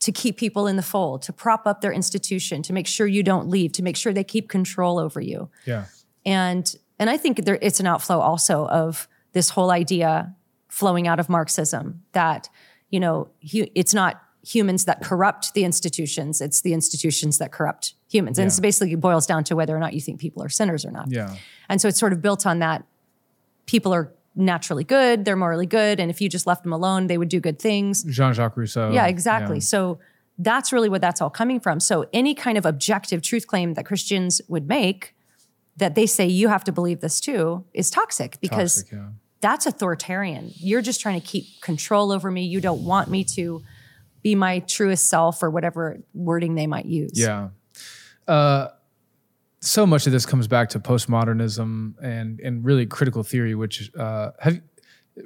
[0.00, 3.22] to keep people in the fold, to prop up their institution, to make sure you
[3.22, 5.86] don't leave, to make sure they keep control over you Yeah.
[6.24, 10.34] and and I think there, it's an outflow also of this whole idea
[10.68, 12.48] flowing out of Marxism that
[12.90, 17.94] you know hu- it's not humans that corrupt the institutions; it's the institutions that corrupt
[18.08, 18.48] humans, and Yeah.
[18.48, 21.06] it's basically boils down to whether or not you think people are sinners or not.
[21.10, 21.36] Yeah.
[21.68, 22.84] And so it's sort of built on that
[23.66, 27.18] people are naturally good, they're morally good, and if you just left them alone, they
[27.18, 28.04] would do good things.
[28.04, 28.90] Jean Jacques Rousseau.
[28.90, 29.60] Yeah, exactly.
[29.60, 29.98] So
[30.38, 31.80] that's really what that's all coming from.
[31.80, 35.14] So any kind of objective truth claim that Christians would make
[35.76, 39.08] that they say you have to believe this too is toxic because Toxic, yeah.
[39.40, 40.52] that's authoritarian.
[40.56, 42.44] You're just trying to keep control over me.
[42.44, 43.62] You don't want me to
[44.22, 47.12] be my truest self or whatever wording they might use.
[47.14, 47.50] Yeah.
[48.26, 48.68] Uh,
[49.60, 54.30] so much of this comes back to postmodernism and and really critical theory, which uh,
[54.40, 54.60] have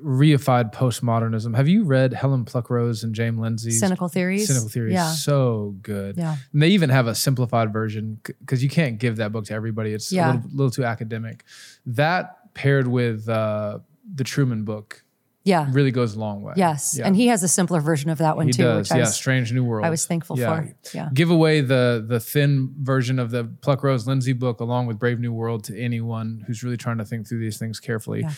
[0.02, 1.54] reified postmodernism.
[1.54, 4.46] Have you read Helen Pluckrose and James Lindsay's Cynical theories.
[4.46, 4.92] Cynical Theory?
[4.94, 5.10] Yeah.
[5.10, 6.16] so good.
[6.16, 6.36] Yeah.
[6.52, 9.92] And they even have a simplified version because you can't give that book to everybody.
[9.92, 10.32] It's Yeah.
[10.32, 11.44] a little, little too academic.
[11.84, 13.80] That paired with uh,
[14.14, 15.02] the Trueman book
[15.44, 15.66] Yeah.
[15.73, 16.55] really goes a long way.
[16.56, 16.97] Yes.
[16.98, 17.06] Yeah.
[17.06, 18.90] And he has a simpler version of that one He too, does.
[18.90, 19.85] which yeah, was, Strange New World.
[19.85, 20.74] I was thankful for.
[20.94, 21.09] Yeah.
[21.12, 25.32] Give away the the thin version of the Pluckrose Lindsay book along with Brave New
[25.32, 28.20] World to anyone who's really trying to think through these things carefully.
[28.20, 28.32] Yeah.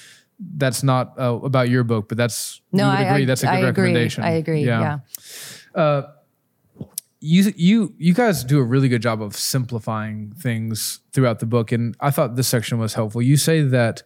[0.57, 3.53] That's not uh, about your book, but that's No, I agree I- that's a good
[3.53, 3.67] I agree.
[3.69, 4.25] recommendation.
[4.25, 4.65] I agree.
[4.65, 4.99] Yeah.
[7.21, 11.73] You you you guys do a really good job of simplifying things throughout the book,
[11.73, 13.23] and I thought this section was helpful.
[13.23, 14.03] You say that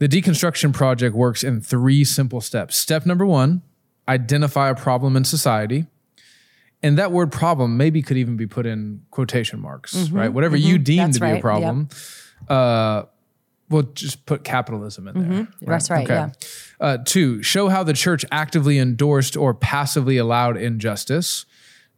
[0.00, 2.76] the deconstruction project works in three simple steps.
[2.76, 3.62] Step number one:
[4.08, 5.86] identify a problem in society.
[6.82, 10.32] And that word problem maybe could even be put in quotation marks, right?
[10.32, 11.12] Whatever you deem Mm-hmm.
[11.12, 11.42] To be right, a yep.
[11.42, 11.88] problem,
[12.48, 13.02] uh,
[13.68, 15.42] we'll just put capitalism in there.
[15.42, 15.66] Mm-hmm.
[15.66, 16.30] That's right, yeah.
[16.80, 21.44] Uh, two, show how the church actively endorsed or passively allowed injustice,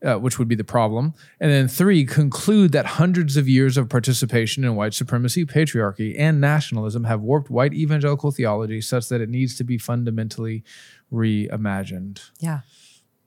[0.05, 1.15] uh, which would be the problem.
[1.41, 6.41] And then three, conclude that hundreds of years of participation in white supremacy, patriarchy, and
[6.41, 10.65] nationalism have warped white evangelical theology such that it needs to be fundamentally
[11.13, 12.31] reimagined.
[12.41, 12.61] Yeah.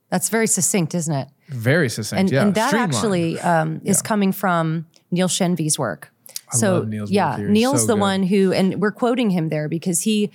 [0.10, 1.28] That's very succinct, isn't it?
[1.50, 2.20] Very succinct.
[2.20, 2.42] and, yeah.
[2.44, 6.12] and that actually um, is coming from Neil Shenvi's work.
[6.52, 7.38] so love Neil's yeah.
[7.40, 8.02] Neil's So the good.
[8.02, 10.32] one who, and we're quoting him there because he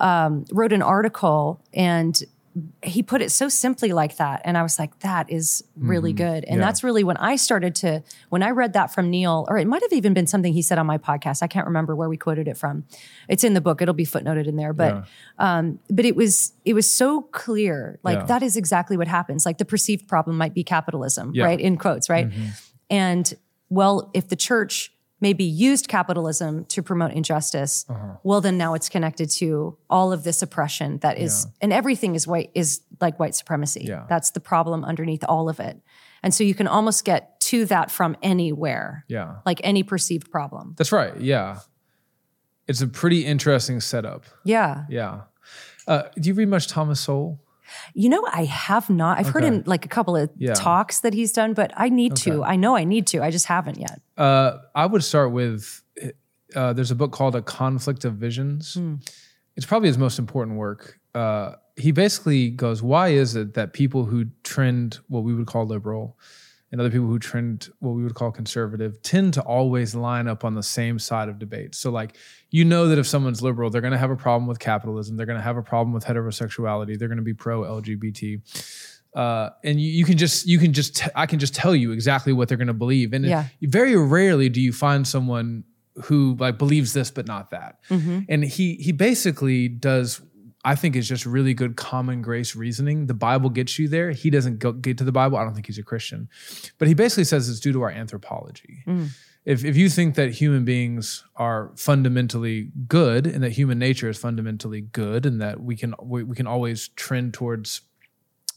[0.00, 2.20] um, wrote an article and
[2.84, 6.24] he put it so simply like that, and I was like, that is really good,
[6.24, 6.60] and Mm-hmm.
[6.60, 6.66] Yeah.
[6.66, 9.82] that's really when I started to when I read that from Neil, or it might
[9.82, 11.42] have even been something he said on my podcast.
[11.42, 12.84] I can't remember where we quoted it from.
[13.28, 15.04] It's in the book; it'll be footnoted in there, but
[15.38, 18.26] um, but it was it was so clear, like Yeah.
[18.26, 19.44] that is exactly what happens.
[19.44, 21.46] Like the perceived problem might be capitalism, Yeah.
[21.46, 21.60] right?
[21.60, 22.30] In quotes, right?
[22.88, 23.34] And
[23.68, 27.86] well, if the church maybe used capitalism to promote injustice,
[28.22, 32.26] well, then now it's connected to all of this oppression that is, and everything is
[32.26, 33.84] white is like white supremacy.
[33.88, 34.04] Yeah.
[34.08, 35.80] That's the problem underneath all of it.
[36.22, 39.36] And so you can almost get to that from anywhere, Yeah.
[39.46, 40.74] like any perceived problem.
[40.78, 41.18] That's right.
[41.20, 41.60] Yeah.
[42.66, 44.24] It's a pretty interesting setup.
[44.44, 44.84] Yeah.
[44.88, 45.22] Yeah.
[45.86, 47.40] Uh, do you read much Thomas Sowell?
[47.94, 49.18] You know, I have not.
[49.18, 49.56] I've heard Okay.
[49.56, 50.54] in like a couple of Yeah.
[50.54, 52.42] talks that he's done, but I need to.
[52.44, 53.22] I know I need to.
[53.22, 54.00] I just haven't yet.
[54.16, 55.82] Uh, I would start with
[56.54, 58.78] uh, there's a book called A Conflict of Visions.
[59.56, 60.98] It's probably his most important work.
[61.14, 65.66] Uh, he basically goes, Why is it that people who trend what we would call
[65.66, 66.16] liberal
[66.70, 70.44] and other people who trend what we would call conservative tend to always line up
[70.44, 71.74] on the same side of debate?
[71.74, 72.16] So, like,
[72.56, 75.26] you know that if someone's liberal, they're going to have a problem with capitalism, they're
[75.32, 78.40] going to have a problem with heterosexuality, they're going to be pro LGBT.
[79.14, 81.92] Uh, and you, you can just you can just t- I can just tell you
[81.92, 83.28] exactly what they're going to believe, and it-
[83.70, 85.64] very rarely do you find someone
[86.06, 87.78] who like believes this but not that.
[88.28, 90.20] And he he basically does
[90.64, 93.06] I think is just really good common grace reasoning.
[93.06, 94.10] The Bible gets you there.
[94.12, 95.36] He doesn't go, get to the Bible.
[95.38, 96.28] I don't think he's a Christian,
[96.78, 98.82] but he basically says it's due to our anthropology.
[99.44, 104.18] If if you think that human beings are fundamentally good and that human nature is
[104.18, 107.82] fundamentally good and that we can we, we can always trend towards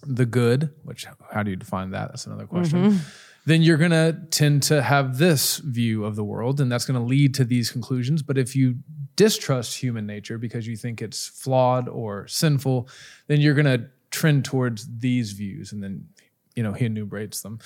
[0.04, 2.10] the good, which how do you define that?
[2.10, 2.92] That's another question.
[2.92, 2.98] Mm-hmm.
[3.46, 7.00] Then you're going to tend to have this view of the world, and that's going
[7.00, 8.22] to lead to these conclusions.
[8.22, 8.76] But if you
[9.16, 12.90] distrust human nature because you think it's flawed or sinful,
[13.28, 16.08] then you're going to trend towards these views, and then
[16.56, 17.60] you know he enumerates them.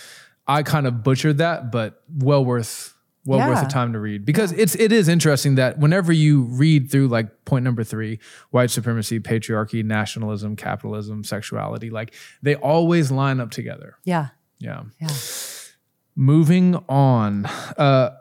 [0.48, 2.96] I kind of butchered that, but well worth
[3.26, 6.90] well worth the time to read because it's it is interesting that whenever you read
[6.90, 8.20] through like point number three,
[8.50, 13.98] white supremacy, patriarchy, nationalism, capitalism, sexuality, like they always line up together.
[14.04, 14.30] Yeah.
[14.60, 14.84] Yeah.
[15.00, 15.10] Yeah.
[16.16, 17.46] Moving on.
[17.46, 18.12] Uh,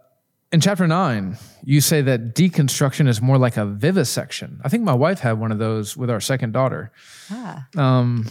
[0.52, 4.60] in chapter nine, you say that deconstruction is more like a vivisection.
[4.64, 6.92] I think my wife had one of those with our second daughter.
[7.30, 7.68] Ah.
[7.76, 8.26] Um,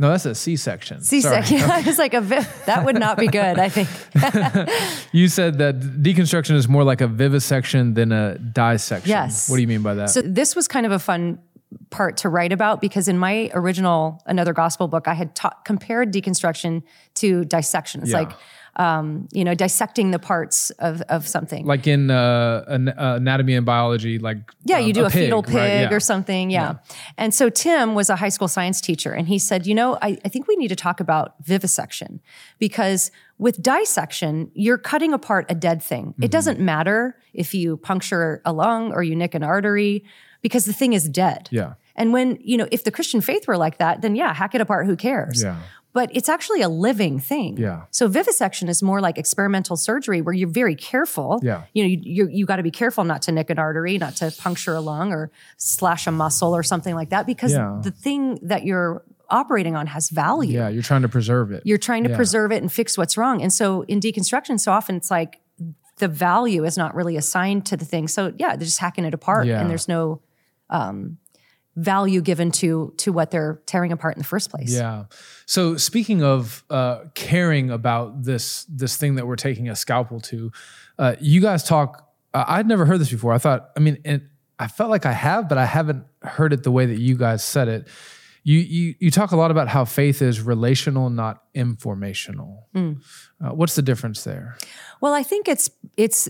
[0.00, 1.02] no, that's a C-section.
[1.02, 1.42] C Sorry.
[1.44, 1.70] section.
[1.70, 3.88] I was like, a vi- that would not be good, I think.
[5.12, 9.08] You said that deconstruction is more like a vivisection than a dissection.
[9.10, 9.48] Yes.
[9.50, 10.10] What do you mean by that?
[10.10, 11.38] So this was kind of a fun
[11.90, 16.12] part to write about because in my original another gospel book i had ta- compared
[16.12, 16.82] deconstruction
[17.14, 18.18] to dissection it's Yeah.
[18.22, 18.32] like
[18.84, 23.54] um, you know dissecting the parts of, of something like in uh, an- uh, anatomy
[23.54, 25.52] and biology, like yeah um, you do a, fetal right?
[25.52, 25.96] pig Yeah.
[25.96, 26.74] or something yeah.
[27.22, 30.10] and so tim was a high school science teacher and he said you know I,
[30.26, 32.20] I think we need to talk about vivisection
[32.58, 36.24] because with dissection you're cutting apart a dead thing Mm-hmm.
[36.26, 40.04] it doesn't matter if you puncture a lung or you nick an artery
[40.42, 41.74] because the thing is dead Yeah.
[41.96, 44.60] And when, you know, if the Christian faith were like that, then yeah, hack it
[44.62, 45.42] apart, who cares?
[45.42, 45.56] Yeah.
[45.92, 47.56] But it's actually a living thing.
[47.56, 47.82] Yeah.
[47.90, 51.40] So vivisection is more like experimental surgery where you're very careful.
[51.42, 51.64] Yeah.
[51.74, 54.14] You know, you, you, you got to be careful not to nick an artery, not
[54.16, 57.80] to puncture a lung or slash a muscle or something like that because Yeah.
[57.82, 60.54] the thing that you're operating on has value.
[60.58, 61.62] Yeah, you're trying to preserve it.
[61.64, 62.16] You're trying to Yeah.
[62.16, 63.42] preserve it and fix what's wrong.
[63.42, 65.40] And so in deconstruction, so often it's like
[65.98, 68.06] the value is not really assigned to the thing.
[68.08, 69.60] So yeah, they're just hacking it apart Yeah.
[69.60, 70.20] and there's no
[70.70, 71.18] um,
[71.76, 74.72] value given to to what they're tearing apart in the first place.
[74.72, 75.04] Yeah.
[75.46, 80.52] So speaking of uh, caring about this this thing that we're taking a scalpel to,
[80.98, 82.06] uh, you guys talk.
[82.32, 83.32] Uh, I'd never heard this before.
[83.32, 83.70] I thought.
[83.76, 84.22] I mean, it,
[84.58, 87.42] I felt like I have, but I haven't heard it the way that you guys
[87.42, 87.88] said it.
[88.42, 92.68] You you you talk a lot about how faith is relational, not informational.
[92.74, 93.02] Mm.
[93.42, 94.56] Uh, what's the difference there?
[95.00, 96.28] Well, I think it's it's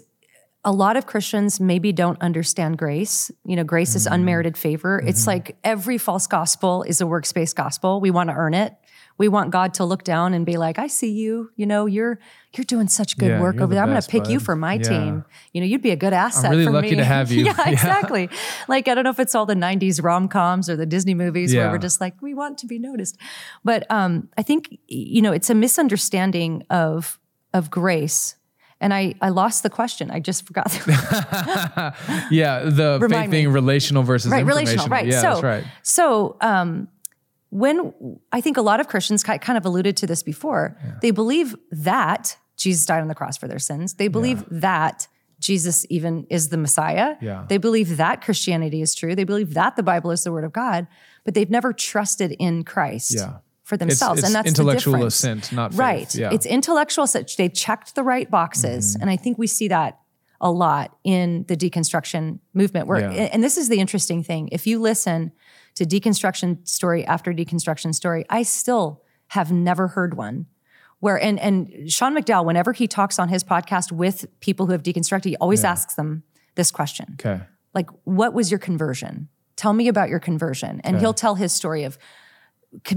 [0.64, 3.30] a lot of Christians maybe don't understand grace.
[3.44, 5.02] You know, grace is unmerited favor.
[5.04, 8.00] It's like every false gospel is a works-based gospel.
[8.00, 8.74] We want to earn it.
[9.16, 11.50] We want God to look down and be like, "I see you.
[11.56, 12.18] You know, you're
[12.56, 13.82] you're doing such good Yeah, work over the there.
[13.82, 14.82] I'm going to pick you for my Yeah.
[14.82, 15.24] team.
[15.52, 16.50] You know, you'd be a good asset.
[16.50, 17.44] really for lucky me." to have you.
[17.44, 17.70] yeah, Yeah.
[17.70, 18.30] exactly.
[18.68, 21.54] Like I don't know if it's all the '90s rom coms or the Disney movies
[21.54, 23.18] where we're just like, we want to be noticed.
[23.64, 27.18] But um, I think you know, it's a misunderstanding of
[27.52, 28.36] of grace.
[28.80, 30.10] And I, I lost the question.
[30.10, 30.72] I just forgot.
[32.30, 33.38] Yeah, the faith Remind me.
[33.38, 34.86] being relational versus right, relational.
[34.86, 35.06] Right.
[35.06, 35.64] Yeah, so, that's right.
[35.82, 36.88] so um,
[37.50, 41.54] when I think a lot of Christians kind of alluded to this before, they believe
[41.70, 43.94] that Jesus died on the cross for their sins.
[43.94, 45.08] They believe that
[45.40, 47.16] Jesus even is the Messiah.
[47.20, 47.46] Yeah.
[47.48, 49.14] They believe that Christianity is true.
[49.16, 50.86] They believe that the Bible is the Word of God,
[51.24, 53.14] but they've never trusted in Christ.
[53.14, 53.38] Yeah.
[53.70, 55.14] For It's, themselves, it's and that's intellectual the difference.
[55.14, 55.78] assent, not faith.
[55.78, 56.14] Right.
[56.14, 56.30] Yeah.
[56.34, 58.94] It's intellectual such they checked the right boxes.
[58.94, 59.02] Mm-hmm.
[59.02, 59.98] And I think we see that
[60.40, 62.86] a lot in the deconstruction movement.
[62.86, 63.30] Where Yeah.
[63.32, 64.48] and this is the interesting thing.
[64.52, 65.32] If you listen
[65.76, 70.46] to deconstruction story after deconstruction story, I still have never heard one
[70.98, 74.82] where and and Sean McDowell, whenever he talks on his podcast with people who have
[74.82, 76.24] deconstructed, he always asks them
[76.56, 77.40] this question okay.
[77.74, 81.84] like what was your conversion tell me about your conversion and he'll tell his story
[81.84, 81.96] of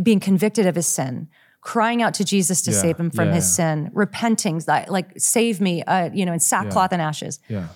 [0.02, 1.28] being convicted of his sin
[1.62, 3.56] crying out to jesus to Yeah, save him from yeah, his yeah.
[3.56, 7.68] sin repenting like, save me uh, you know in sackcloth and ashes Yeah.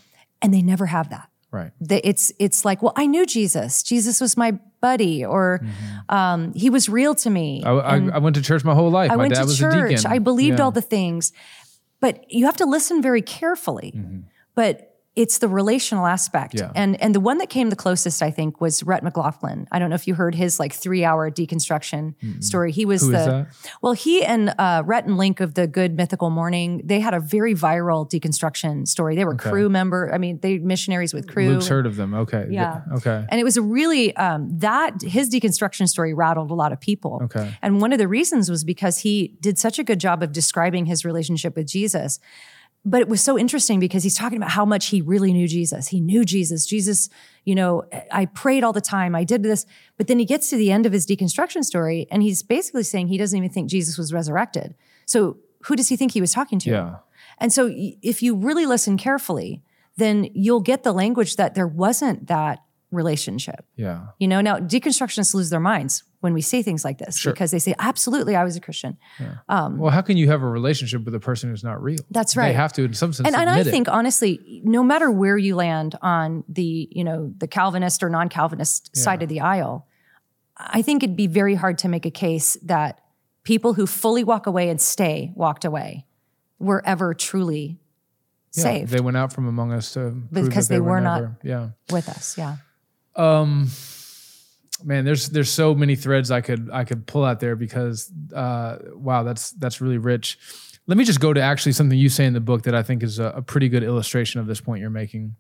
[0.41, 1.72] and they never have that Right.
[1.80, 4.52] They- it's it's like well i knew jesus jesus was my
[4.82, 5.61] buddy or
[6.10, 9.10] um, he was real to me I, I, I went to church my whole life.
[9.11, 9.90] I my went dad to was a church.
[10.02, 10.11] deacon.
[10.11, 11.32] I believed all the things,
[11.99, 13.98] but you have to listen very carefully.
[14.56, 14.86] But
[15.18, 16.72] it's the relational aspect, Yeah.
[16.76, 19.68] and and the one that came the closest, I think, was Rhett McLaughlin.
[19.72, 22.14] I don't know if you heard his like three hour deconstruction
[22.44, 22.72] story.
[22.72, 23.48] He was Who the
[23.81, 27.19] well, he and uh, Rhett and Link of the Good Mythical Morning, they had a
[27.19, 29.15] very viral deconstruction story.
[29.15, 30.14] They were Cru member.
[30.14, 31.49] I mean, they missionaries with Cru.
[31.49, 32.14] Luke's heard of them.
[32.14, 32.48] Okay.
[32.52, 32.81] Yeah.
[32.94, 33.26] Okay.
[33.30, 37.22] And it was a really um, that his deconstruction story rattled a lot of people.
[37.23, 37.57] Okay.
[37.64, 40.85] And one of the reasons was because he did such a good job of describing
[40.85, 42.19] his relationship with Jesus.
[42.89, 45.89] But it was so interesting because he's talking about how much he really knew Jesus.
[45.89, 46.65] He knew Jesus.
[46.65, 47.09] Jesus,
[47.43, 47.84] you know,
[48.14, 49.14] I prayed all the time.
[49.14, 49.65] I did this.
[49.97, 53.09] But then he gets to the end of his deconstruction story and he's basically saying
[53.09, 54.73] he doesn't even think Jesus was resurrected.
[55.05, 55.35] So
[55.65, 56.69] who does he think he was talking to?
[56.69, 56.95] Yeah.
[57.39, 59.64] And so if you really listen carefully,
[59.97, 63.65] then you'll get the language that there wasn't that relationship.
[63.76, 64.05] Yeah.
[64.18, 67.31] You know, now deconstructionists lose their minds when we say things like this Sure.
[67.31, 68.98] because they say, absolutely, I was a Christian.
[69.48, 71.99] Well, how can you have a relationship with a person who's not real?
[72.10, 72.48] That's right.
[72.49, 73.65] They have to, in some sense, and, and I it.
[73.65, 78.95] think honestly, no matter where you land on the you know the Calvinist or non-Calvinist
[78.98, 79.85] side of the aisle,
[80.57, 82.99] I think it'd be very hard to make a case that
[83.44, 86.06] people who fully walk away and stay walked away
[86.60, 87.80] were ever truly
[88.56, 91.38] Yeah, saved They went out from among us to Because that they were not- never-
[91.44, 91.69] Yeah.
[91.91, 92.35] with us.
[92.38, 92.56] Yeah,
[93.15, 93.69] Um,
[94.84, 98.78] man, there's there's so many threads I could I could pull out there because uh,
[98.94, 100.38] wow, that's that's really rich.
[100.88, 103.04] Let me just go to actually something you say in the book that I think
[103.04, 105.36] is a, a pretty good illustration of this point you're making.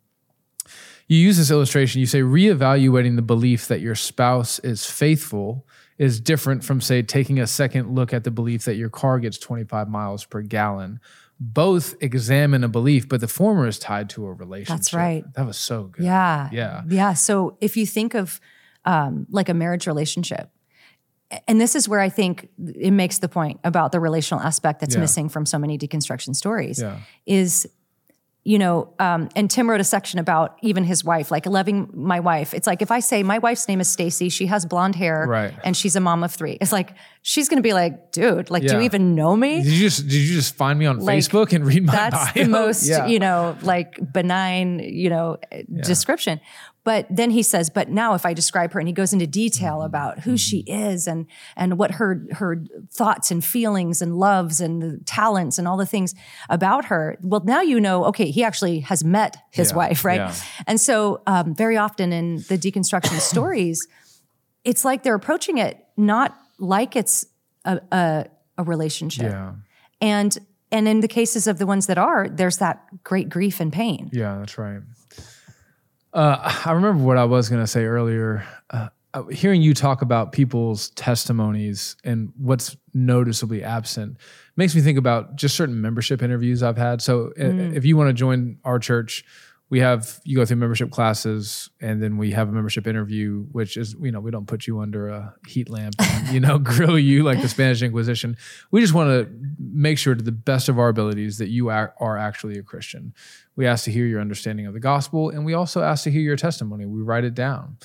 [1.07, 2.01] You use this illustration.
[2.01, 5.65] You say reevaluating the belief that your spouse is faithful
[5.97, 9.37] is different from say taking a second look at the belief that your car gets
[9.37, 10.99] 25 miles per gallon.
[11.39, 14.79] Both examine a belief, but the former is tied to a relationship.
[14.79, 15.23] That's right.
[15.35, 16.03] That was so good.
[16.03, 16.81] yeah, Yeah.
[16.89, 17.13] yeah.
[17.13, 18.41] So if you think of
[18.87, 20.49] um, like a marriage relationship.
[21.47, 24.95] And this is where I think it makes the point about the relational aspect that's
[24.95, 25.01] Yeah.
[25.01, 26.79] missing from so many deconstruction stories.
[26.81, 26.99] Yeah.
[27.25, 27.67] is
[28.45, 32.21] you know um, and tim wrote a section about even his wife like loving my
[32.21, 35.25] wife it's like if i say my wife's name is stacy she has blonde hair
[35.27, 35.53] Right.
[35.65, 36.93] and she's a mom of three it's like
[37.23, 40.21] she's gonna be like dude like do you even know me Did you just did
[40.27, 42.43] you just find me on Like, Facebook and read my that's bio?
[42.45, 43.05] the most Yeah.
[43.07, 45.39] you know like benign you know
[45.81, 46.39] description
[46.87, 49.77] but then he says but now if i describe her and he goes into detail
[49.77, 49.91] Mm-hmm.
[49.93, 51.25] about who she is and
[51.61, 52.09] and what her
[52.39, 52.51] her
[52.99, 56.15] thoughts and feelings and loves and the talents and all the things
[56.49, 60.23] about her well now you know okay he actually has met his Yeah, wife right
[60.25, 60.33] yeah.
[60.69, 63.77] and so um, very often in the deconstruction stories
[64.63, 67.25] it's like they're approaching it not like it's
[67.65, 68.25] a, a,
[68.57, 69.53] a relationship Yeah,
[70.01, 70.31] and
[70.71, 74.09] and in the cases of the ones that are there's that great grief and pain
[74.13, 74.81] yeah, that's right.
[76.13, 78.45] Uh, I remember what I was going to say earlier.
[78.69, 78.89] Uh,
[79.31, 84.17] hearing you talk about people's testimonies and what's noticeably absent
[84.55, 87.01] makes me think about just certain membership interviews I've had.
[87.01, 87.41] So, i-
[87.75, 89.23] if you want to join our church,
[89.69, 93.75] we have you go through membership classes and then we have a membership interview which
[93.75, 96.97] is you know we don't put you under a heat lamp and you know grill
[96.97, 98.37] you like the spanish inquisition.
[98.71, 99.29] We just want to
[99.59, 103.13] make sure to the best of our abilities that you are, are actually a christian.
[103.55, 106.21] We ask to hear your understanding of the gospel and we also ask to hear
[106.21, 106.85] your testimony.
[106.85, 107.77] We write it down.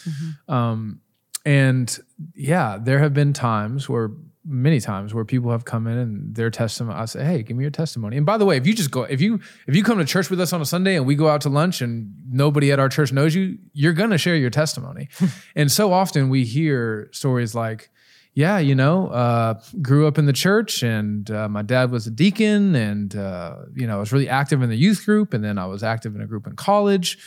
[0.49, 1.01] Um,
[1.45, 1.99] and
[2.37, 4.11] yeah there have been times where
[4.45, 7.63] many times where people have come in and their testimony i say hey give me
[7.63, 8.17] your testimony.
[8.17, 10.31] And by the way if you just go if you if you come to church
[10.31, 12.89] with us on a sunday and we go out to lunch and nobody at our
[12.89, 15.09] church knows you you're going to share your testimony.
[15.55, 17.91] And so often we hear stories like
[18.35, 22.11] yeah you know uh, grew up in the church and uh, my dad was a
[22.11, 25.59] deacon and uh, you know i was really active in the youth group and then
[25.59, 27.19] i was active in a group in college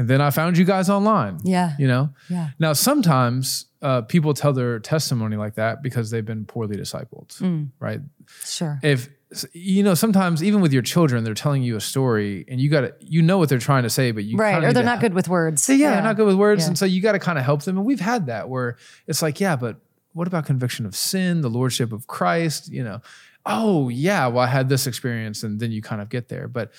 [0.00, 4.34] and then i found you guys online yeah you know yeah now, sometimes uh, people
[4.34, 7.68] tell their testimony like that because they've been poorly discipled, Mm.
[7.86, 8.00] right?
[8.44, 9.08] sure If
[9.52, 12.80] you know, sometimes even with your children, they're telling you a story, and you got
[12.82, 15.14] to, you know what they're trying to say, but you right or they're not good
[15.14, 16.68] with words Say, yeah, they're not good with words, Yeah.
[16.68, 17.76] and so you got to kind of help them.
[17.78, 19.76] And we've had that where it's like, yeah, but
[20.12, 22.70] what about conviction of sin, the lordship of Christ?
[22.72, 23.00] You know,
[23.46, 26.72] oh yeah, well I had this experience, and then you kind of get there, but.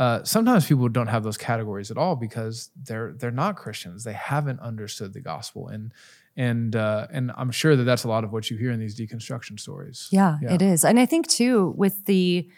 [0.00, 4.02] Uh, sometimes people don't have those categories at all because they're they're not Christians.
[4.02, 5.92] They haven't understood the gospel, and
[6.36, 8.98] and uh, and I'm sure that that's a lot of what you hear in these
[8.98, 10.08] deconstruction stories.
[10.10, 10.54] Yeah, Yeah.
[10.54, 10.84] it is.
[10.84, 12.48] And I think too, with the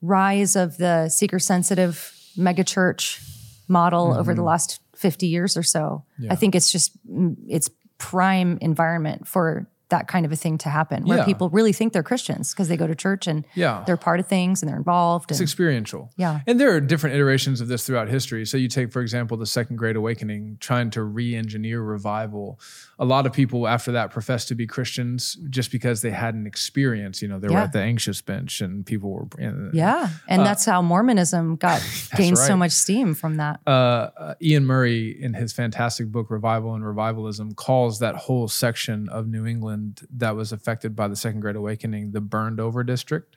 [0.00, 3.20] rise of the seeker sensitive megachurch
[3.68, 6.24] model over the last 50 years or so, Mm-hmm.
[6.24, 6.32] Yeah.
[6.32, 7.68] I think it's just, mm, it's
[7.98, 11.24] prime environment for that kind of a thing to happen where Yeah.
[11.24, 13.84] people really think they're Christians because they go to church and Yeah.
[13.86, 15.30] they're part of things and they're involved.
[15.30, 16.10] It's experiential.
[16.16, 16.40] Yeah.
[16.46, 18.44] And there are different iterations of this throughout history.
[18.46, 22.58] So you take, for example, the Second Great Awakening, trying to re engineer revival.
[22.98, 26.46] A lot of people after that professed to be Christians just because they had an
[26.46, 27.20] experience.
[27.22, 29.26] You know, they were at the anxious bench and people were.
[29.38, 30.08] You yeah.
[30.28, 31.80] And that's how Mormonism got
[32.16, 33.60] gained so much steam from that.
[33.66, 39.08] uh, uh, Iain Murray, in his fantastic book Revival and Revivalism, calls that whole section
[39.08, 39.81] of New England
[40.16, 43.36] that was affected by the Second Great Awakening the burned over district.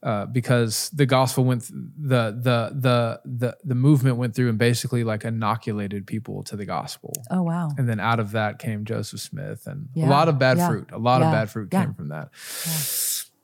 [0.00, 4.56] Uh, because the gospel went, th- the, the the the the movement went through and
[4.56, 7.68] basically like inoculated people to the gospel, oh, wow.
[7.76, 10.90] and then out of that came Joseph Smith, and a lot of bad yeah, fruit.
[10.92, 11.84] A lot of bad fruit yeah.
[11.84, 12.28] came from that.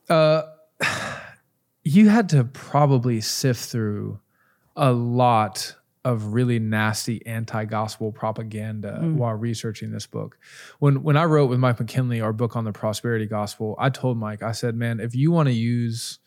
[0.07, 0.43] Uh,
[1.83, 4.21] you had to probably sift through
[4.77, 5.75] a lot
[6.05, 9.15] of really nasty anti-gospel propaganda Mm.
[9.15, 10.37] while researching this book.
[10.79, 14.17] When when I wrote with Mike McKinley our book on the prosperity gospel, I told
[14.17, 16.19] Mike, I said, "Man, if you want to use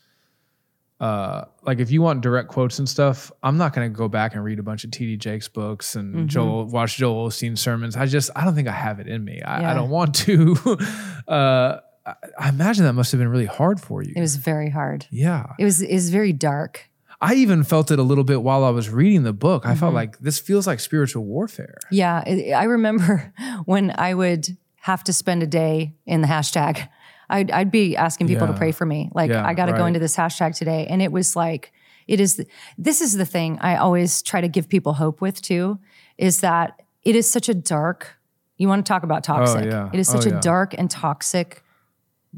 [1.01, 4.35] uh, like if you want direct quotes and stuff, I'm not going to go back
[4.35, 6.27] and read a bunch of TD Jakes books and Mm-hmm.
[6.27, 7.95] Joel watch Joel Osteen sermons.
[7.97, 9.41] I just I don't think I have it in me.
[9.41, 10.57] I, I don't want to.
[11.29, 14.13] uh, I, I imagine that must have been really hard for you.
[14.17, 15.07] It was very hard.
[15.13, 16.88] yeah, It was it was very dark.
[17.21, 19.65] I even felt it a little bit while I was reading the book.
[19.67, 19.81] I Mm-hmm.
[19.81, 21.79] felt like this feels like spiritual warfare.
[21.91, 22.23] Yeah,
[22.57, 23.33] I remember
[23.65, 26.89] when I would have to spend a day in the hashtag.
[27.29, 29.11] I'd, I'd be asking people to pray for me.
[29.15, 30.87] Like, Yeah, I got to go into this hashtag today.
[30.89, 31.73] And it was like,
[32.07, 32.43] it is,
[32.79, 35.79] this is the thing I always try to give people hope with too,
[36.17, 38.17] is that it is such a dark,
[38.57, 39.67] you want to talk about toxic.
[39.67, 39.91] Oh, yeah.
[39.93, 41.63] It is such Oh, a dark and toxic,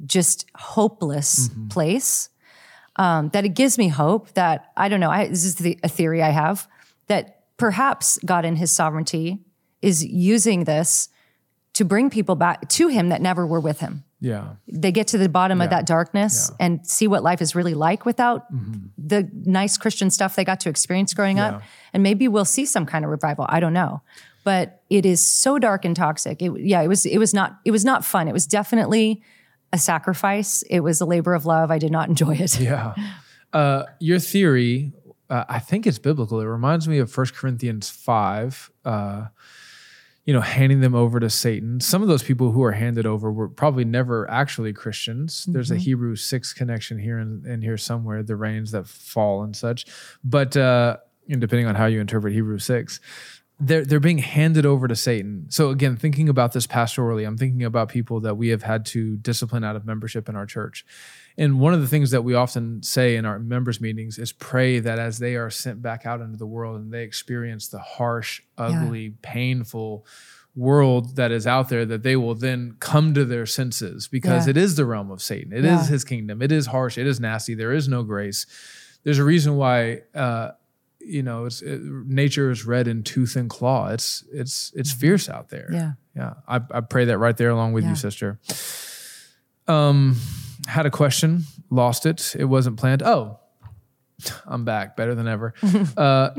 [0.07, 1.69] just hopeless Mm-hmm.
[1.69, 2.31] place
[3.01, 5.11] um, that it gives me hope that I don't know.
[5.11, 6.69] I, this is the, a theory I have
[7.07, 7.25] that
[7.57, 9.39] perhaps God in His sovereignty
[9.83, 11.09] is using this
[11.73, 14.05] to bring people back to Him that never were with Him.
[14.23, 17.73] Yeah, They get to the bottom of that darkness and see what life is really
[17.73, 18.89] like without Mm-hmm.
[18.99, 21.63] the nice Christian stuff they got to experience growing up.
[21.95, 23.47] And maybe we'll see some kind of revival.
[23.49, 24.03] I don't know.
[24.45, 26.43] But it is so dark and toxic.
[26.43, 27.07] It, yeah, it was.
[27.07, 27.61] It was not.
[27.65, 28.29] It was not fun.
[28.29, 29.23] It was definitely
[29.73, 30.63] a sacrifice.
[30.63, 31.71] It was a labor of love.
[31.71, 32.59] I did not enjoy it.
[32.61, 32.95] yeah.
[33.53, 34.93] Uh, your theory,
[35.29, 36.39] uh, I think it's biblical.
[36.39, 38.71] It reminds me of 1 Corinthians five.
[38.85, 39.27] Uh,
[40.25, 41.81] you know, handing them over to Satan.
[41.81, 45.47] Some of those people who are handed over were probably never actually Christians.
[45.49, 49.57] There's a Hebrew 6 connection here and, and here somewhere, the rains that fall and
[49.57, 49.87] such.
[50.23, 50.99] But uh,
[51.29, 53.01] and depending on how you interpret Hebrew 6,
[53.61, 55.47] they're, they're being handed over to Satan.
[55.51, 59.17] So again, thinking about this pastorally, I'm thinking about people that we have had to
[59.19, 60.85] discipline out of membership in our church.
[61.37, 64.79] And one of the things that we often say in our members meetings is pray
[64.81, 68.41] that as they are sent back out into the world and they experience the harsh,
[68.59, 70.07] ugly, painful
[70.57, 74.51] world that is out there, that they will then come to their senses because Yeah.
[74.51, 75.53] it is the realm of Satan.
[75.53, 75.87] It is Yeah.
[75.87, 76.43] his kingdom.
[76.43, 76.99] It is harsh.
[76.99, 77.55] It is nasty.
[77.55, 78.47] There is no grace.
[79.05, 80.51] There's a reason why uh,
[81.01, 83.89] you know it's it, nature is red in tooth and claw.
[83.89, 85.69] It's it's it's fierce out there.
[85.73, 85.93] Yeah.
[86.17, 87.91] Yeah, I, I pray that right there along with Yeah.
[87.91, 88.41] you, sister.
[89.69, 90.17] Um,
[90.67, 92.35] had a question, lost it.
[92.37, 93.03] It wasn't planned.
[93.03, 93.39] Oh,
[94.47, 95.55] I'm back, better than ever.
[95.97, 96.31] uh,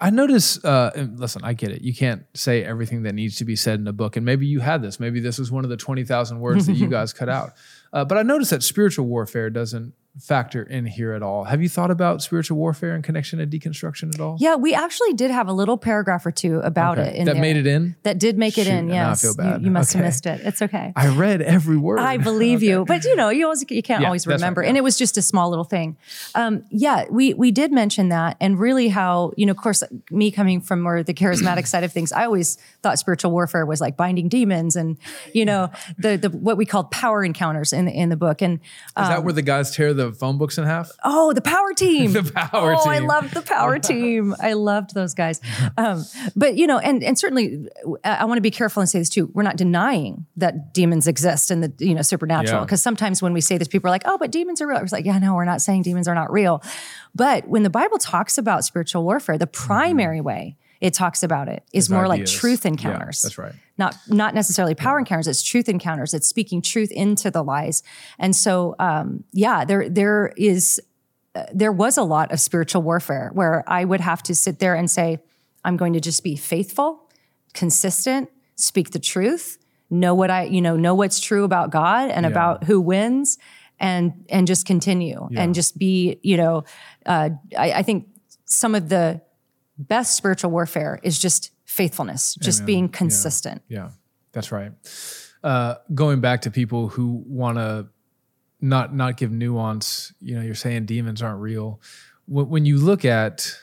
[0.00, 0.62] I notice.
[0.64, 1.82] Uh, listen, I get it.
[1.82, 4.60] You can't say everything that needs to be said in a book, and maybe you
[4.60, 4.98] had this.
[4.98, 7.52] Maybe this was one of the twenty thousand words that you guys cut out.
[7.92, 11.44] Uh, but I noticed that spiritual warfare doesn't factor in here at all.
[11.44, 14.36] Have you thought about spiritual warfare in connection to deconstruction at all?
[14.38, 17.08] Yeah, we actually did have a little paragraph or two about Okay.
[17.10, 17.16] it.
[17.16, 17.40] In that there.
[17.40, 17.96] made it in.
[18.02, 18.88] That did make it in.
[18.90, 19.30] Yes, You-.
[19.60, 19.98] You, must Okay.
[20.00, 20.42] have missed it.
[20.44, 20.92] It's okay.
[20.96, 21.98] I read every word.
[22.00, 24.62] I believe you, but you know, you always you can't Yeah, always right, remember.
[24.62, 24.68] yeah.
[24.68, 25.96] And it was just a small little thing.
[26.34, 30.30] Um, yeah, we we did mention that, and really how you know, of course, me
[30.30, 33.96] coming from more the charismatic side of things, I always thought spiritual warfare was like
[33.96, 34.98] binding demons, and
[35.32, 38.42] you know, the the what we called power encounters in the in the book.
[38.42, 38.60] And
[38.98, 40.90] Is that where the guys tear the phone books in half?
[41.04, 42.12] Oh, the power team.
[42.12, 42.80] The power team.
[42.84, 43.06] oh, I team.
[43.06, 44.34] loved the power team.
[44.40, 45.40] I loved those guys.
[45.76, 46.04] Um,
[46.34, 47.68] but you know, and and certainly,
[48.02, 49.30] I, I want to be careful and say this too.
[49.32, 52.62] We're not denying that demons exist and the you know supernatural.
[52.62, 52.64] Yeah.
[52.64, 54.90] Because sometimes when we say this, people are like, "Oh, but demons are real." It's
[54.92, 56.62] like, yeah, no, we're not saying demons are not real.
[57.14, 61.62] But when the Bible talks about spiritual warfare, the primary way it talks about it
[61.72, 62.32] is more like ideas.
[62.32, 63.22] truth Yeah, encounters.
[63.22, 63.54] that's right.
[63.78, 66.12] not not necessarily power encounters it's truth encounters.
[66.12, 67.82] It's speaking truth into the lies.
[68.18, 70.82] And so um yeah there there is
[71.34, 74.74] uh, there was a lot of spiritual warfare where i would have to sit there
[74.74, 75.18] and say
[75.64, 77.08] i'm going to just be faithful
[77.54, 79.56] consistent speak the truth
[79.88, 83.38] know what i you know know what's true about god and about who wins
[83.78, 86.64] and and just continue and just be you know
[87.06, 88.08] uh, I, I think
[88.44, 89.22] some of the
[89.88, 93.90] best spiritual warfare is just faithfulness just being consistent Yeah,
[94.32, 94.72] that's right.
[95.42, 97.88] Uh, going back to people who want to
[98.60, 101.80] not not give nuance, you know, you're saying demons aren't real.
[102.26, 103.56] When, when you look at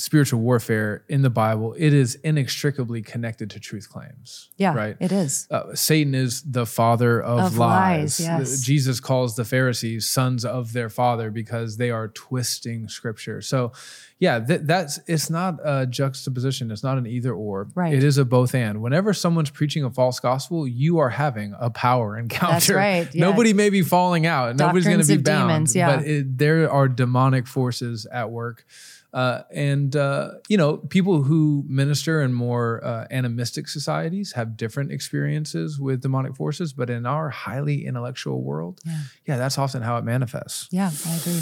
[0.00, 4.48] spiritual warfare in the Bible, it is inextricably connected to truth claims.
[4.56, 4.96] Yeah, right.
[4.98, 5.46] it is.
[5.50, 8.18] uh, Satan is the father of, Of lies.
[8.18, 8.60] lies, yes.
[8.62, 13.40] Jesus calls the Pharisees sons of their father because they are twisting scripture.
[13.42, 13.72] So,
[14.18, 16.70] yeah, th- that's it's not a juxtaposition.
[16.70, 17.68] It's not an either or.
[17.74, 17.94] Right.
[17.94, 18.82] It is a both and.
[18.82, 22.52] Whenever someone's preaching a false gospel, you are having a power encounter.
[22.52, 23.20] That's right, yeah.
[23.20, 24.56] Nobody may be falling out.
[24.56, 25.48] Nobody's going to Doctrines be bound.
[25.48, 25.96] demons, yeah.
[25.96, 28.64] But it, there are demonic forces at work.
[29.12, 34.92] Uh, and uh, you know, people who minister in more uh, animistic societies have different
[34.92, 36.72] experiences with demonic forces.
[36.72, 40.68] But in our highly intellectual world, yeah, yeah that's often how it manifests.
[40.70, 41.40] Yeah, I agree.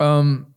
[0.00, 0.54] Um,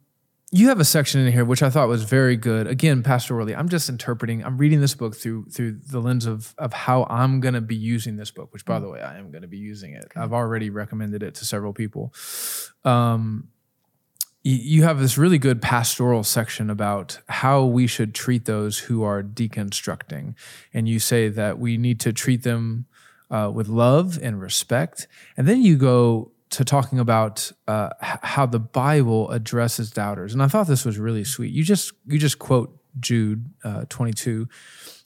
[0.54, 2.68] you have a section in here which I thought was very good.
[2.68, 4.46] Again, pastorally, I'm just interpreting.
[4.46, 7.76] I'm reading this book through through the lens of of how I'm going to be
[7.76, 8.54] using this book.
[8.54, 10.12] Which, by the way, I am going to be using it.
[10.16, 12.14] I've already recommended it to several people.
[12.86, 13.50] Um,
[14.44, 19.24] you have this really good pastoral section about how we should treat those who are
[19.24, 20.36] deconstructing.
[20.74, 22.86] And you say that we need to treat them
[23.32, 25.08] uh, with love and respect.
[25.38, 30.34] And then you go to talking about uh, how the Bible addresses doubters.
[30.34, 31.52] And I thought this was really sweet.
[31.52, 34.48] You just you just quote Jude uh, 22,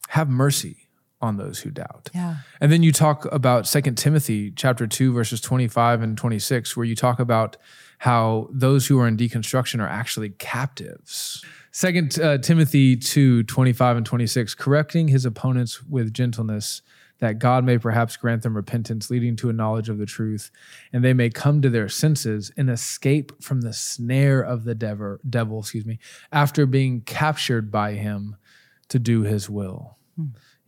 [0.10, 0.90] have mercy
[1.22, 2.10] on those who doubt.
[2.14, 2.38] Yeah.
[2.60, 6.96] And then you talk about Second Timothy chapter 2 verses 25 and 26 where you
[6.96, 7.58] talk about
[7.98, 11.44] how those who are in deconstruction are actually captives.
[11.72, 16.82] Second uh, Timothy 2 25 and 26 correcting his opponents with gentleness
[17.20, 20.52] that God may perhaps grant them repentance leading to a knowledge of the truth
[20.94, 25.18] and they may come to their senses and escape from the snare of the devil,
[25.28, 26.00] devil excuse me
[26.32, 28.36] after being captured by him
[28.90, 29.98] to do his will.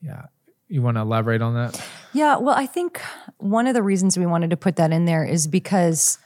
[0.01, 0.23] Yeah.
[0.67, 1.83] You want to elaborate on that?
[2.13, 3.01] Yeah, well, I think
[3.37, 6.19] one of the reasons we wanted to put that in there is because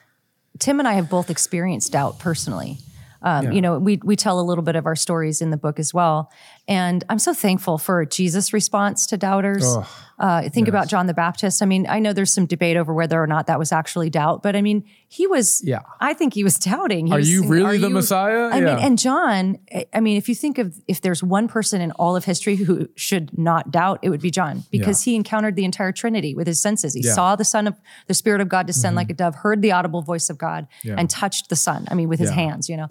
[0.59, 2.77] Tim and I have both experienced doubt personally.
[3.21, 3.51] Um, Yeah.
[3.51, 5.93] You know, we we tell a little bit of our stories in the book as
[5.93, 6.29] well,
[6.67, 9.63] and I'm so thankful for Jesus' response to doubters.
[9.65, 9.87] Oh,
[10.19, 11.61] uh, think about John the Baptist.
[11.61, 14.43] I mean, I know there's some debate over whether or not that was actually doubt,
[14.43, 15.61] but I mean, he was.
[15.65, 15.79] Yeah.
[15.99, 17.07] I think he was doubting.
[17.07, 18.49] He Are was you really the you- Messiah?
[18.53, 18.75] I Yeah.
[18.75, 19.57] mean, and John.
[19.93, 22.87] I- mean, if you think of if there's one person in all of history who
[22.95, 26.61] should not doubt, it would be John because he encountered the entire Trinity with his
[26.61, 26.93] senses.
[26.93, 27.09] He Yeah.
[27.09, 27.15] Mm-hmm.
[27.15, 27.75] saw the Son of
[28.07, 30.95] the Spirit of God descend like a dove, heard the audible voice of God, Yeah.
[30.97, 31.87] and touched the Son.
[31.91, 32.35] I mean, with his Yeah.
[32.35, 32.87] hands, you know.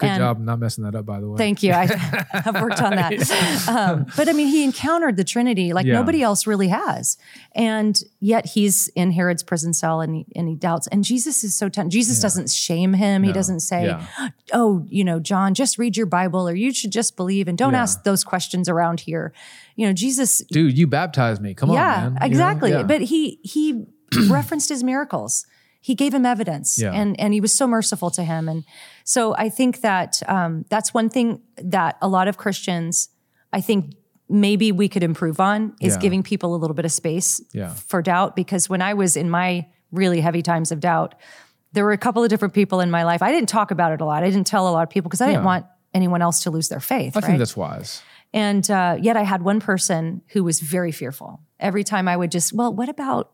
[0.00, 1.36] Good and, job not messing that up, by the way.
[1.36, 1.72] Thank you.
[1.72, 1.84] I,
[2.32, 3.68] have worked on that.
[3.68, 5.92] Um, but I mean, he encountered the Trinity like Yeah.
[5.92, 7.18] nobody else really has.
[7.54, 10.86] And yet he's in Herod's prison cell and he, and he doubts.
[10.86, 13.22] And Jesus is so ten- Jesus doesn't shame him.
[13.22, 14.30] He doesn't say, Yeah.
[14.52, 17.74] oh, you know, John, just read your Bible or you should just believe and don't
[17.74, 17.82] Yeah.
[17.82, 19.32] ask those questions around here.
[19.76, 21.52] You know, Jesus Dude, you baptized me.
[21.54, 22.12] Come yeah, on, man.
[22.14, 22.26] You know?
[22.26, 22.84] exactly.
[22.84, 23.84] But he he
[24.30, 25.46] referenced his miracles.
[25.80, 26.92] He gave him evidence, Yeah.
[26.92, 28.48] and and he was so merciful to him.
[28.48, 28.64] And
[29.04, 33.08] so I think that um, that's one thing that a lot of Christians,
[33.52, 33.94] I think
[34.28, 36.00] maybe we could improve on is Yeah.
[36.00, 37.70] giving people a little bit of space Yeah.
[37.74, 38.36] for doubt.
[38.36, 41.14] Because when I was in my really heavy times of doubt,
[41.72, 43.22] there were a couple of different people in my life.
[43.22, 44.22] I didn't talk about it a lot.
[44.22, 46.68] I didn't tell a lot of people because I didn't want anyone else to lose
[46.68, 47.16] their faith.
[47.16, 47.26] I right?
[47.26, 48.02] think that's wise.
[48.32, 51.40] And uh, yet I had one person who was very fearful.
[51.58, 53.32] Every time I would just, well, what about,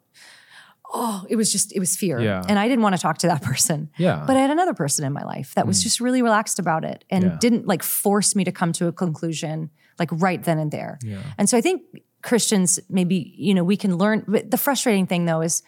[0.92, 2.20] oh, it was just, it was fear.
[2.20, 2.42] Yeah.
[2.48, 3.90] And I didn't want to talk to that person.
[3.98, 4.24] Yeah.
[4.26, 7.04] But I had another person in my life that was just really relaxed about it
[7.10, 7.30] and Mm.
[7.30, 7.38] Yeah.
[7.40, 10.98] didn't like force me to come to a conclusion like right then and there.
[11.02, 11.18] Yeah.
[11.38, 11.82] And so I think
[12.22, 14.24] Christians, maybe, you know, we can learn.
[14.26, 15.62] But the frustrating thing though is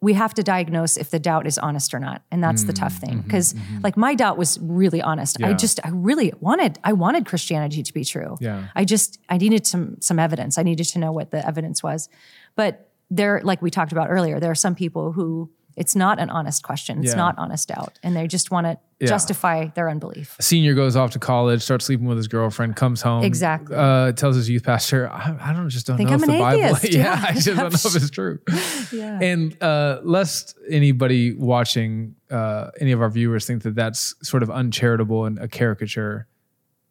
[0.00, 2.22] we have to diagnose if the doubt is honest or not.
[2.30, 3.22] And that's the tough thing.
[3.22, 5.36] Because like my doubt was really honest.
[5.36, 5.56] I Mm, mm-hmm, Yeah.
[5.56, 8.36] just, I really wanted, I wanted Christianity to be true.
[8.40, 8.68] Yeah.
[8.74, 10.58] I just, I needed some, some evidence.
[10.58, 12.10] I needed to know what the evidence was.
[12.54, 16.30] But there, like we talked about earlier, there are some people who it's not an
[16.30, 17.00] honest question.
[17.00, 17.16] It's Yeah.
[17.16, 17.98] not honest doubt.
[18.04, 19.08] And they just want to Yeah.
[19.08, 20.36] justify their unbelief.
[20.40, 23.24] Senior goes off to college, starts sleeping with his girlfriend, comes home.
[23.24, 23.74] Exactly.
[23.76, 26.38] Uh, tells his youth pastor, I, I don't just don't Think know I'm if the
[26.38, 26.76] Bible.
[26.76, 26.94] atheist.
[26.94, 27.24] yeah, Yeah.
[27.28, 28.38] I just don't know if it's true.
[28.92, 29.18] Yeah.
[29.20, 34.50] And uh, lest anybody watching, uh, any of our viewers think that that's sort of
[34.50, 36.28] uncharitable and a caricature,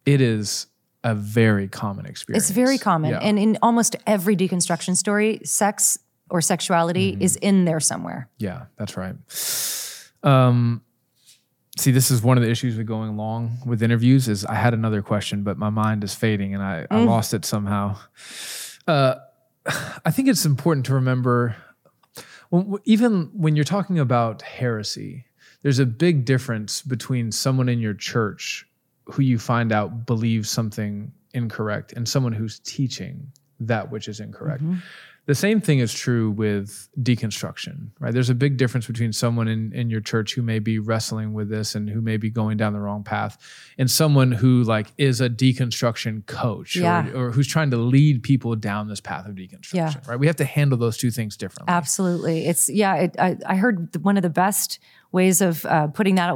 [0.05, 0.67] it is
[1.05, 2.49] a very common experience.
[2.49, 3.11] It's very common.
[3.11, 3.19] Yeah.
[3.19, 5.97] And in almost every deconstruction story, sex
[6.33, 7.21] or sexuality Mm-hmm.
[7.21, 8.27] is in there somewhere.
[8.39, 9.15] Yeah, that's right.
[10.23, 10.81] Um,
[11.77, 14.27] see, this is one of the issues with going along with interviews.
[14.27, 17.05] Is I had another question, but my mind is fading, and I, I Mm.
[17.07, 17.97] lost it somehow.
[18.87, 19.15] Uh,
[20.05, 21.55] I think it's important to remember,
[22.49, 25.25] when, even when you're talking about heresy,
[25.61, 28.65] there's a big difference between someone in your church
[29.05, 34.63] who you find out believes something incorrect and someone who's teaching that which is incorrect.
[35.25, 38.13] The same thing is true with deconstruction, right?
[38.13, 41.49] There's a big difference between someone in, in your church who may be wrestling with
[41.49, 43.37] this and who may be going down the wrong path
[43.77, 47.07] and someone who like is a deconstruction coach Yeah.
[47.11, 49.93] or, or who's trying to lead people down this path of deconstruction, Yeah.
[50.07, 50.19] right?
[50.19, 51.73] We have to handle those two things differently.
[51.73, 52.45] Absolutely.
[52.45, 54.79] It's, yeah, it, I, I heard one of the best
[55.13, 56.35] ways of uh, putting that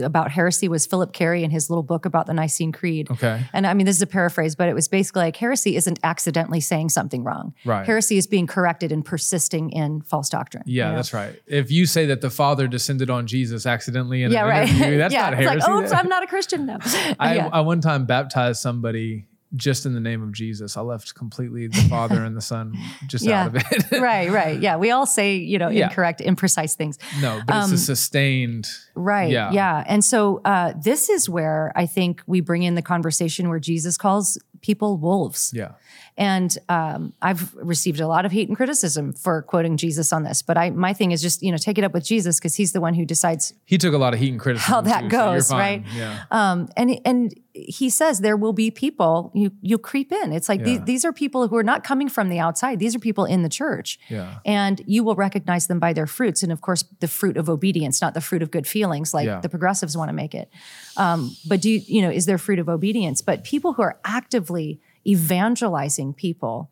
[0.00, 3.10] about heresy was Phillip Cary in his little book about the Nicene Creed.
[3.10, 3.42] Okay.
[3.54, 6.60] And I mean, this is a paraphrase, but it was basically like heresy isn't accidentally
[6.60, 7.54] saying something wrong.
[7.64, 7.86] Right.
[7.86, 10.62] Heresy is being corrected and persisting in false doctrine.
[10.66, 10.96] Yeah, you know?
[10.96, 11.40] that's right.
[11.46, 14.68] If you say that the Father descended on Jesus accidentally in Yeah, an right.
[14.68, 15.70] interview, that's yeah, not it's heresy.
[15.70, 16.78] like, oops, I'm not a Christian now.
[17.18, 17.48] I, yeah.
[17.50, 19.26] I one time baptized somebody
[19.56, 20.76] just in the name of Jesus.
[20.76, 22.74] I left completely the Father and the Son
[23.06, 23.44] just Yeah.
[23.44, 23.90] out of it.
[24.00, 24.60] right, right.
[24.60, 24.76] Yeah.
[24.76, 25.88] We all say, you know, Yeah.
[25.88, 26.98] incorrect, imprecise things.
[27.20, 28.68] no, but it's a sustained.
[28.94, 29.30] Right.
[29.30, 29.50] Yeah.
[29.52, 29.84] Yeah.
[29.86, 33.96] And so uh, this is where I think we bring in the conversation where Jesus
[33.96, 35.52] calls people wolves.
[35.54, 35.72] Yeah.
[36.18, 40.42] And um, I've received a lot of hate and criticism for quoting Jesus on this.
[40.42, 42.72] But I, my thing is just you know take it up with Jesus because he's
[42.72, 44.74] the one who decides He took a lot of heat and criticism.
[44.74, 45.58] how that too, goes, fine.
[45.60, 45.84] right?
[45.94, 46.24] Yeah.
[46.32, 50.32] Um, and and he says there will be people you you creep in.
[50.32, 50.64] It's like Yeah.
[50.66, 52.78] these, these are people who are not coming from the outside.
[52.80, 53.98] These are people in the church.
[54.08, 54.38] Yeah.
[54.44, 58.00] And you will recognize them by their fruits, and of course, the fruit of obedience,
[58.00, 59.40] not the fruit of good feelings, like Yeah.
[59.40, 60.50] the progressives want to make it.
[60.96, 63.22] Um, but do you, you know is there fruit of obedience?
[63.22, 66.70] But people who are actively evangelizing people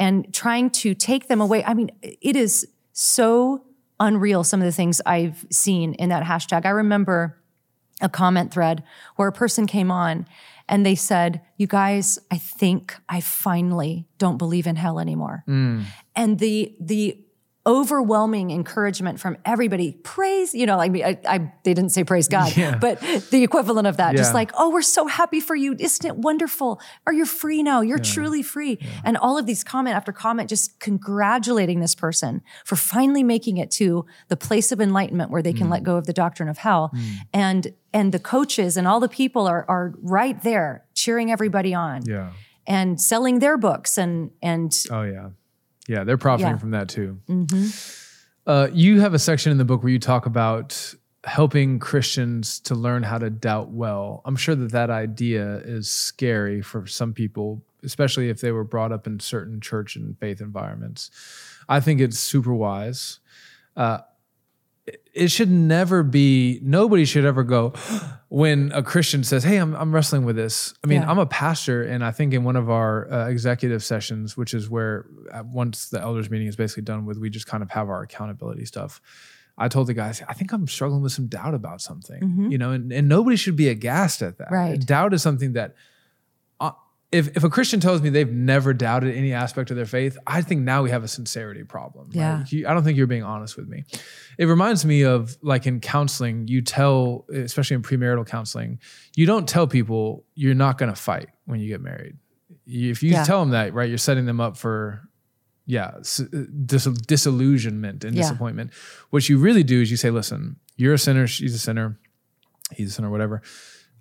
[0.00, 1.62] and trying to take them away.
[1.64, 3.64] I mean, it is so
[4.00, 4.42] unreal.
[4.42, 6.66] Some of the things I've seen in that hashtag.
[6.66, 7.38] I remember
[8.00, 8.82] a comment thread
[9.16, 10.26] where a person came on
[10.68, 15.44] and they said, You guys, I think I finally don't believe in hell anymore.
[15.46, 15.84] Mm.
[16.16, 17.23] And the, the,
[17.66, 19.92] overwhelming encouragement from everybody.
[20.02, 22.76] Praise you know like I, I they didn't say praise god Yeah.
[22.76, 23.00] but
[23.30, 24.18] the equivalent of that Yeah.
[24.18, 25.74] just like oh we're so happy for you.
[25.78, 26.80] Isn't it wonderful?
[27.06, 27.80] Are you free now?
[27.80, 28.78] You're truly free.
[29.02, 33.70] And all of these comment after comment just congratulating this person for finally making it
[33.72, 35.72] to the place of enlightenment where they can mm.
[35.72, 36.90] let go of the doctrine of hell.
[36.94, 37.16] Mm.
[37.32, 42.02] And and the coaches and all the people are are right there cheering everybody on
[42.04, 42.32] Yeah.
[42.66, 45.30] and selling their books and and Oh yeah,
[45.88, 46.04] yeah.
[46.04, 46.58] They're profiting Yeah.
[46.58, 47.18] from that too.
[48.46, 50.94] Uh, you have a section in the book where you talk about
[51.24, 54.20] helping Christians to learn how to doubt well.
[54.26, 58.92] I'm sure that that idea is scary for some people, especially if they were brought
[58.92, 61.10] up in certain church and faith environments.
[61.66, 63.20] I think it's super wise.
[63.74, 63.98] Uh,
[64.86, 66.60] it- should never be.
[66.62, 67.72] Nobody should ever go
[68.28, 71.10] when a Christian says, "Hey, I'm I'm wrestling with this." I mean, Yeah.
[71.10, 74.68] I'm a pastor, and I think in one of our uh, executive sessions, which is
[74.68, 77.88] where uh, once the elders meeting is basically done with, we just kind of have
[77.88, 79.00] our accountability stuff.
[79.56, 82.72] I told the guys, I think I'm struggling with some doubt about something, you know,
[82.72, 84.50] and, and nobody should be aghast at that.
[84.50, 84.80] Right.
[84.80, 85.76] Doubt is something that,
[87.14, 90.42] if, if a Christian tells me they've never doubted any aspect of their faith, I
[90.42, 92.06] think now we have a sincerity problem.
[92.08, 92.16] right?
[92.16, 92.44] Yeah.
[92.48, 93.84] You- I don't think you're being honest with me.
[94.38, 98.80] It reminds me of like in counseling, you tell, especially in premarital counseling,
[99.16, 102.16] you don't tell people you're not going to fight when you get married.
[102.66, 103.24] If you Yeah.
[103.24, 105.02] tell them that, right, you're setting them up for,
[105.66, 105.92] yeah,
[106.66, 108.22] dis- disillusionment and Yeah.
[108.22, 108.72] disappointment.
[109.10, 111.98] What you really do is you say, listen, you're a sinner, she's a sinner,
[112.72, 113.42] he's a sinner, whatever.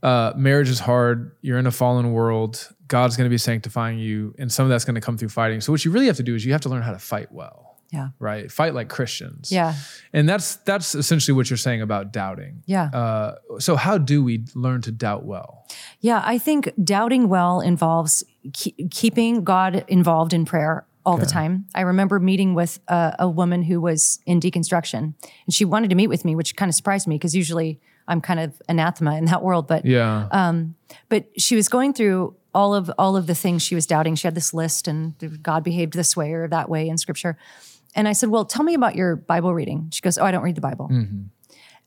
[0.01, 1.31] Uh, marriage is hard.
[1.41, 2.69] You're in a fallen world.
[2.97, 5.61] God's going to be sanctifying you, and some of that's going to come through fighting.
[5.61, 7.31] So what you really have to do is you have to learn how to fight
[7.31, 7.57] well,
[7.91, 8.51] yeah right?
[8.51, 9.51] Fight like Christians.
[9.51, 9.73] yeah
[10.15, 12.53] and that's that's essentially what you're saying about doubting.
[12.75, 13.29] yeah Uh,
[13.59, 15.49] so how do we learn to doubt well?
[16.01, 18.23] Yeah, I think doubting well involves
[18.59, 21.65] ke- keeping God involved in prayer all the time.
[21.75, 25.01] I remember meeting with a, a woman who was in deconstruction,
[25.45, 28.21] and she wanted to meet with me, which kind of surprised me because usually I'm
[28.21, 29.67] kind of anathema in that world.
[29.67, 30.27] But Yeah.
[30.31, 30.75] Um,
[31.09, 34.15] but she was going through all of all of the things she was doubting.
[34.15, 37.37] She had this list, and God behaved this way or that way in Scripture.
[37.95, 40.43] And I said, "Well, tell me about your Bible reading." She goes, "Oh, I don't
[40.43, 41.23] read the Bible." Mm-hmm.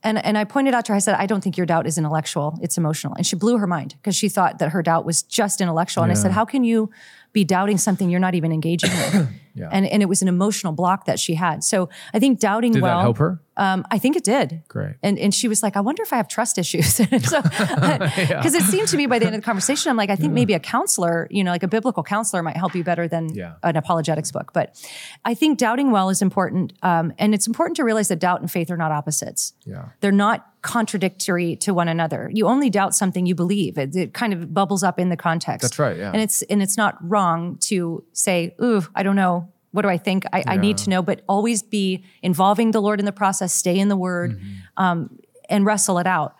[0.02, 1.98] And, and I pointed out to her, I said, I don't think your doubt is
[1.98, 3.14] intellectual, it's emotional.
[3.14, 6.04] And she blew her mind because she thought that her doubt was just intellectual.
[6.04, 6.90] And I said, How can you
[7.32, 9.28] be doubting something you're not even engaging with?
[9.56, 9.70] Yeah.
[9.72, 11.64] and, and it was an emotional block that she had.
[11.64, 12.98] So I think doubting Did well.
[12.98, 13.40] that help her?
[13.58, 14.62] Um, I think it did.
[14.68, 14.96] Great.
[15.02, 17.00] And and she was like, I wonder if I have trust issues.
[17.10, 17.32] Because
[18.54, 20.52] it seemed to me by the end of the conversation, I'm like, I think maybe
[20.54, 23.54] a counselor, you know, like a biblical counselor might help you better than Yeah.
[23.62, 24.52] an apologetics book.
[24.52, 24.78] But
[25.24, 26.74] I think doubting well is important.
[26.82, 29.54] Um, and it's important to realize that doubt and faith are not opposites.
[29.64, 29.86] Yeah.
[30.00, 32.30] They're not contradictory to one another.
[32.34, 33.78] You only doubt something you believe.
[33.78, 35.62] It, it kind of bubbles up in the context.
[35.62, 36.10] That's right, yeah.
[36.12, 39.45] And it's and it's not wrong to say, "Ooh, I don't know.
[39.72, 40.24] What do I think?
[40.32, 43.52] I, I need to know." But always be involving the Lord in the process.
[43.54, 44.82] Stay in the Word, Mm-hmm.
[44.84, 45.18] um,
[45.48, 46.34] and wrestle it out.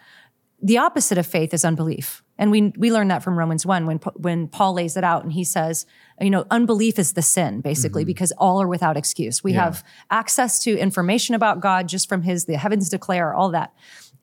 [0.62, 3.98] The opposite of faith is unbelief, and we we learn that from Romans one when
[4.16, 5.84] when Paul lays it out and he says,
[6.20, 9.44] you know, unbelief is the sin basically because all are without excuse.
[9.44, 9.58] We Mm-hmm.
[9.58, 9.64] Yeah.
[9.64, 13.74] have access to information about God just from His the heavens declare all that,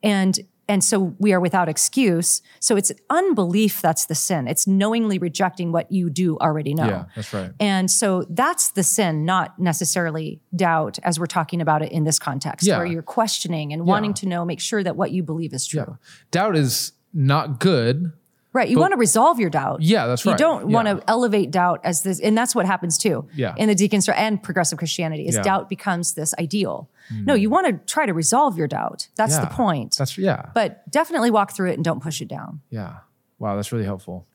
[0.02, 2.42] and and so we are without excuse.
[2.60, 4.48] So it's unbelief that's the sin.
[4.48, 6.86] It's knowingly rejecting what you do already know.
[6.88, 7.52] Yeah, that's right.
[7.60, 12.18] And so that's the sin, not necessarily doubt, as we're talking about it in this
[12.20, 12.78] context, Yeah.
[12.78, 15.98] where you're questioning and wanting to know, make sure that what you believe is true.
[16.32, 18.12] Doubt is not good.
[18.54, 18.70] Right.
[18.70, 19.82] You want to resolve your doubt.
[19.82, 20.34] Yeah, that's right.
[20.34, 23.28] You don't want to elevate doubt as this, and that's what happens too.
[23.36, 23.56] Yeah.
[23.58, 25.42] In the deconstruct and progressive Christianity, is Yeah.
[25.42, 25.46] Mm.
[25.46, 26.90] doubt becomes this ideal.
[27.12, 29.08] No, you want to try to resolve your doubt.
[29.16, 29.98] That's the point.
[29.98, 30.50] That's yeah.
[30.54, 32.62] but definitely walk through it and don't push it down.
[32.70, 32.98] Yeah.
[33.40, 34.26] Wow, that's really helpful.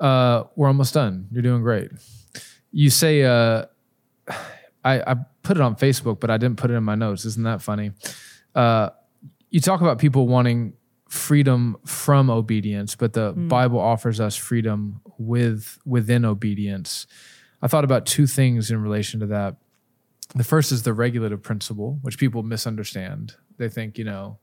[0.00, 1.28] Uh, we're almost done.
[1.30, 1.90] You're doing great.
[2.72, 3.66] You say, uh,
[4.84, 7.24] I, I put it on Facebook, but I didn't put it in my notes.
[7.24, 7.92] Isn't that funny?
[8.54, 8.90] Uh,
[9.50, 10.72] you talk about people wanting
[11.12, 13.46] freedom from obedience, but the mm.
[13.46, 17.06] Bible offers us freedom with within obedience.
[17.60, 19.56] I thought about two things in relation to that.
[20.34, 23.36] The first is the regulative principle, which people misunderstand.
[23.58, 24.38] They think, you know,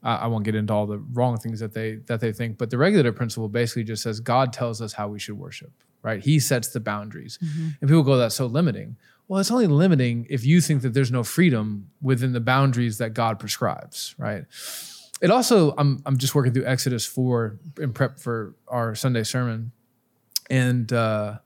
[0.00, 2.70] I, I won't get into all the wrong things that they that they think, but
[2.70, 5.72] the regulative principle basically just says God tells us how we should worship,
[6.02, 6.22] right?
[6.22, 7.70] He sets the boundaries, mm-hmm.
[7.80, 8.96] and people go, "That's so limiting."
[9.26, 13.12] Well, it's only limiting if you think that there's no freedom within the boundaries that
[13.12, 14.44] God prescribes, right?
[15.22, 19.72] It also, I'm I'm just working through Exodus four in prep for our Sunday sermon,
[20.50, 21.38] and uh,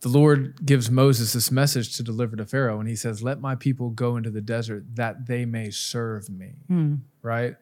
[0.00, 3.54] the Lord gives Moses this message to deliver to Pharaoh, and he says, "Let my
[3.56, 6.54] people go into the desert that they may serve me."
[7.22, 7.56] Right?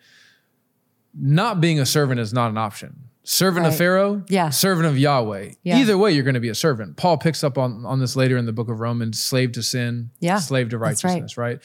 [1.14, 3.09] Not being a servant is not an option.
[3.24, 4.51] Servant of Pharaoh, Yeah.
[4.51, 5.52] servant of Yahweh.
[5.62, 5.78] Yeah.
[5.78, 6.97] Either way, you're going to be a servant.
[6.97, 10.10] Paul picks up on, on this later in the book of Romans: slave to sin,
[10.20, 11.10] Yeah, slave to that's right.
[11.10, 11.36] righteousness.
[11.36, 11.60] Right?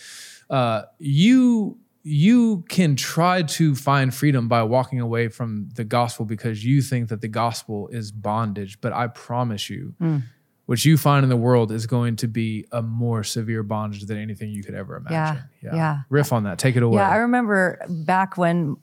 [0.49, 6.65] Uh, you you can try to find freedom by walking away from the gospel because
[6.65, 8.81] you think that the gospel is bondage.
[8.81, 10.23] But I promise you, Mm.
[10.65, 14.17] what you find in the world is going to be a more severe bondage than
[14.17, 15.43] anything you could ever imagine.
[15.61, 16.01] yeah.
[16.09, 16.57] Riff on that.
[16.57, 16.97] Take it away.
[16.97, 18.75] Yeah, I remember back when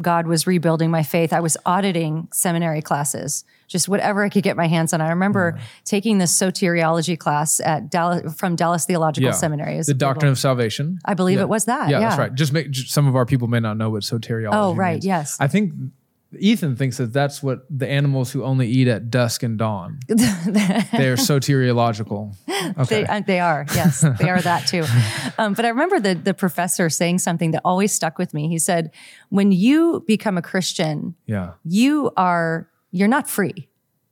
[0.00, 4.56] God was rebuilding my faith, I was auditing seminary classes, just whatever I could get
[4.56, 5.00] my hands on.
[5.00, 9.34] I remember taking this soteriology class at Dallas from Dallas Theological Yeah.
[9.34, 9.80] Seminary.
[9.80, 10.98] The doctrine of salvation.
[11.04, 11.44] I believe Yeah.
[11.44, 11.88] it was that.
[11.88, 12.34] Yeah, Yeah, that's right.
[12.34, 14.50] Just make j- some of our people may not know what soteriology.
[14.52, 15.06] Oh, right, means.
[15.06, 15.36] yes.
[15.38, 15.72] I think
[16.38, 19.98] Ethan thinks that that's what the animals who only eat at dusk and dawn.
[20.08, 22.34] They're soteriological.
[22.78, 23.02] Okay.
[23.02, 24.84] They, uh, they are, yes, they are that too.
[25.38, 28.48] Um, but I remember the the professor saying something that always stuck with me.
[28.48, 28.90] He said,
[29.30, 31.52] "When you become a Christian, yeah.
[31.64, 33.68] you are you're not free.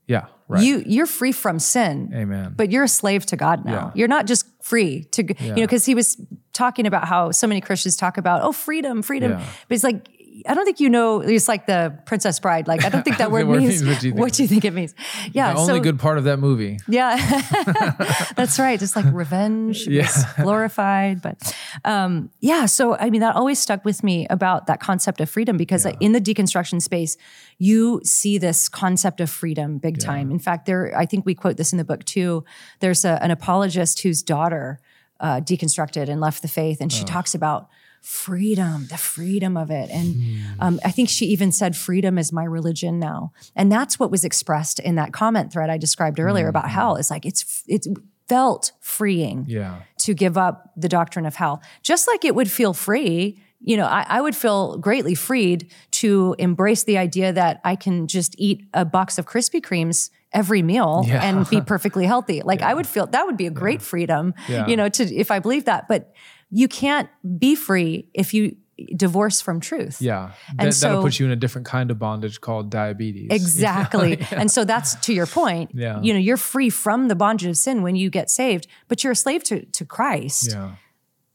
[0.07, 0.25] Yeah.
[0.47, 0.63] Right.
[0.63, 2.53] You you're free from sin, Amen.
[2.57, 3.71] but you're a slave to God now.
[3.71, 3.91] Yeah.
[3.93, 6.19] You're not just free to you know because he was
[6.53, 9.45] talking about how so many Christians talk about oh freedom, freedom, Yeah.
[9.67, 10.09] but it's like."
[10.47, 11.21] I don't think you know.
[11.21, 12.67] It's like the Princess Bride.
[12.67, 14.65] Like I don't think that word word means means what you think what you think
[14.65, 14.93] it means.
[15.31, 15.53] Yeah.
[15.53, 16.79] the only so, good part of that movie.
[16.87, 17.15] yeah,
[18.35, 18.79] that's right.
[18.79, 20.09] Just like revenge Yeah.
[20.41, 21.55] glorified, but
[21.85, 22.65] um, yeah.
[22.65, 25.97] So I mean, that always stuck with me about that concept of freedom because like,
[25.99, 27.17] in the deconstruction space,
[27.57, 30.31] you see this concept of freedom big time.
[30.31, 32.43] In fact, there, I think we quote this in the book too.
[32.79, 34.79] There's a, an apologist whose daughter
[35.19, 37.67] uh, deconstructed and left the faith, and she talks about
[38.01, 39.89] freedom, the freedom of it.
[39.89, 40.15] And
[40.59, 43.31] um, I think she even said, freedom is my religion now.
[43.55, 46.95] And that's what was expressed in that comment thread I described earlier about hell.
[46.95, 47.87] It's like, it's, it's
[48.27, 49.81] felt freeing Yeah.
[49.99, 51.61] to give up the doctrine of hell.
[51.81, 56.35] Just like it would feel free, you know, I, I would feel greatly freed to
[56.39, 61.03] embrace the idea that I can just eat a box of Krispy Kremes every meal
[61.07, 61.23] Yeah.
[61.23, 62.41] and be perfectly healthy.
[62.43, 64.67] Like I would feel that would be a great freedom, Yeah.
[64.67, 65.87] you know, to if I believe that.
[65.87, 66.13] But
[66.51, 68.55] you can't be free if you
[68.95, 70.01] divorce from truth.
[70.01, 70.31] Yeah.
[70.57, 73.27] And That, that'll so- put you in a different kind of bondage called diabetes.
[73.31, 74.19] Exactly.
[74.31, 75.71] And so that's to your point.
[75.73, 76.01] Yeah.
[76.01, 79.11] You know, you're free from the bondage of sin when you get saved, but you're
[79.11, 80.51] a slave to, to Christ.
[80.51, 80.75] Yeah.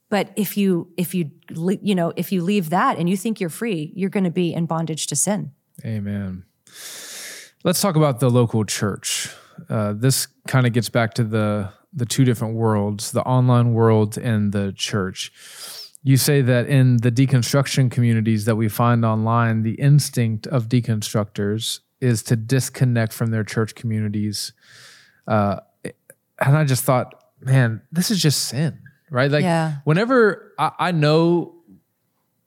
[0.09, 1.31] But if you if you
[1.83, 4.55] you know if you leave that and you think you're free, you're going to be
[4.55, 5.51] in bondage to sin.
[5.85, 6.45] Amen.
[7.65, 9.29] Let's talk about the local church.
[9.69, 14.19] Uh, this kind of gets back to the the two different worlds, the online world
[14.19, 15.31] and the church.
[16.03, 21.81] You say that in the deconstruction communities that we find online, the instinct of deconstructors
[22.01, 24.53] is to disconnect from their church communities.
[25.27, 28.79] Uh, and I just thought, man, this is just sin,
[29.11, 29.31] right?
[29.31, 29.77] Like, Yeah.
[29.85, 31.54] whenever I, I know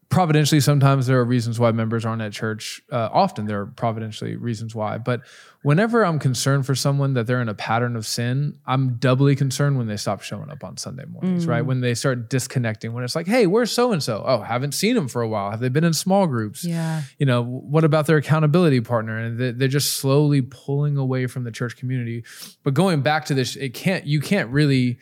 [0.10, 4.36] providentially sometimes there are reasons why members aren't at church uh, often there are providentially
[4.38, 5.22] reasons why but
[5.64, 9.78] whenever i'm concerned for someone that they're in a pattern of sin i'm doubly concerned
[9.78, 11.66] when they stop showing up on sunday mornings right?
[11.66, 14.96] When they start disconnecting when it's like hey where's so and so oh haven't seen
[14.96, 15.52] them for a while.
[15.52, 16.64] Have they been in small groups?
[16.64, 17.04] Yeah.
[17.18, 19.18] you know what about their accountability partner?
[19.18, 22.24] And they're just slowly pulling away from the church community.
[22.64, 25.00] But going back to this it can't you can't really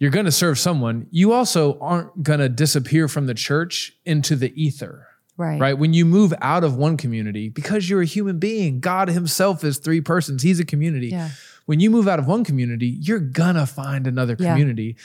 [0.00, 4.34] you're going to serve someone you also aren't going to disappear from the church into
[4.34, 5.06] the ether
[5.36, 5.58] Right.
[5.60, 9.62] right when you move out of one community because you're a human being god himself
[9.64, 11.30] is three persons he's a community Yeah.
[11.66, 14.50] when you move out of one community you're gonna find another Yeah.
[14.52, 14.96] community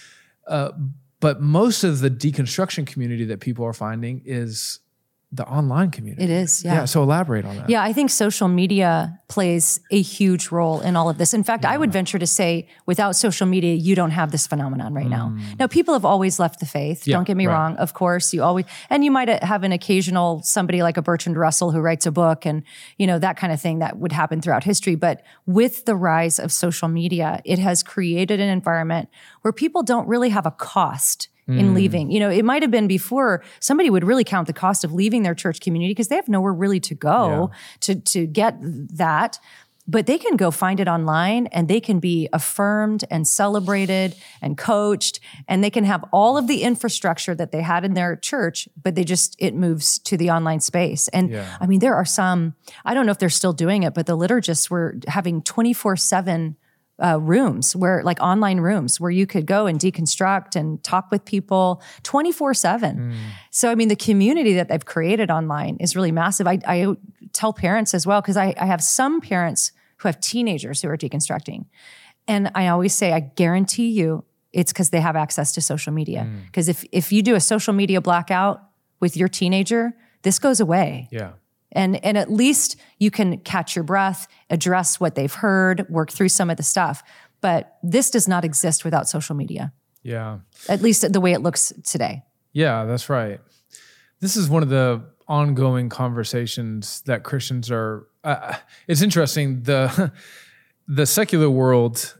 [0.47, 0.71] uh,
[1.21, 4.79] but most of the deconstruction community that people are finding is
[5.35, 6.63] the online community It is.
[6.63, 6.85] Yeah.
[6.85, 11.09] so elaborate on that Yeah, I think social media plays a huge role in all
[11.09, 11.33] of this.
[11.33, 14.93] In fact, I would venture to say without social media, you don't have this phenomenon
[14.93, 15.35] right now.
[15.59, 17.01] Now, people have always left the faith.
[17.01, 17.07] Mm.
[17.07, 17.53] Yeah, don't get me right.
[17.53, 17.75] wrong.
[17.77, 21.71] Of course, you always, and you might have an occasional somebody like a Bertrand Russell
[21.71, 22.63] who writes a book and,
[22.97, 24.95] you know, that kind of thing that would happen throughout history.
[24.95, 29.09] But with the rise of social media, it has created an environment
[29.41, 31.73] where people don't really have a cost in hmm.
[31.75, 32.11] leaving.
[32.11, 35.23] You know, it might have been before somebody would really count the cost of leaving
[35.23, 37.51] their church community because they have nowhere really to go
[37.81, 39.39] to to get that.
[39.87, 44.57] But they can go find it online and they can be affirmed and celebrated and
[44.57, 48.67] coached and they can have all of the infrastructure that they had in their church,
[48.81, 51.07] but they just, it moves to the online space.
[51.09, 51.55] And Yeah.
[51.61, 54.17] I mean, there are some, I don't know if they're still doing it, but the
[54.17, 56.57] liturgists were having 24 7
[57.03, 61.25] uh, rooms where like online rooms where you could go and deconstruct and talk with
[61.25, 63.13] people 24 7
[63.51, 66.47] so i mean the community that they've created online is really massive.
[66.47, 66.95] I, I
[67.33, 70.97] tell parents as well because I, I have some parents who have teenagers who are
[70.97, 71.65] deconstructing.
[72.27, 74.23] And i always say i guarantee you
[74.53, 76.25] it's because they have access to social media.
[76.45, 78.61] Because if if you do a social media blackout
[79.01, 81.07] with your teenager this goes away.
[81.11, 81.33] Yeah.
[81.75, 86.29] And and at least you can catch your breath address what they've heard work through
[86.29, 87.03] some of the stuff
[87.41, 89.71] but this does not exist without social media
[90.01, 90.39] Yeah.
[90.67, 92.23] at least the way it looks today
[92.53, 93.39] Yeah, that's right.
[94.21, 98.07] This is one of the ongoing conversations that Christians are.
[98.23, 98.55] Uh,
[98.87, 99.63] it's interesting.
[99.63, 100.11] the
[100.87, 102.15] The secular world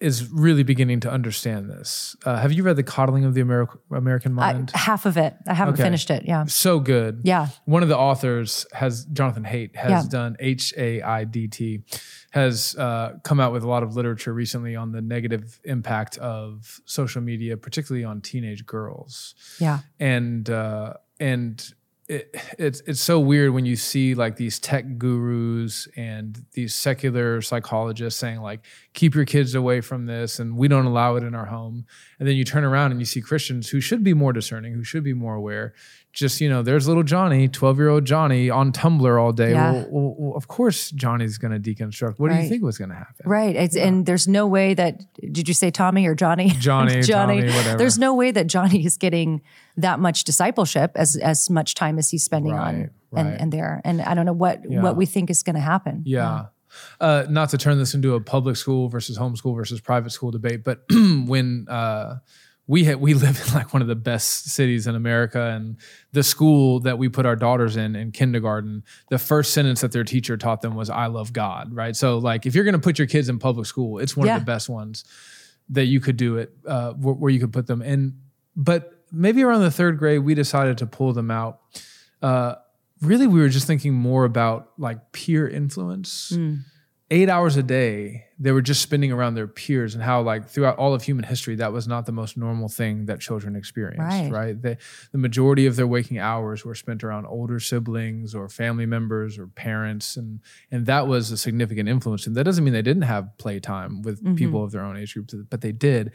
[0.00, 2.16] is really beginning to understand this.
[2.24, 4.70] Uh, have you read The Coddling of the Ameri- American I, Mind?
[4.74, 5.82] half of it i haven't Okay.
[5.82, 7.20] finished it yeah so good.
[7.24, 10.02] yeah One of the authors has Jonathan Haidt has Yeah.
[10.10, 11.82] done H A I D T
[12.30, 16.80] has uh, come out with a lot of literature recently on the negative impact of
[16.84, 21.72] social media, particularly on teenage girls yeah and uh, and
[22.08, 27.42] it, it's it's so weird when you see like these tech gurus and these secular
[27.42, 28.60] psychologists saying like
[28.92, 31.84] keep your kids away from this and we don't allow it in our home.
[32.18, 34.84] And then you turn around and you see Christians who should be more discerning who
[34.84, 35.74] should be more aware
[36.16, 39.50] just you know there's little Johnny 12 year old Johnny on Tumblr all day.
[39.52, 39.72] Yeah.
[39.72, 42.18] well, well, well, of course Johnny's going to deconstruct.
[42.18, 43.28] What do you think was going to happen?
[43.28, 43.54] Right.
[43.54, 45.02] It's, and there's no way that
[45.32, 46.48] did you say tommy or johnny?
[46.58, 47.76] Johnny, Tommy, whatever.
[47.78, 49.42] there's no way that johnny is getting
[49.76, 53.80] that much discipleship as as much time as he's spending on Right, and, and there.
[53.84, 54.82] And i don't know what Yeah.
[54.82, 56.02] what we think is going to happen.
[56.06, 56.46] Yeah.
[57.00, 60.62] Uh, not to turn this into a public school versus homeschool versus private school debate,
[60.64, 62.16] but when uh,
[62.66, 65.76] we ha- we live in like one of the best cities in America, and
[66.12, 70.04] the school that we put our daughters in in kindergarten, the first sentence that their
[70.04, 71.94] teacher taught them was "I love God." Right.
[71.94, 74.36] So like, if you're going to put your kids in public school, it's one Yeah.
[74.36, 75.04] of the best ones
[75.70, 78.18] that you could do it uh, where, where you could put them in.
[78.54, 81.60] But maybe around the third grade, we decided to pull them out.
[82.22, 82.54] Uh,
[83.00, 86.32] really, we were just thinking more about like peer influence.
[86.34, 86.54] Hmm.
[87.08, 90.76] Eight hours a day, they were just spending around their peers, and how like throughout
[90.76, 94.00] all of human history, that was not the most normal thing that children experienced.
[94.00, 94.28] Right.
[94.32, 94.60] Right.
[94.60, 94.76] They,
[95.12, 99.46] the majority of their waking hours were spent around older siblings or family members or
[99.46, 100.40] parents, and
[100.72, 102.26] and that was a significant influence.
[102.26, 104.34] And that doesn't mean they didn't have playtime with Mm-hmm.
[104.34, 106.10] people of their own age group, but they did.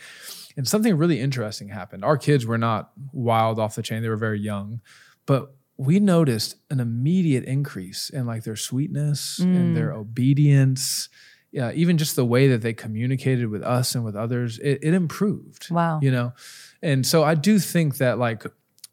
[0.57, 2.03] And something really interesting happened.
[2.03, 4.81] Our kids were not wild off the chain; they were very young,
[5.25, 5.55] but
[5.87, 9.75] we noticed an immediate increase in like their sweetness and Mm.
[9.75, 11.09] their obedience.
[11.51, 14.93] Yeah, even just the way that they communicated with us and with others, it, it
[14.93, 15.69] improved.
[15.71, 15.99] Wow.
[16.01, 16.33] You know,
[16.81, 18.43] and so I do think that like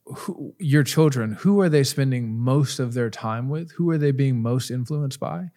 [0.07, 3.71] who, your children, who are they spending most of their time with?
[3.73, 5.51] Who are they being most influenced by?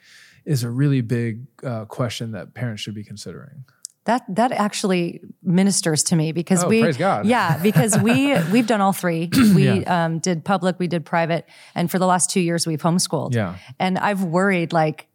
[0.43, 3.63] Is a really big uh, question that parents should be considering.
[4.05, 7.25] That that actually ministers to me because Oh, we praise God.
[7.27, 11.45] yeah because we we've done all three we um, did public we did private
[11.75, 13.57] and for the last two years we've homeschooled Yeah.
[13.79, 15.07] and I've worried like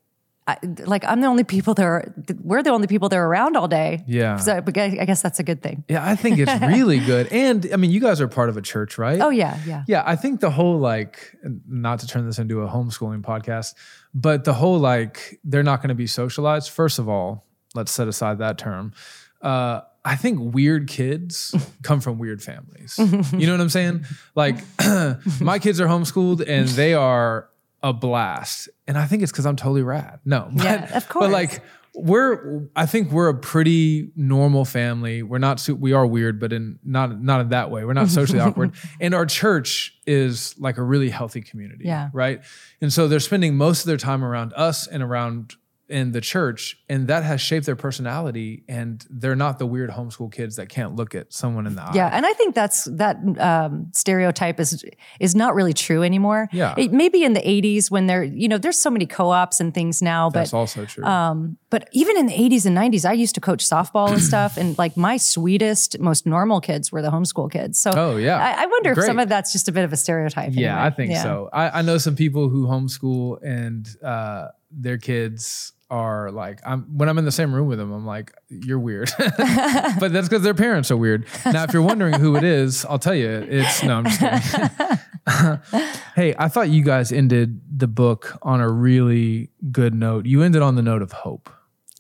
[0.49, 3.57] I, like I'm the only people that are we're the only people that are around
[3.57, 4.37] all day Yeah.
[4.37, 7.27] so I guess that's a good thing Yeah, I think it's really good.
[7.33, 9.21] And I mean, you guys are part of a church, right?
[9.21, 11.35] oh yeah yeah Yeah, I think the whole like,
[11.67, 13.75] not to turn this into a homeschooling podcast,
[14.15, 16.71] but the whole like, they're not going to be socialized.
[16.71, 17.46] First of all,
[17.77, 18.93] let's set aside that term.
[19.41, 22.99] Uh, I think weird kids come from weird families.
[22.99, 24.07] You know what I'm saying?
[24.35, 24.57] Like,
[25.41, 27.49] my kids are homeschooled and they are
[27.83, 28.69] a blast.
[28.87, 30.21] And I think it's because I'm totally rad.
[30.25, 31.61] No, but, Yeah, of But like,
[31.97, 35.23] we're I think we're a pretty normal family.
[35.23, 37.85] We're not we are weird, but in not not in that way.
[37.85, 38.73] We're not socially awkward.
[39.01, 41.87] And our church is like a really healthy community.
[41.87, 42.11] Yeah.
[42.13, 42.43] Right.
[42.81, 45.55] And so they're spending most of their time around us and around
[45.89, 48.65] in the church, and that has shaped their personality.
[48.69, 51.93] And they're not the weird homeschool kids that can't look at someone in the eye.
[51.95, 54.85] Yeah, and I think that's that um, stereotype is
[55.21, 56.49] is not really true anymore.
[56.53, 56.75] Yeah.
[56.77, 60.03] it, maybe in the '80s when there, you know, there's so many co-ops and things
[60.03, 61.05] now, but That's also true.
[61.05, 64.57] um, but even in the 80s and 90s, I used to coach softball and stuff,
[64.57, 67.79] and like my sweetest, most normal kids were the homeschool kids.
[67.79, 68.37] So Oh, yeah.
[68.39, 70.51] I, I wonder if some of that's just a bit of a stereotype.
[70.55, 70.87] Yeah, anyway.
[70.87, 71.23] I think Yeah.
[71.23, 71.49] so.
[71.53, 77.09] I, I know some people who homeschool and uh, their kids are like I'm when
[77.09, 79.11] I'm in the same room with them, I'm like, you're weird.
[79.19, 81.27] but that's because their parents are weird.
[81.45, 83.29] Now, if you're wondering who it is, I'll tell you.
[83.29, 85.91] It's no, I'm just kidding.
[86.15, 90.27] hey, I thought you guys ended the book on a really good note.
[90.27, 91.51] You ended on the note of hope.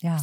[0.00, 0.20] Yeah.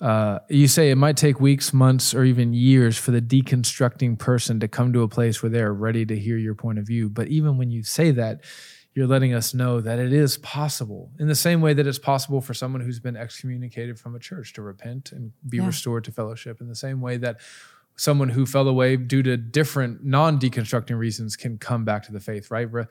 [0.00, 4.58] Uh, you say it might take weeks, months, or even years for the deconstructing person
[4.58, 7.08] to come to a place where they are ready to hear your point of view.
[7.08, 8.40] But even when you say that,
[8.94, 12.40] you're letting us know that it is possible in the same way that it's possible
[12.40, 15.66] for someone who's been excommunicated from a church to repent and be Yeah.
[15.66, 17.40] restored to fellowship in the same way that
[17.96, 22.50] someone who fell away due to different non-deconstructing reasons can come back to the faith
[22.50, 22.70] right?
[22.72, 22.84] Re-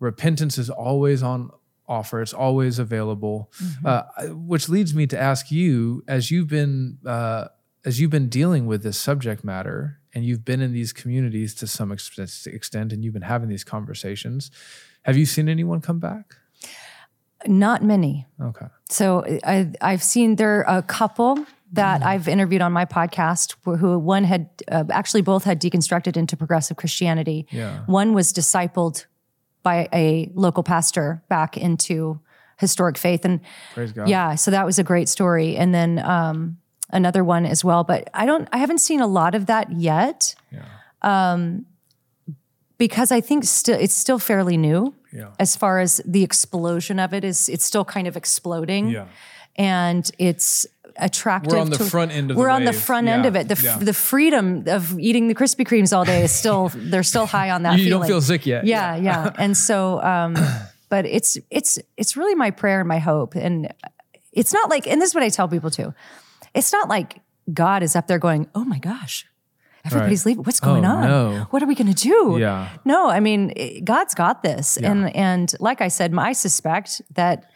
[0.00, 1.50] repentance is always on
[1.86, 3.52] offer it's always available.
[3.84, 7.46] Uh, which leads me to ask you as you've been uh,
[7.84, 11.66] as you've been dealing with this subject matter and you've been in these communities to
[11.66, 14.50] some extent and you've been having these conversations
[15.04, 16.36] have you seen anyone come back
[17.46, 18.26] Not many.
[18.40, 23.56] okay So I, I've seen there are a couple that I've interviewed on my podcast
[23.64, 27.46] who who one had uh, actually both had deconstructed into progressive Christianity.
[27.50, 27.80] Yeah.
[27.86, 29.06] One was discipled
[29.62, 32.20] by a local pastor back into
[32.58, 33.24] historic faith.
[33.24, 33.40] And
[33.74, 35.56] praise god yeah, so that was a great story.
[35.56, 36.58] And then um,
[36.90, 37.82] another one as well.
[37.82, 40.36] But I don't, I haven't seen a lot of that yet.
[40.52, 40.64] Yeah.
[41.02, 41.66] um,
[42.78, 47.12] because I think still it's still fairly new yeah as far as the explosion of
[47.14, 47.48] it is.
[47.48, 49.06] It's still kind of exploding yeah
[49.56, 51.52] and it's attractive.
[51.52, 53.48] We're on the to- front end of the We're on the front end of it.
[53.48, 53.78] The, f- yeah.
[53.78, 57.62] the freedom of eating the Krispy Kremes all day is still they're still high on
[57.62, 57.78] that.
[57.78, 59.32] you don't feel sick yet Yeah, yeah.
[59.38, 60.36] And so, um,
[60.88, 63.72] but it's it's it's really my prayer and my hope, and
[64.32, 65.94] it's not like, and this is what I tell people too.
[66.54, 67.20] It's not like
[67.52, 69.26] God is up there going, "Oh my gosh."
[69.84, 70.44] Everybody's leaving.
[70.44, 71.02] What's going Oh, on?
[71.08, 71.46] no.
[71.50, 72.36] What are we going to do?
[72.40, 72.68] Yeah.
[72.84, 77.46] No, I mean, it- God's got this, and and like I said, I suspect that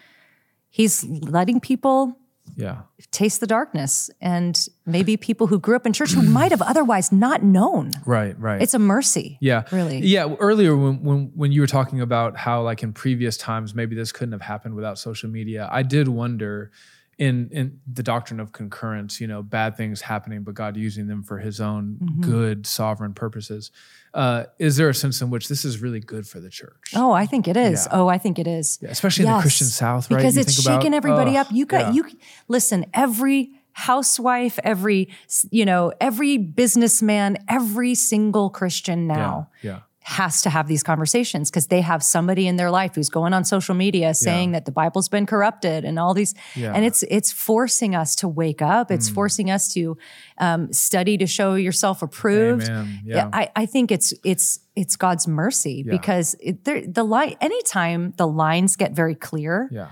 [0.70, 2.18] He's letting people
[2.56, 6.62] yeah taste the darkness and maybe people who grew up in church who might have
[6.62, 7.90] otherwise not known.
[8.06, 9.36] right right It's a mercy.
[9.40, 9.64] Yeah.
[9.72, 9.98] Really.
[10.00, 10.34] Yeah.
[10.38, 14.12] Earlier when, when when you were talking about how like in previous times maybe this
[14.12, 16.70] couldn't have happened without social media, I did wonder
[17.18, 21.22] in in the doctrine of concurrence, you know, bad things happening, but God using them
[21.22, 22.20] for his own Mm-hmm.
[22.22, 23.70] good sovereign purposes.
[24.14, 26.92] Uh, is there a sense in which this is really good for the church?
[26.94, 27.86] Oh, I think it is.
[27.90, 27.98] Yeah.
[27.98, 28.78] Oh, I think it is.
[28.82, 30.16] Especially in the Christian South, right?
[30.18, 31.48] Because You it's think about- shaking everybody up.
[31.50, 32.02] You got yeah.
[32.04, 32.18] you
[32.48, 35.08] listen, every housewife, every
[35.50, 39.16] you know, every businessman, every single Christian Yeah.
[39.16, 39.78] now Yeah.
[40.08, 43.44] Has to have these conversations because they have somebody in their life who's going on
[43.44, 46.72] social media saying that the Bible's been corrupted and all these Yeah.
[46.74, 48.90] and it's it's forcing us to wake up.
[48.90, 49.98] It's forcing us to
[50.38, 52.68] um, study to show yourself approved.
[52.70, 53.00] Amen.
[53.04, 53.28] Yeah.
[53.34, 58.26] I, I think it's it's it's God's mercy because it, there, the line anytime the
[58.26, 59.88] lines get very clear, Yeah.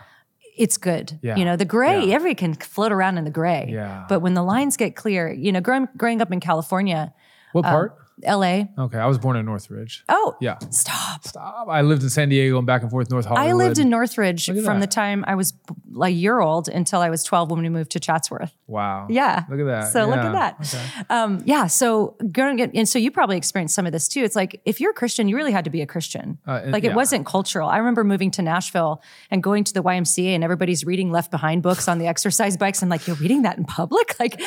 [0.56, 1.18] it's good.
[1.22, 1.36] Yeah.
[1.36, 2.14] You know, the gray, Yeah.
[2.14, 3.68] everybody can float around in the gray.
[3.70, 4.06] Yeah.
[4.08, 7.12] But when the lines get clear, you know, growing, growing up in California,
[7.52, 7.92] What part?
[8.24, 8.64] LA.
[8.78, 8.98] Okay.
[8.98, 10.04] I was born in Northridge.
[10.08, 10.56] Oh, Yeah.
[10.70, 11.24] stop.
[11.24, 11.68] Stop.
[11.68, 13.48] I lived in San Diego and back and forth North Hollywood.
[13.50, 14.80] I lived in Northridge from that.
[14.80, 15.52] the time I was
[16.00, 18.52] a year old until I was 12 when we moved to Chatsworth.
[18.66, 19.06] Wow.
[19.10, 19.44] Yeah.
[19.50, 19.92] Look at that.
[19.92, 21.06] So look at that.
[21.10, 21.66] Um, yeah.
[21.66, 24.22] So growing up, and so you probably experienced some of this too.
[24.22, 26.38] It's like if you're a Christian, you really had to be a Christian.
[26.46, 26.94] Uh, and- like it yeah.
[26.96, 27.68] wasn't cultural.
[27.68, 31.62] I remember moving to Nashville and going to the YMCA and everybody's reading Left Behind
[31.62, 32.82] books on the exercise bikes.
[32.82, 34.14] I'm like, you're reading that in public?
[34.20, 34.40] Like,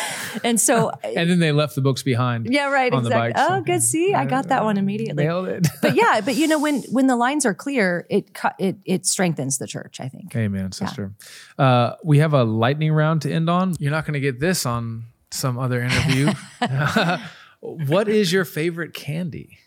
[0.43, 2.47] and so And then they left the books behind.
[2.51, 2.91] yeah, right.
[2.91, 3.33] on the Exactly.
[3.33, 3.49] bikes.
[3.59, 3.81] Oh, good.
[3.83, 5.23] See, I got that one immediately.
[5.25, 5.67] Nailed it.
[5.81, 9.05] But yeah, but you know, when when the lines are clear, it cu- it it
[9.05, 9.99] strengthens the church.
[9.99, 10.35] I think.
[10.35, 11.13] Amen, sister.
[11.57, 13.75] Uh, we have a lightning round to end on.
[13.79, 16.31] You're not going to get this on some other interview.
[17.61, 19.59] what is your favorite candy?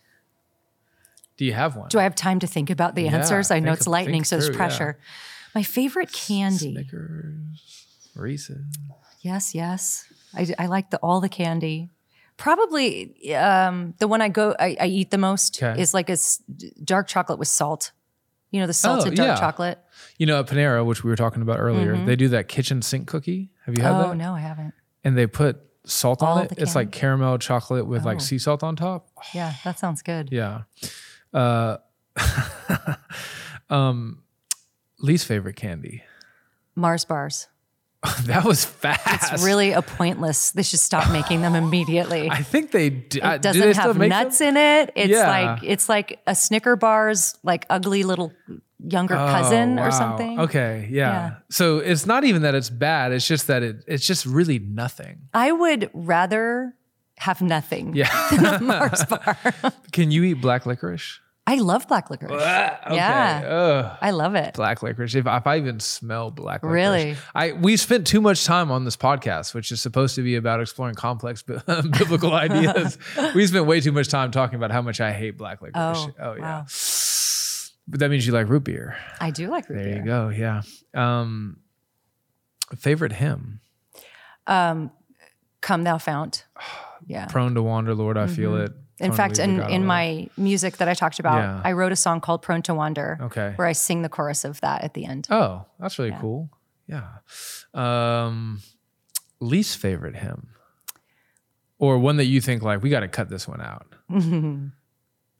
[1.36, 1.88] Do you have one?
[1.88, 3.50] Do I have time to think about the Yeah, answers?
[3.50, 4.58] I know it's of- lightning, so it's through, yeah.
[4.58, 4.98] pressure.
[5.54, 6.72] My favorite candy.
[6.74, 8.64] Snickers, Reese's.
[9.20, 10.04] Yes, yes.
[10.34, 11.90] I, I like the all the candy.
[12.36, 15.80] Probably um, the one I go I, I eat the most Okay.
[15.80, 16.42] is like a s-
[16.82, 17.92] dark chocolate with salt.
[18.50, 19.38] You know the salted dark Oh, yeah.
[19.40, 19.78] chocolate.
[20.18, 23.06] You know, at Panera, which we were talking about earlier, they do that kitchen sink
[23.08, 23.50] cookie.
[23.64, 24.04] Have you had Mm-hmm.
[24.04, 24.16] Oh that?
[24.16, 24.74] no, I haven't.
[25.04, 26.48] And they put salt All on it.
[26.56, 29.08] the It's like caramel chocolate with like sea salt on top.
[29.34, 30.28] Yeah, that sounds good.
[30.30, 30.62] Yeah.
[31.32, 31.78] Uh,
[33.70, 34.22] um,
[34.98, 36.02] least favorite candy.
[36.74, 37.48] Mars bars.
[38.24, 39.32] That was fast.
[39.32, 40.50] It's really a pointless.
[40.52, 42.28] They should stop making them immediately.
[42.30, 43.20] I think they do.
[43.20, 44.48] uh, It doesn't they have nuts them?
[44.48, 44.92] in it.
[44.96, 45.28] It's Yeah.
[45.28, 48.32] like it's like a Snicker bars, like ugly little
[48.84, 50.40] younger cousin Oh, or something.
[50.40, 50.98] Okay, yeah.
[51.12, 51.34] Yeah.
[51.50, 53.12] So it's not even that it's bad.
[53.12, 55.28] It's just that it it's just really nothing.
[55.32, 56.74] I would rather
[57.18, 58.10] have nothing Yeah.
[58.30, 59.36] than a Mars bar.
[59.92, 61.20] Can you eat black licorice?
[61.44, 62.32] I love black licorice.
[62.32, 62.94] okay.
[62.94, 63.42] Yeah.
[63.44, 63.98] Ugh.
[64.00, 64.54] I love it.
[64.54, 65.16] black licorice.
[65.16, 67.16] If, if I even smell black licorice, Really?
[67.34, 70.60] I we spent too much time on this podcast, which is supposed to be about
[70.60, 71.60] exploring complex bi-
[71.98, 72.96] biblical ideas.
[73.34, 76.06] we spent way too much time talking about how much I hate black licorice.
[76.20, 76.40] Oh, yeah.
[76.40, 76.66] wow.
[77.88, 78.96] But that means you like root beer.
[79.20, 79.94] I do like root There beer.
[79.94, 80.28] There you go.
[80.28, 80.62] Yeah.
[80.94, 81.56] Um,
[82.76, 83.60] favorite hymn.
[84.46, 84.90] Come
[85.84, 86.46] thou fount.
[87.04, 87.26] Yeah.
[87.26, 88.70] Prone to wander, Lord, I feel it.
[89.02, 91.60] In fact, in, in my music that I talked about, Yeah.
[91.64, 93.18] I wrote a song called Prone to Wander.
[93.20, 93.52] Okay.
[93.56, 95.26] Where I sing the chorus of that at the end.
[95.30, 96.48] Oh, that's really cool.
[96.86, 97.08] Yeah.
[97.74, 98.60] Um,
[99.40, 100.48] least favorite hymn,
[101.78, 103.86] or one that you think like we got to cut this one out.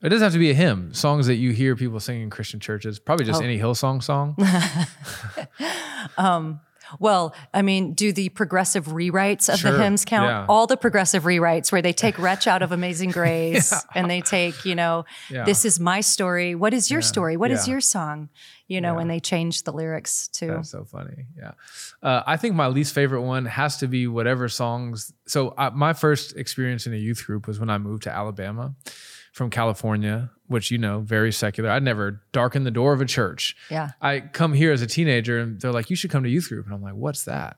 [0.05, 0.93] It doesn't have to be a hymn.
[0.95, 3.45] Songs that you hear people singing in Christian churches, probably just Oh.
[3.45, 4.35] any Hillsong song.
[6.99, 10.29] Well, I mean, do the progressive rewrites of Sure, the hymns count?
[10.29, 10.47] yeah.
[10.49, 14.65] All the progressive rewrites where they take Wretch out of Amazing Grace and they take,
[14.65, 15.45] you know, Yeah.
[15.45, 16.55] this is my story.
[16.55, 17.37] What is your story?
[17.37, 17.73] What is yeah.
[17.73, 18.29] your song?
[18.69, 20.47] You know, and they change the lyrics to.
[20.47, 21.27] That's so funny.
[21.37, 21.53] Yeah.
[22.03, 25.13] Uh, I think my least favorite one has to be whatever songs.
[25.27, 28.75] So, uh, my first experience in a youth group was when I moved to Alabama
[29.35, 31.71] from California, which, you know, very secular.
[31.71, 33.57] I'd never darkened the door of a church.
[33.71, 33.91] Yeah.
[34.01, 36.67] I come here as a teenager and they're like, you should come to youth group.
[36.67, 37.57] And I'm like, what's that?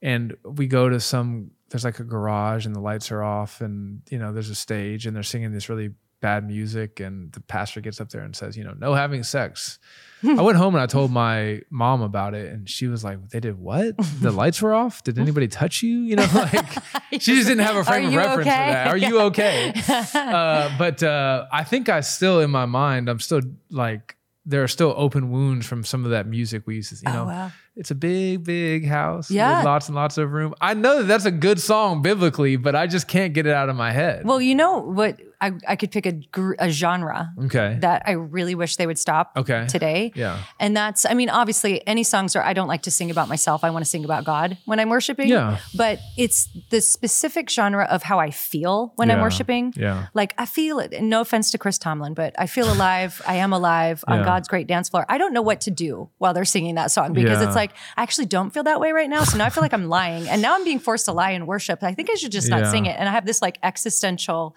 [0.00, 4.02] And we go to some, there's like a garage and the lights are off and,
[4.10, 5.90] you know, there's a stage and they're singing this really
[6.22, 7.00] bad music.
[7.00, 9.78] And the pastor gets up there and says, you know, no having sex.
[10.26, 13.40] I went home and I told my mom about it and she was like, they
[13.40, 13.96] did what?
[14.20, 15.02] The lights were off?
[15.02, 15.98] Did anybody touch you?
[15.98, 16.70] You know, like
[17.10, 18.66] she just didn't have a frame of reference okay?
[18.66, 18.86] for that.
[18.86, 19.72] Are you okay?
[20.14, 24.16] uh, but uh, I think I still, in my mind, I'm still like,
[24.46, 27.24] there are still open wounds from some of that music we used to, you know,
[27.24, 27.52] Oh, wow.
[27.76, 29.58] It's a big, big house Yeah.
[29.58, 30.54] with lots and lots of room.
[30.60, 33.68] I know that that's a good song biblically, but I just can't get it out
[33.68, 34.24] of my head.
[34.26, 35.18] Well, you know what?
[35.40, 37.76] I, I could pick a, gr- a genre okay.
[37.80, 39.66] that I really wish they would stop Okay.
[39.68, 40.12] today.
[40.14, 40.38] Yeah.
[40.60, 43.64] And that's, I mean, obviously, any songs are, I don't like to sing about myself.
[43.64, 45.26] I want to sing about God when I'm worshiping.
[45.28, 45.58] Yeah.
[45.74, 49.72] But it's the specific genre of how I feel when I'm worshiping.
[49.76, 50.06] Yeah.
[50.14, 50.92] Like, I feel it.
[50.92, 53.20] and No offense to Chris Tomlin, but I feel alive.
[53.26, 54.24] I am alive on Yeah.
[54.24, 55.04] God's great dance floor.
[55.08, 57.46] I don't know what to do while they're singing that song because Yeah.
[57.48, 57.61] it's like,
[57.96, 59.24] I actually don't feel that way right now.
[59.24, 60.28] So now I feel like I'm lying.
[60.28, 61.82] And now I'm being forced to lie in worship.
[61.82, 62.70] I think I should just not Yeah.
[62.70, 62.96] sing it.
[62.98, 64.54] And I have this like existential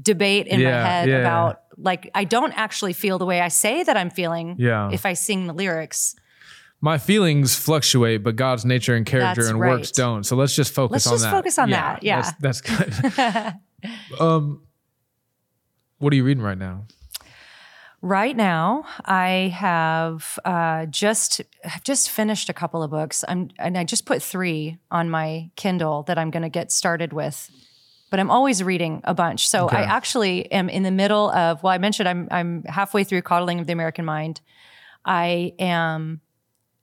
[0.00, 1.16] debate in my head yeah.
[1.20, 4.90] about like I don't actually feel the way I say that I'm feeling Yeah.
[4.92, 6.14] if I sing the lyrics.
[6.82, 9.70] my feelings fluctuate, but God's nature and character That's and right.
[9.70, 10.24] works don't.
[10.24, 11.30] So let's just focus Let's on just that.
[11.30, 12.30] focus on that, yeah.
[12.40, 14.20] That's, that's good.
[14.20, 14.60] um,
[15.98, 16.84] what are you reading right now?
[18.02, 23.24] Right now, I have uh, just I've just finished a couple of books.
[23.26, 27.12] I'm and I just put three on my Kindle that I'm going to get started
[27.12, 27.50] with.
[28.10, 29.48] But I'm always reading a bunch.
[29.48, 31.62] So I actually am in the middle of.
[31.62, 34.40] Well, I mentioned I'm I'm halfway through Coddling of the American Mind.
[35.04, 36.20] I am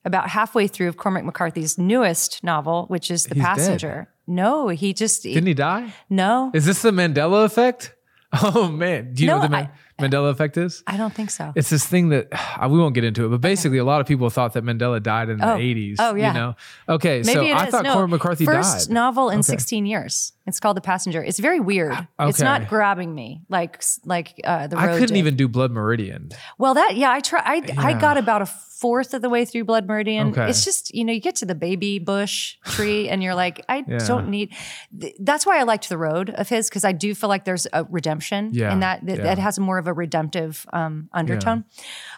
[0.03, 3.56] about halfway through of Cormac McCarthy's newest novel, which is The He's dead.
[3.56, 4.10] Passenger.
[4.27, 5.94] No, he just Didn't he die?
[6.10, 6.52] no.
[6.53, 7.94] Is this the Mandela effect?
[8.41, 9.69] Oh man, do you know No, what the Man-
[9.99, 10.84] Mandela effect is?
[10.88, 11.53] I don't think so.
[11.56, 12.28] It's this thing that
[12.70, 15.30] we won't get into it, but basically, a lot of people thought that Mandela died
[15.30, 15.56] in Oh.
[15.56, 15.98] the eighties.
[15.99, 16.28] Oh, yeah.
[16.34, 16.56] You know?
[16.90, 17.72] Okay, so Maybe it I is.
[17.72, 18.94] thought no, Cormac McCarthy first died.
[18.94, 19.44] novel in Okay.
[19.44, 20.34] 16 years.
[20.45, 21.24] It's called The Passenger.
[21.24, 21.95] It's very weird.
[22.20, 24.84] It's not grabbing me like like uh, the road.
[24.84, 25.18] I couldn't did.
[25.18, 26.30] even do Blood Meridian.
[26.57, 27.41] Well, that yeah, I try.
[27.44, 30.32] I I got about a fourth of the way through Blood Meridian.
[30.32, 30.49] Okay.
[30.49, 33.86] It's just you know you get to the baby bush tree and you're like I
[33.88, 33.99] Yeah.
[34.06, 34.52] don't need.
[34.99, 37.65] th- That's why I liked the road of his because I do feel like there's
[37.72, 39.24] a redemption Yeah, and that that, yeah.
[39.24, 41.64] that has more of a redemptive um, undertone.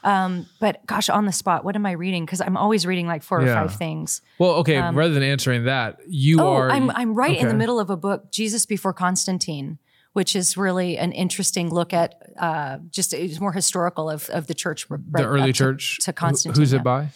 [0.04, 2.26] Um, but gosh, on the spot, what am I reading?
[2.26, 3.52] Because I'm always reading like four Yeah.
[3.64, 4.22] or five things.
[4.40, 6.70] Well, okay, rather than answering that, you Um, Oh, are.
[6.72, 9.78] I'm I'm right in the middle of a book, Jesus Before Constantine,
[10.14, 14.54] which is really an interesting look at uh, just it's more historical of of the
[14.54, 16.00] church, The early church.
[16.02, 16.62] to Constantine.
[16.62, 17.10] Who's it by?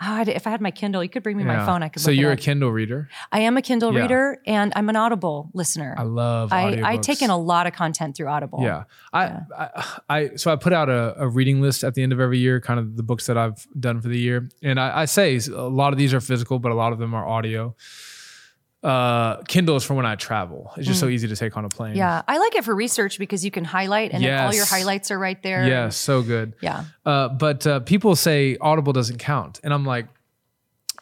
[0.00, 1.82] I'd- if I had my Kindle, you could bring me my phone.
[1.84, 2.02] I could.
[2.02, 2.36] So you're a.
[2.36, 3.08] Kindle reader.
[3.30, 4.00] I am a Kindle Yeah.
[4.02, 5.94] reader, and I'm an Audible listener.
[5.96, 6.52] I love.
[6.52, 8.58] I, I take in a lot of content through Audible.
[8.60, 8.84] Yeah.
[9.12, 9.24] I,
[9.56, 12.38] I, I, so I put out a, a reading list at the end of every
[12.38, 14.48] year, kind of the books that I've done for the year.
[14.64, 17.14] And I, I say a lot of these are physical, but a lot of them
[17.14, 17.76] are audio.
[18.84, 20.70] Uh, Kindle is for when I travel.
[20.76, 21.94] It's just so easy to take on a plane.
[21.94, 21.98] Mm.
[21.98, 25.10] Yeah, I like it for research because you can highlight, and then all your highlights
[25.10, 25.66] are right there.
[25.66, 25.88] Yeah.
[25.88, 26.54] So good.
[26.60, 26.84] Yeah.
[27.06, 30.06] Uh, but uh, people say Audible doesn't count, and I'm like,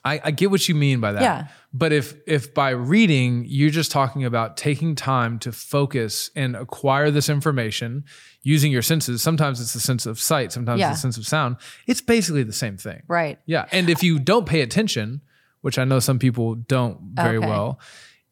[0.05, 1.23] I, I get what you mean by that.
[1.23, 1.47] Yeah.
[1.73, 7.11] But if if by reading you're just talking about taking time to focus and acquire
[7.11, 8.05] this information
[8.43, 10.91] using your senses, sometimes it's the sense of sight, sometimes Yeah.
[10.91, 11.57] it's the sense of sound.
[11.87, 13.03] It's basically the same thing.
[13.09, 13.39] Right.
[13.47, 13.67] Yeah.
[13.73, 15.23] And if you don't pay attention,
[15.63, 17.47] which I know some people don't very Okay.
[17.49, 17.81] well,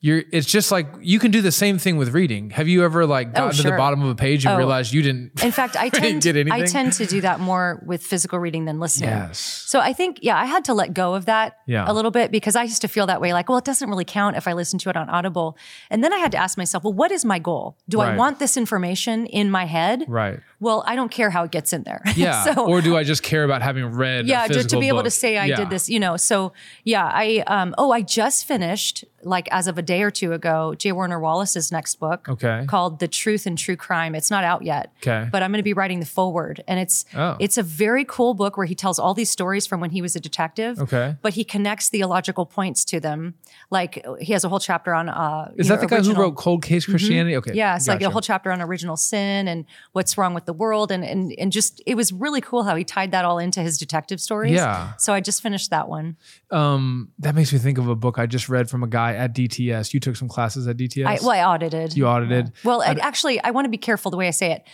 [0.02, 2.48] you're it's just like you can do the same thing with reading.
[2.51, 4.56] Have you ever like gotten to the bottom of a page and Oh.
[4.56, 6.52] realized you didn't In fact, I tend get anything?
[6.62, 9.10] I tend to do that more with physical reading than listening.
[9.10, 9.39] Yes.
[9.39, 11.85] So I think, yeah, I had to let go of that Yeah.
[11.86, 13.32] a little bit because I used to feel that way.
[13.35, 15.59] Like, well, it doesn't really count if I listen to it on Audible.
[15.90, 17.77] And then I had to ask myself, well, what is my goal?
[17.89, 20.05] Do I want this information in my head?
[20.09, 20.40] Right.
[20.60, 22.02] Well, I don't care how it gets in there.
[22.16, 22.44] Yeah.
[22.55, 24.24] so or do I just care about having read?
[24.24, 25.56] a yeah, just to physical be able to say I Yeah.
[25.56, 26.16] did this, you know.
[26.16, 26.52] So
[26.85, 30.75] yeah, I um oh, I just finished like as of a day or two ago,
[30.77, 30.93] J.
[30.93, 32.29] Warner Wallace's next book.
[32.29, 32.65] Okay.
[32.67, 34.15] Called The Truth and True Crime.
[34.15, 34.93] It's not out yet.
[34.99, 35.29] Okay.
[35.31, 37.37] But I'm going to be writing the forward, and it's Oh.
[37.39, 40.17] it's a very cool book where he tells all these stories from when he was
[40.17, 40.79] a detective.
[40.79, 41.17] Okay.
[41.23, 43.35] But he connects theological points to them.
[43.71, 45.09] Like he has a whole chapter on.
[45.09, 47.37] uh Is that know, the guy who wrote Cold Case Christianity?
[47.37, 47.53] Okay.
[47.55, 50.91] yeah, it's like a whole chapter on original sin and what's wrong with the world,
[50.91, 53.79] and and and just it was really cool how he tied that all into his
[53.79, 54.53] detective stories.
[54.53, 54.93] Yeah.
[54.97, 56.17] So I just finished that one.
[56.51, 59.35] Um, that makes me think of a book I just read from a guy at
[59.35, 59.93] DTS.
[59.95, 61.07] You took some classes at DTS.
[61.07, 61.97] I well, I audited.
[61.97, 62.53] you audited.
[62.65, 64.65] well, I, actually, I want to be careful the way I say it.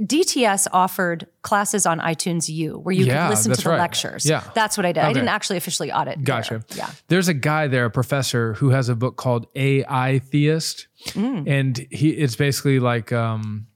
[0.00, 3.78] DTS offered classes on iTunes U where you Yeah, could listen to the right.
[3.80, 4.24] lectures.
[4.24, 4.44] Yeah.
[4.54, 5.02] That's what I did.
[5.02, 6.22] I didn't actually officially audit.
[6.22, 6.62] Gotcha.
[6.68, 6.78] there.
[6.78, 6.90] Yeah.
[7.08, 11.48] There's a guy there, a professor, who has a book called AI Theist, Mm.
[11.48, 13.66] and he it's basically like um,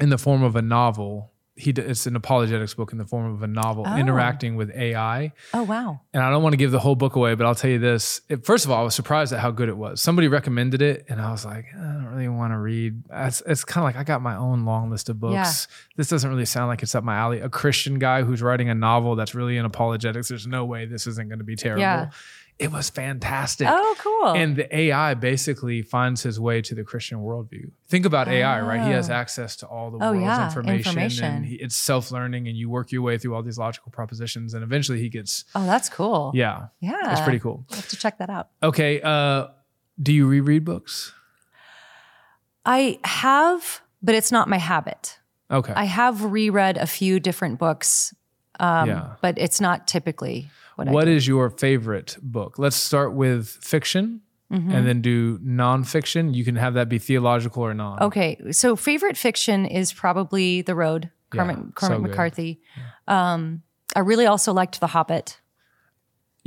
[0.00, 1.32] in the form of a novel.
[1.56, 3.96] He it's an apologetics book in the form of a novel oh.
[3.96, 5.32] interacting with AI.
[5.54, 6.00] Oh wow.
[6.12, 8.20] And I don't want to give the whole book away, but I'll tell you this.
[8.28, 10.02] It, first of all, I was surprised at how good it was.
[10.02, 13.02] Somebody recommended it, and I was like, I don't really want to read.
[13.10, 15.32] It's, it's kind of like I got my own long list of books.
[15.32, 15.76] Yeah.
[15.96, 17.40] This doesn't really sound like it's up my alley.
[17.40, 20.28] A Christian guy who's writing a novel that's really in apologetics.
[20.28, 21.80] There's no way this isn't going to be terrible.
[21.80, 22.10] Yeah.
[22.58, 23.68] It was fantastic.
[23.70, 24.28] Oh, cool.
[24.32, 27.70] And the AI basically finds his way to the Christian worldview.
[27.88, 28.80] Think about AI, right?
[28.82, 29.12] He has Oh.
[29.14, 31.24] access to all the Oh, world's yeah, information, information.
[31.26, 34.64] and he, it's self-learning, and you work your way through all these logical propositions, and
[34.64, 36.32] eventually he gets oh, that's cool.
[36.34, 37.12] yeah, Yeah.
[37.12, 37.66] it's pretty cool.
[37.72, 38.48] I have to check that out.
[38.62, 39.48] Okay, uh,
[40.02, 41.12] do you reread books?
[42.64, 45.18] I have, but it's not my habit.
[45.50, 48.14] Okay, I have reread a few different books,
[48.58, 49.14] um, yeah.
[49.20, 52.58] but it's not typically what, What is your favorite book?
[52.58, 54.20] Let's start with fiction,
[54.52, 54.70] Mm-hmm.
[54.70, 56.32] and then do nonfiction.
[56.32, 58.00] You can have that be theological or non.
[58.00, 62.02] Okay, so favorite fiction is probably The Road, Cormac, Yeah, Cormac so.
[62.02, 62.60] McCarthy.
[63.08, 63.62] Um,
[63.96, 65.40] I really also liked The Hobbit.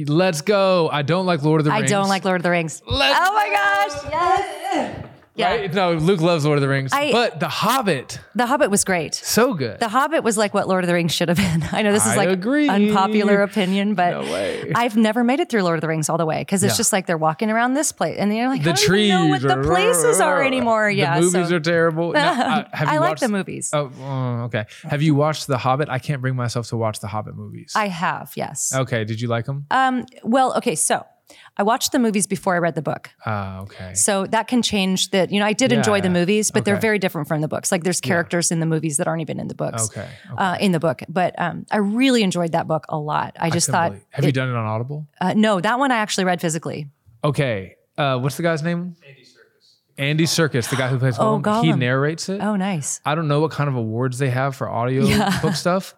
[0.07, 0.87] Let's go.
[0.89, 1.91] I don't like Lord of the Rings.
[1.91, 2.81] I don't like Lord of the Rings.
[2.87, 4.11] Let's Oh my gosh!
[4.13, 5.05] Yes.
[5.39, 5.73] Yeah, Right?
[5.73, 9.15] No, Luke loves Lord of the Rings, I- but The Hobbit, The Hobbit was great.
[9.15, 9.79] so good.
[9.79, 11.63] The Hobbit was like what Lord of the Rings should have been.
[11.71, 12.67] I know this is I like agree.
[12.67, 14.71] unpopular opinion, but No.
[14.75, 16.77] I've never made it through Lord of the Rings all the way because it's Yeah.
[16.77, 19.27] just like they're walking around this place and you're like, the I don't trees know
[19.27, 20.89] what the places are anymore.
[20.89, 22.11] Yeah, the movies so- are terrible.
[22.19, 23.69] Now, uh, have I like watched- the movies.
[23.73, 24.65] Oh, oh, okay.
[24.83, 25.87] Have you watched The Hobbit?
[25.89, 27.73] I can't bring myself to watch the Hobbit movies.
[27.75, 28.73] I have, yes.
[28.75, 29.65] okay, did you like them?
[29.71, 31.05] Um, well, okay, so
[31.57, 33.09] I watched the movies before I read the book.
[33.25, 33.93] Ah, okay.
[33.93, 35.31] So that can change that.
[35.31, 37.71] you know, I did enjoy the movies, but they're very different from the books.
[37.71, 39.89] Like there's characters in the movies that aren't even in the books.
[39.89, 40.01] Okay.
[40.31, 40.35] okay.
[40.37, 43.35] Uh, in the book, but um, I really enjoyed that book a lot.
[43.39, 45.07] I just Couldn't thought, believe- Have you done it on Audible?
[45.21, 46.87] uh, no, that one I actually read physically.
[47.23, 47.75] Okay.
[47.97, 48.95] Uh, what's the guy's name?
[49.05, 49.75] Andy Serkis.
[49.97, 51.63] Andy Serkis, the guy who plays Oh, Gollum.
[51.65, 52.39] He narrates it.
[52.41, 53.01] Oh, nice.
[53.05, 55.05] I don't know what kind of awards they have for audio
[55.41, 55.93] book stuff.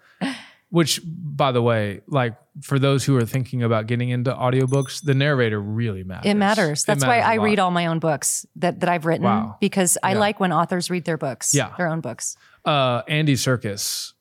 [0.71, 5.13] Which, by the way, like for those who are thinking about getting into audiobooks, the
[5.13, 6.31] narrator really matters.
[6.31, 6.83] It matters.
[6.85, 7.43] That's why matters a I lot.
[7.43, 9.57] read all my own books that, that I've written Wow.
[9.59, 10.19] because I Yeah.
[10.19, 11.71] like when authors read their books, Yeah.
[11.77, 12.35] their own books.
[12.65, 14.13] uh, Andy Serkis.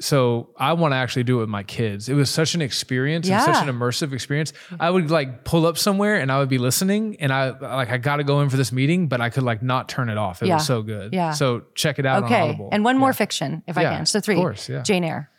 [0.00, 2.08] So I want to actually do it with my kids.
[2.08, 4.52] It was such an experience, and such an immersive experience.
[4.80, 7.98] I would like pull up somewhere and I would be listening, and I like I
[7.98, 10.42] got to go in for this meeting, but I could like not turn it off.
[10.42, 10.54] It Yeah.
[10.54, 11.12] was so good.
[11.12, 11.30] Yeah.
[11.30, 12.40] So check it out on Okay.
[12.40, 12.70] Audible.
[12.72, 13.12] And one more Yeah.
[13.12, 14.06] fiction, if Yeah, I can.
[14.06, 14.34] So three.
[14.34, 14.82] of course, yeah.
[14.82, 15.30] Jane Eyre.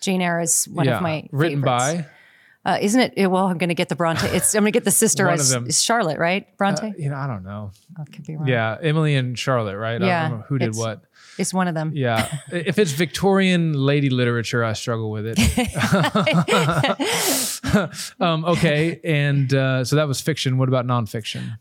[0.00, 0.96] Jane Eyre is one yeah.
[0.96, 1.94] of my written favorites.
[1.94, 2.06] by.
[2.64, 3.30] Uh, isn't it?
[3.30, 4.26] Well, I'm going to get the Bronte.
[4.26, 6.54] It's I'm going to get the sister as Charlotte, right?
[6.58, 6.88] Bronte.
[6.88, 7.70] Uh, you know, I don't know.
[7.98, 8.46] I could be wrong.
[8.46, 10.02] Yeah, Emily and Charlotte, right?
[10.02, 11.02] I Yeah, who did it's- what.
[11.38, 11.92] It's one of them.
[11.94, 15.38] Yeah, if it's Victorian lady literature, I struggle with it.
[18.20, 20.58] um, okay, and uh, so that was fiction.
[20.58, 21.56] What about nonfiction?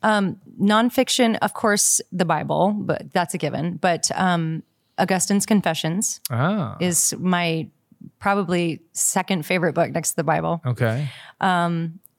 [0.60, 3.78] Nonfiction, of course, the Bible, but that's a given.
[3.78, 4.64] But um,
[4.98, 7.70] Augustine's Confessions ah, is my
[8.20, 10.62] probably second favorite book next to the Bible.
[10.66, 11.08] okay.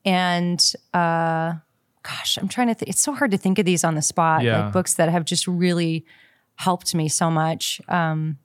[0.04, 1.54] and uh
[2.04, 4.42] gosh i'm trying to think it's so hard to think of these on the spot
[4.44, 4.64] Yeah.
[4.64, 6.06] like books that have just really
[6.54, 8.38] helped me so much um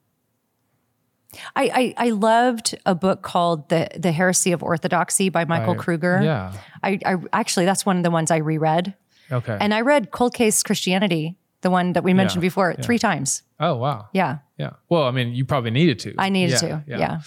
[1.56, 5.74] I, I I loved a book called the the Heresy of Orthodoxy by Michael.
[5.74, 6.20] Kruger.
[6.22, 6.52] Yeah.
[6.80, 8.94] I, I actually that's one of the ones I reread,
[9.32, 9.58] Okay.
[9.60, 12.48] and I read Cold Case Christianity, the one that we mentioned Yeah.
[12.48, 13.42] before, three times.
[13.58, 14.06] oh wow.
[14.12, 14.74] Yeah, Yeah.
[14.88, 16.14] Well, I mean, you probably needed to.
[16.18, 16.84] I needed Yeah, to.
[16.86, 17.20] Yeah.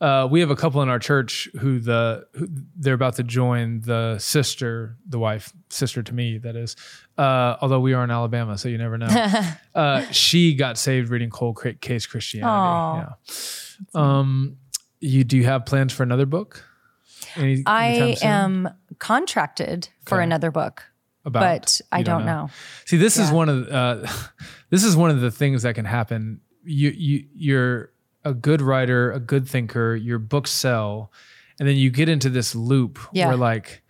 [0.00, 2.46] Uh, we have a couple in our church who the who
[2.76, 6.74] they're about to join the sister, the wife, sister to me, that is.
[7.18, 9.08] Uh, although we are in Alabama, so you never know.
[9.74, 12.48] uh, she got saved reading Cold Case Christianity.
[12.50, 12.96] Aw.
[12.96, 13.08] Yeah.
[13.94, 14.56] Um,
[15.00, 16.64] you do you have plans for another book?
[17.36, 20.24] Any- I am contracted for Okay.
[20.24, 20.84] another book,
[21.24, 21.40] About?
[21.40, 22.48] but I You don't know.
[22.86, 24.08] See, this is one of the, uh,
[24.70, 26.40] this is one of the things that can happen.
[26.64, 27.90] You you you're
[28.24, 29.94] a good writer, a good thinker.
[29.96, 31.10] Your books sell,
[31.58, 33.28] and then you get into this loop Yeah.
[33.28, 33.82] where like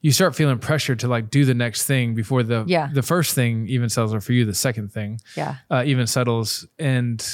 [0.00, 2.90] you start feeling pressure to like do the next thing before the Yeah.
[2.92, 5.56] the first thing even sells, or for you the second thing Yeah.
[5.70, 7.24] uh, even settles and.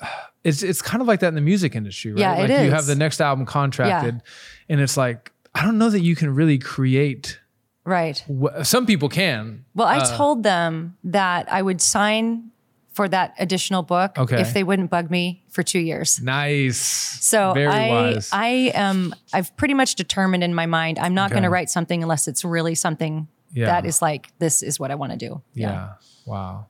[0.42, 2.20] It's it's kind of like that in the music industry, right?
[2.20, 4.22] Yeah, like you have the next album contracted,
[4.70, 7.38] and it's like I don't know that you can really create.
[7.84, 8.24] Right.
[8.62, 12.50] Some people can, Well, I Uh, told them that I would sign
[12.92, 14.40] for that additional book Okay.
[14.40, 16.20] if they wouldn't bug me for two years.
[16.20, 16.76] Nice.
[16.76, 18.28] So very I, wise.
[18.32, 19.14] I am.
[19.32, 21.34] I've pretty much determined in my mind I'm not Okay.
[21.36, 23.66] going to write something unless it's really something Yeah.
[23.66, 25.40] that is like this is what I want to do.
[25.54, 25.92] yeah.
[26.26, 26.66] Wow.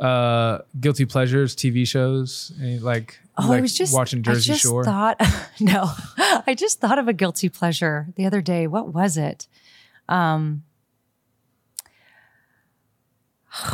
[0.00, 4.54] Uh, guilty pleasures, TV shows, any, like Oh, like I was just watching Jersey I
[4.54, 4.84] just Shore.
[4.84, 5.20] Thought
[5.60, 5.90] no,
[6.46, 8.66] I just thought of a guilty pleasure the other day.
[8.66, 9.46] What was it?
[10.08, 10.62] Um,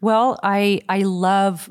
[0.00, 1.70] well, I I love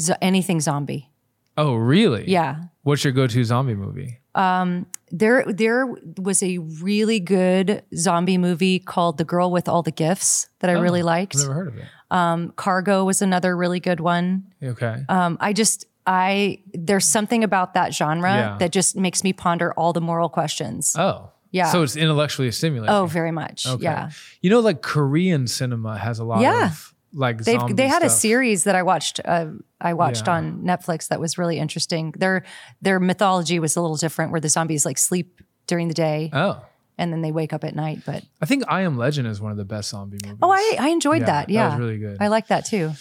[0.00, 1.10] zo- anything zombie.
[1.58, 2.24] oh, really?
[2.28, 4.18] Yeah, What's your go-to zombie movie?
[4.34, 5.86] Um, there there
[6.18, 10.72] was a really good zombie movie called The Girl with All the Gifts that I
[10.74, 11.36] really liked.
[11.36, 11.84] I've never heard of it.
[12.10, 14.52] Um, Cargo was another really good one.
[14.62, 15.04] Okay.
[15.08, 18.56] Um, I just I there's something about that genre Yeah.
[18.58, 20.96] that just makes me ponder all the moral questions.
[20.98, 21.30] oh.
[21.52, 21.70] Yeah.
[21.70, 22.92] So it's intellectually stimulating.
[22.94, 23.66] Oh, very much.
[23.66, 23.84] Okay.
[23.84, 24.10] Yeah.
[24.40, 26.66] You know, like Korean cinema has a lot Yeah.
[26.66, 29.20] of like They've, they had a series that I watched.
[29.24, 29.48] Uh,
[29.80, 30.36] I watched Yeah.
[30.36, 32.12] on Netflix that was really interesting.
[32.16, 32.42] Their
[32.80, 36.64] their mythology was a little different, where the zombies like sleep during the day Oh.
[36.96, 38.00] and then they wake up at night.
[38.06, 40.38] But I think I Am Legend is one of the best zombie movies.
[40.42, 41.46] oh, I I enjoyed Yeah, that.
[41.48, 42.16] that Yeah, was really good.
[42.18, 42.92] I like that too.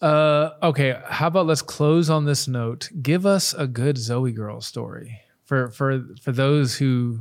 [0.00, 0.98] Uh, okay.
[1.06, 2.88] How about let's close on this note.
[3.00, 7.20] Give us a good ZOEgirl story for for for those who,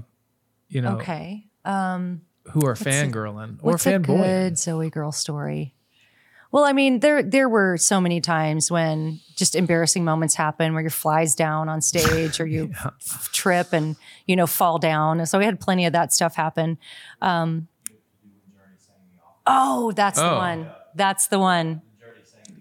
[0.73, 1.45] you know, Okay.
[1.65, 2.21] Um,
[2.51, 4.05] who are fangirling or What's a fanboying.
[4.05, 5.75] good ZOEgirl story?
[6.51, 10.81] Well, I mean, there there were so many times when just embarrassing moments happen where
[10.83, 13.95] your flies down on stage or you f- trip and
[14.27, 15.25] you know fall down.
[15.25, 16.77] So we had plenty of that stuff happen.
[17.21, 17.67] Um,
[19.47, 20.37] oh, that's the Oh.
[20.37, 20.67] one.
[20.95, 21.81] That's the one.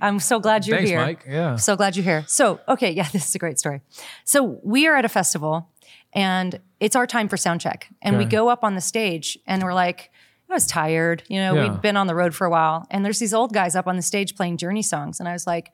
[0.00, 1.00] I'm so glad you're Thanks, here.
[1.00, 1.24] Mike.
[1.28, 1.56] Yeah.
[1.56, 2.24] So glad you're here.
[2.26, 3.82] So, okay, yeah, this is a great story.
[4.24, 5.68] So, we are at a festival
[6.12, 7.88] and it's our time for sound check.
[8.02, 10.10] And we go up on the stage and we're like,
[10.50, 11.22] I was tired.
[11.28, 11.70] You know, Yeah.
[11.70, 12.86] we'd been on the road for a while.
[12.90, 15.18] And there's these old guys up on the stage playing Journey songs.
[15.20, 15.72] And I was like,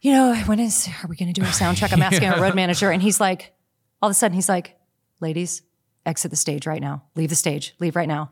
[0.00, 1.92] you know, when is, are we going to do our sound check?
[1.92, 2.90] I'm asking our road manager.
[2.90, 3.52] And he's like,
[4.02, 4.76] all of a sudden, he's like,
[5.20, 5.62] ladies,
[6.06, 7.02] exit the stage right now.
[7.14, 7.74] Leave the stage.
[7.80, 8.30] Leave right now.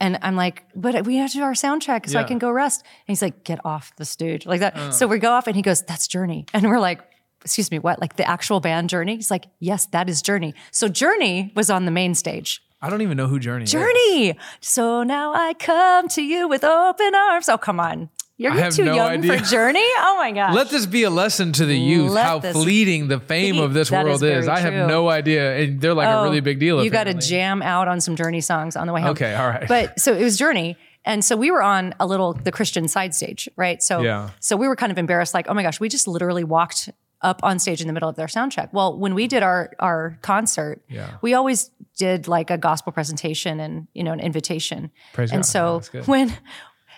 [0.00, 2.50] And I'm like, but we have to do our sound check so I can go
[2.50, 2.82] rest.
[2.82, 4.76] And he's like, get off the stage like that.
[4.76, 4.90] Uh.
[4.90, 6.46] So we go off and he goes, that's Journey.
[6.52, 7.00] And we're like,
[7.44, 8.00] excuse me, what?
[8.00, 9.16] Like the actual band Journey?
[9.16, 10.54] He's like, yes, that is Journey.
[10.70, 12.62] So Journey was on the main stage.
[12.80, 13.70] I don't even know who Journey is.
[13.70, 14.36] Journey.
[14.60, 17.48] So now I come to you with open arms.
[17.48, 18.08] Oh, come on.
[18.38, 19.38] You're have too no young idea.
[19.38, 19.84] for Journey?
[19.98, 20.52] Oh my gosh.
[20.54, 23.72] Let this be a lesson to the youth Let how fleeting the fame be- of
[23.72, 24.48] this world is is.
[24.48, 24.86] I have true.
[24.88, 25.58] no idea.
[25.58, 26.82] And they're like a Oh, really big deal.
[26.82, 29.10] You got to jam out on some Journey songs on the way home.
[29.10, 29.68] Okay, all right.
[29.68, 30.76] But so it was Journey.
[31.04, 33.80] And so we were on a little the Christian side stage, right?
[33.80, 34.30] So Yeah.
[34.40, 36.90] so we were kind of embarrassed, like, oh my gosh, we just literally walked
[37.22, 38.70] up on stage in the middle of their sound check.
[38.72, 41.14] Well, when we did our our concert, Yeah.
[41.22, 44.90] we always did like a gospel presentation and you know an invitation.
[45.12, 45.46] Praise and God.
[45.46, 46.06] so good.
[46.06, 46.34] when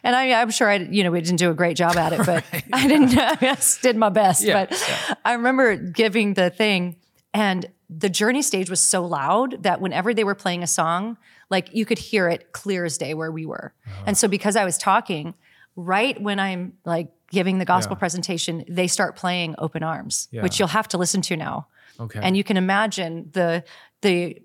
[0.02, 2.20] and I, I'm sure I, you know, we didn't do a great job at it,
[2.26, 3.16] but I didn't.
[3.18, 4.42] I just did my best.
[4.44, 6.96] Yeah, but I remember giving the thing,
[7.32, 11.16] and the Journey stage was so loud that whenever they were playing a song,
[11.50, 13.72] like you could hear it clear as day where we were.
[13.86, 14.04] Uh-huh.
[14.08, 15.34] And so because I was talking,
[15.76, 18.00] right when I'm like giving the gospel Yeah.
[18.00, 20.42] presentation, they start playing Open Arms, Yeah.
[20.42, 21.66] which you'll have to listen to now.
[21.98, 22.20] Okay.
[22.22, 23.64] And you can imagine the
[24.02, 24.40] the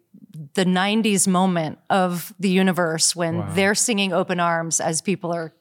[0.53, 3.53] the 90s moment of the universe when Wow.
[3.53, 5.53] they're singing open arms as people are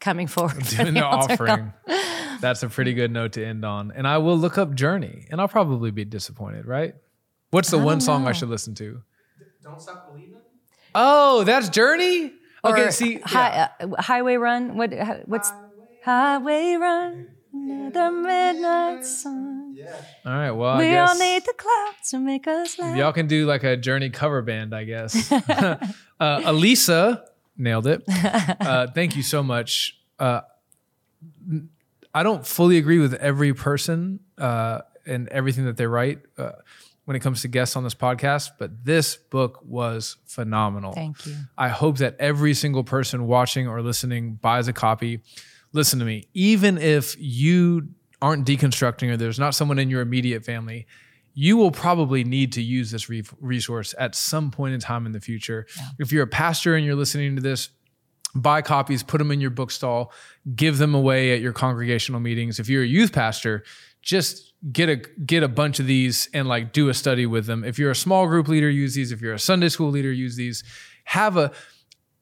[0.00, 0.64] coming forward.
[0.68, 1.72] doing the the altar offering.
[2.40, 3.92] That's a pretty good note to end on.
[3.92, 6.94] And I will look up Journey, and I'll probably be disappointed, right?
[7.50, 8.32] What's the one song I ah.
[8.32, 9.02] should listen to?
[9.62, 10.40] Don't stop believing.
[10.94, 12.32] Oh, that's Journey.
[12.72, 14.76] Okay, Or see, hi, uh, Highway Run.
[14.76, 14.92] What?
[15.26, 15.50] What's
[16.04, 17.28] Highway Run?
[17.52, 19.74] The midnight sun.
[19.76, 19.94] Yeah.
[20.26, 20.50] all right.
[20.50, 22.96] Well, I we guess all need the clouds to make us laugh.
[22.96, 25.32] y'all can do like a Journey cover band, I guess.
[25.32, 25.76] uh,
[26.20, 27.22] Alisa
[27.56, 28.02] nailed it.
[28.60, 29.98] Uh, thank you so much.
[30.18, 30.40] Uh,
[32.14, 36.52] I don't fully agree with every person, uh, and everything that they write uh,
[37.06, 40.92] when it comes to guests on this podcast, but this book was phenomenal.
[40.92, 41.36] Thank you.
[41.56, 45.20] I hope that every single person watching or listening buys a copy.
[45.72, 47.88] Listen to me, even if you
[48.20, 50.86] aren't deconstructing or there's not someone in your immediate family,
[51.32, 55.12] you will probably need to use this re- resource at some point in time in
[55.12, 55.66] the future.
[55.76, 55.88] Yeah.
[56.00, 57.68] If you're a pastor and you're listening to this,
[58.34, 60.12] buy copies, put them in your bookstall,
[60.56, 62.58] give them away at your congregational meetings.
[62.58, 63.64] If you're a youth pastor,
[64.02, 67.64] just get a get a bunch of these and like do a study with them.
[67.64, 69.12] If you're a small group leader, use these.
[69.12, 70.64] If you're a Sunday school leader, use these.
[71.04, 71.52] Have a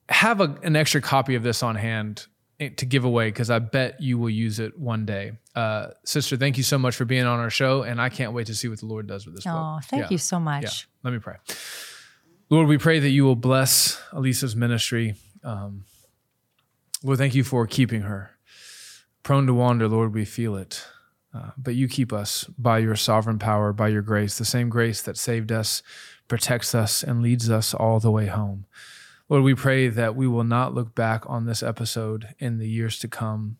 [0.09, 2.27] have a, an extra copy of this on hand
[2.59, 5.33] eh, to give away because I bet you will use it one day.
[5.55, 8.47] Uh, sister, thank you so much for being on our show, and I can't wait
[8.47, 9.83] to see what the Lord does with this oh, book.
[9.85, 10.07] thank yeah.
[10.11, 10.63] you so much.
[10.63, 10.69] Yeah.
[11.03, 11.35] Let me pray.
[12.49, 15.15] Lord, we pray that you will bless Alisa's ministry.
[15.43, 15.85] Um,
[17.01, 18.31] Lord, thank you for keeping her.
[19.23, 20.85] Prone to wander, Lord, we feel it.
[21.35, 25.01] Uh, but you keep us by your sovereign power, by your grace, the same grace
[25.01, 25.83] that saved us,
[26.27, 28.65] protects us, and leads us all the way home.
[29.27, 32.99] Lord, we pray that we will not look back on this episode in the years
[32.99, 33.57] to come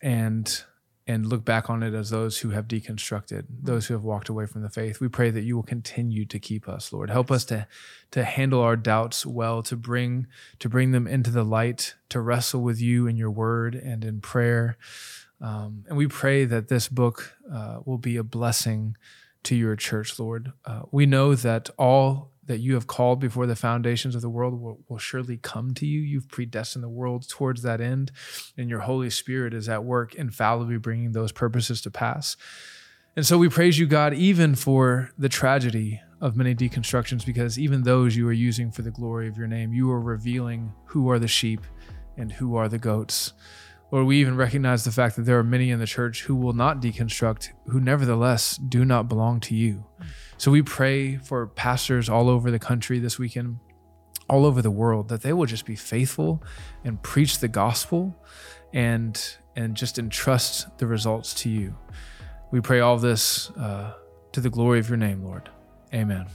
[0.00, 0.64] and
[1.04, 4.46] and look back on it as those who have deconstructed, those who have walked away
[4.46, 5.00] from the faith.
[5.00, 7.10] We pray that you will continue to keep us, Lord.
[7.10, 7.66] Help us to
[8.12, 10.28] to handle our doubts well, to bring
[10.60, 14.20] to bring them into the light, to wrestle with you in your word and in
[14.20, 14.76] prayer.
[15.42, 18.96] Um, and we pray that this book uh, will be a blessing
[19.42, 20.52] to your church, Lord.
[20.64, 24.60] Uh, we know that all that you have called before the foundations of the world
[24.60, 26.00] will, will, surely come to you.
[26.00, 28.12] You've predestined the world towards that end,
[28.56, 32.36] and your Holy Spirit is at work, infallibly bringing those purposes to pass.
[33.14, 37.82] And so we praise you, God, even for the tragedy of many deconstructions, because even
[37.82, 41.18] those you are using for the glory of your name, you are revealing who are
[41.18, 41.60] the sheep
[42.16, 43.32] and who are the goats.
[43.92, 46.54] Or we even recognize the fact that there are many in the church who will
[46.54, 49.84] not deconstruct, who nevertheless do not belong to you.
[50.38, 53.58] So we pray for pastors all over the country this weekend,
[54.30, 56.42] all over the world, that they will just be faithful
[56.84, 58.16] and preach the gospel
[58.72, 61.76] and and just entrust the results to you.
[62.50, 63.92] We pray all this uh,
[64.32, 65.50] to the glory of your name, Lord.
[65.92, 66.26] Amen.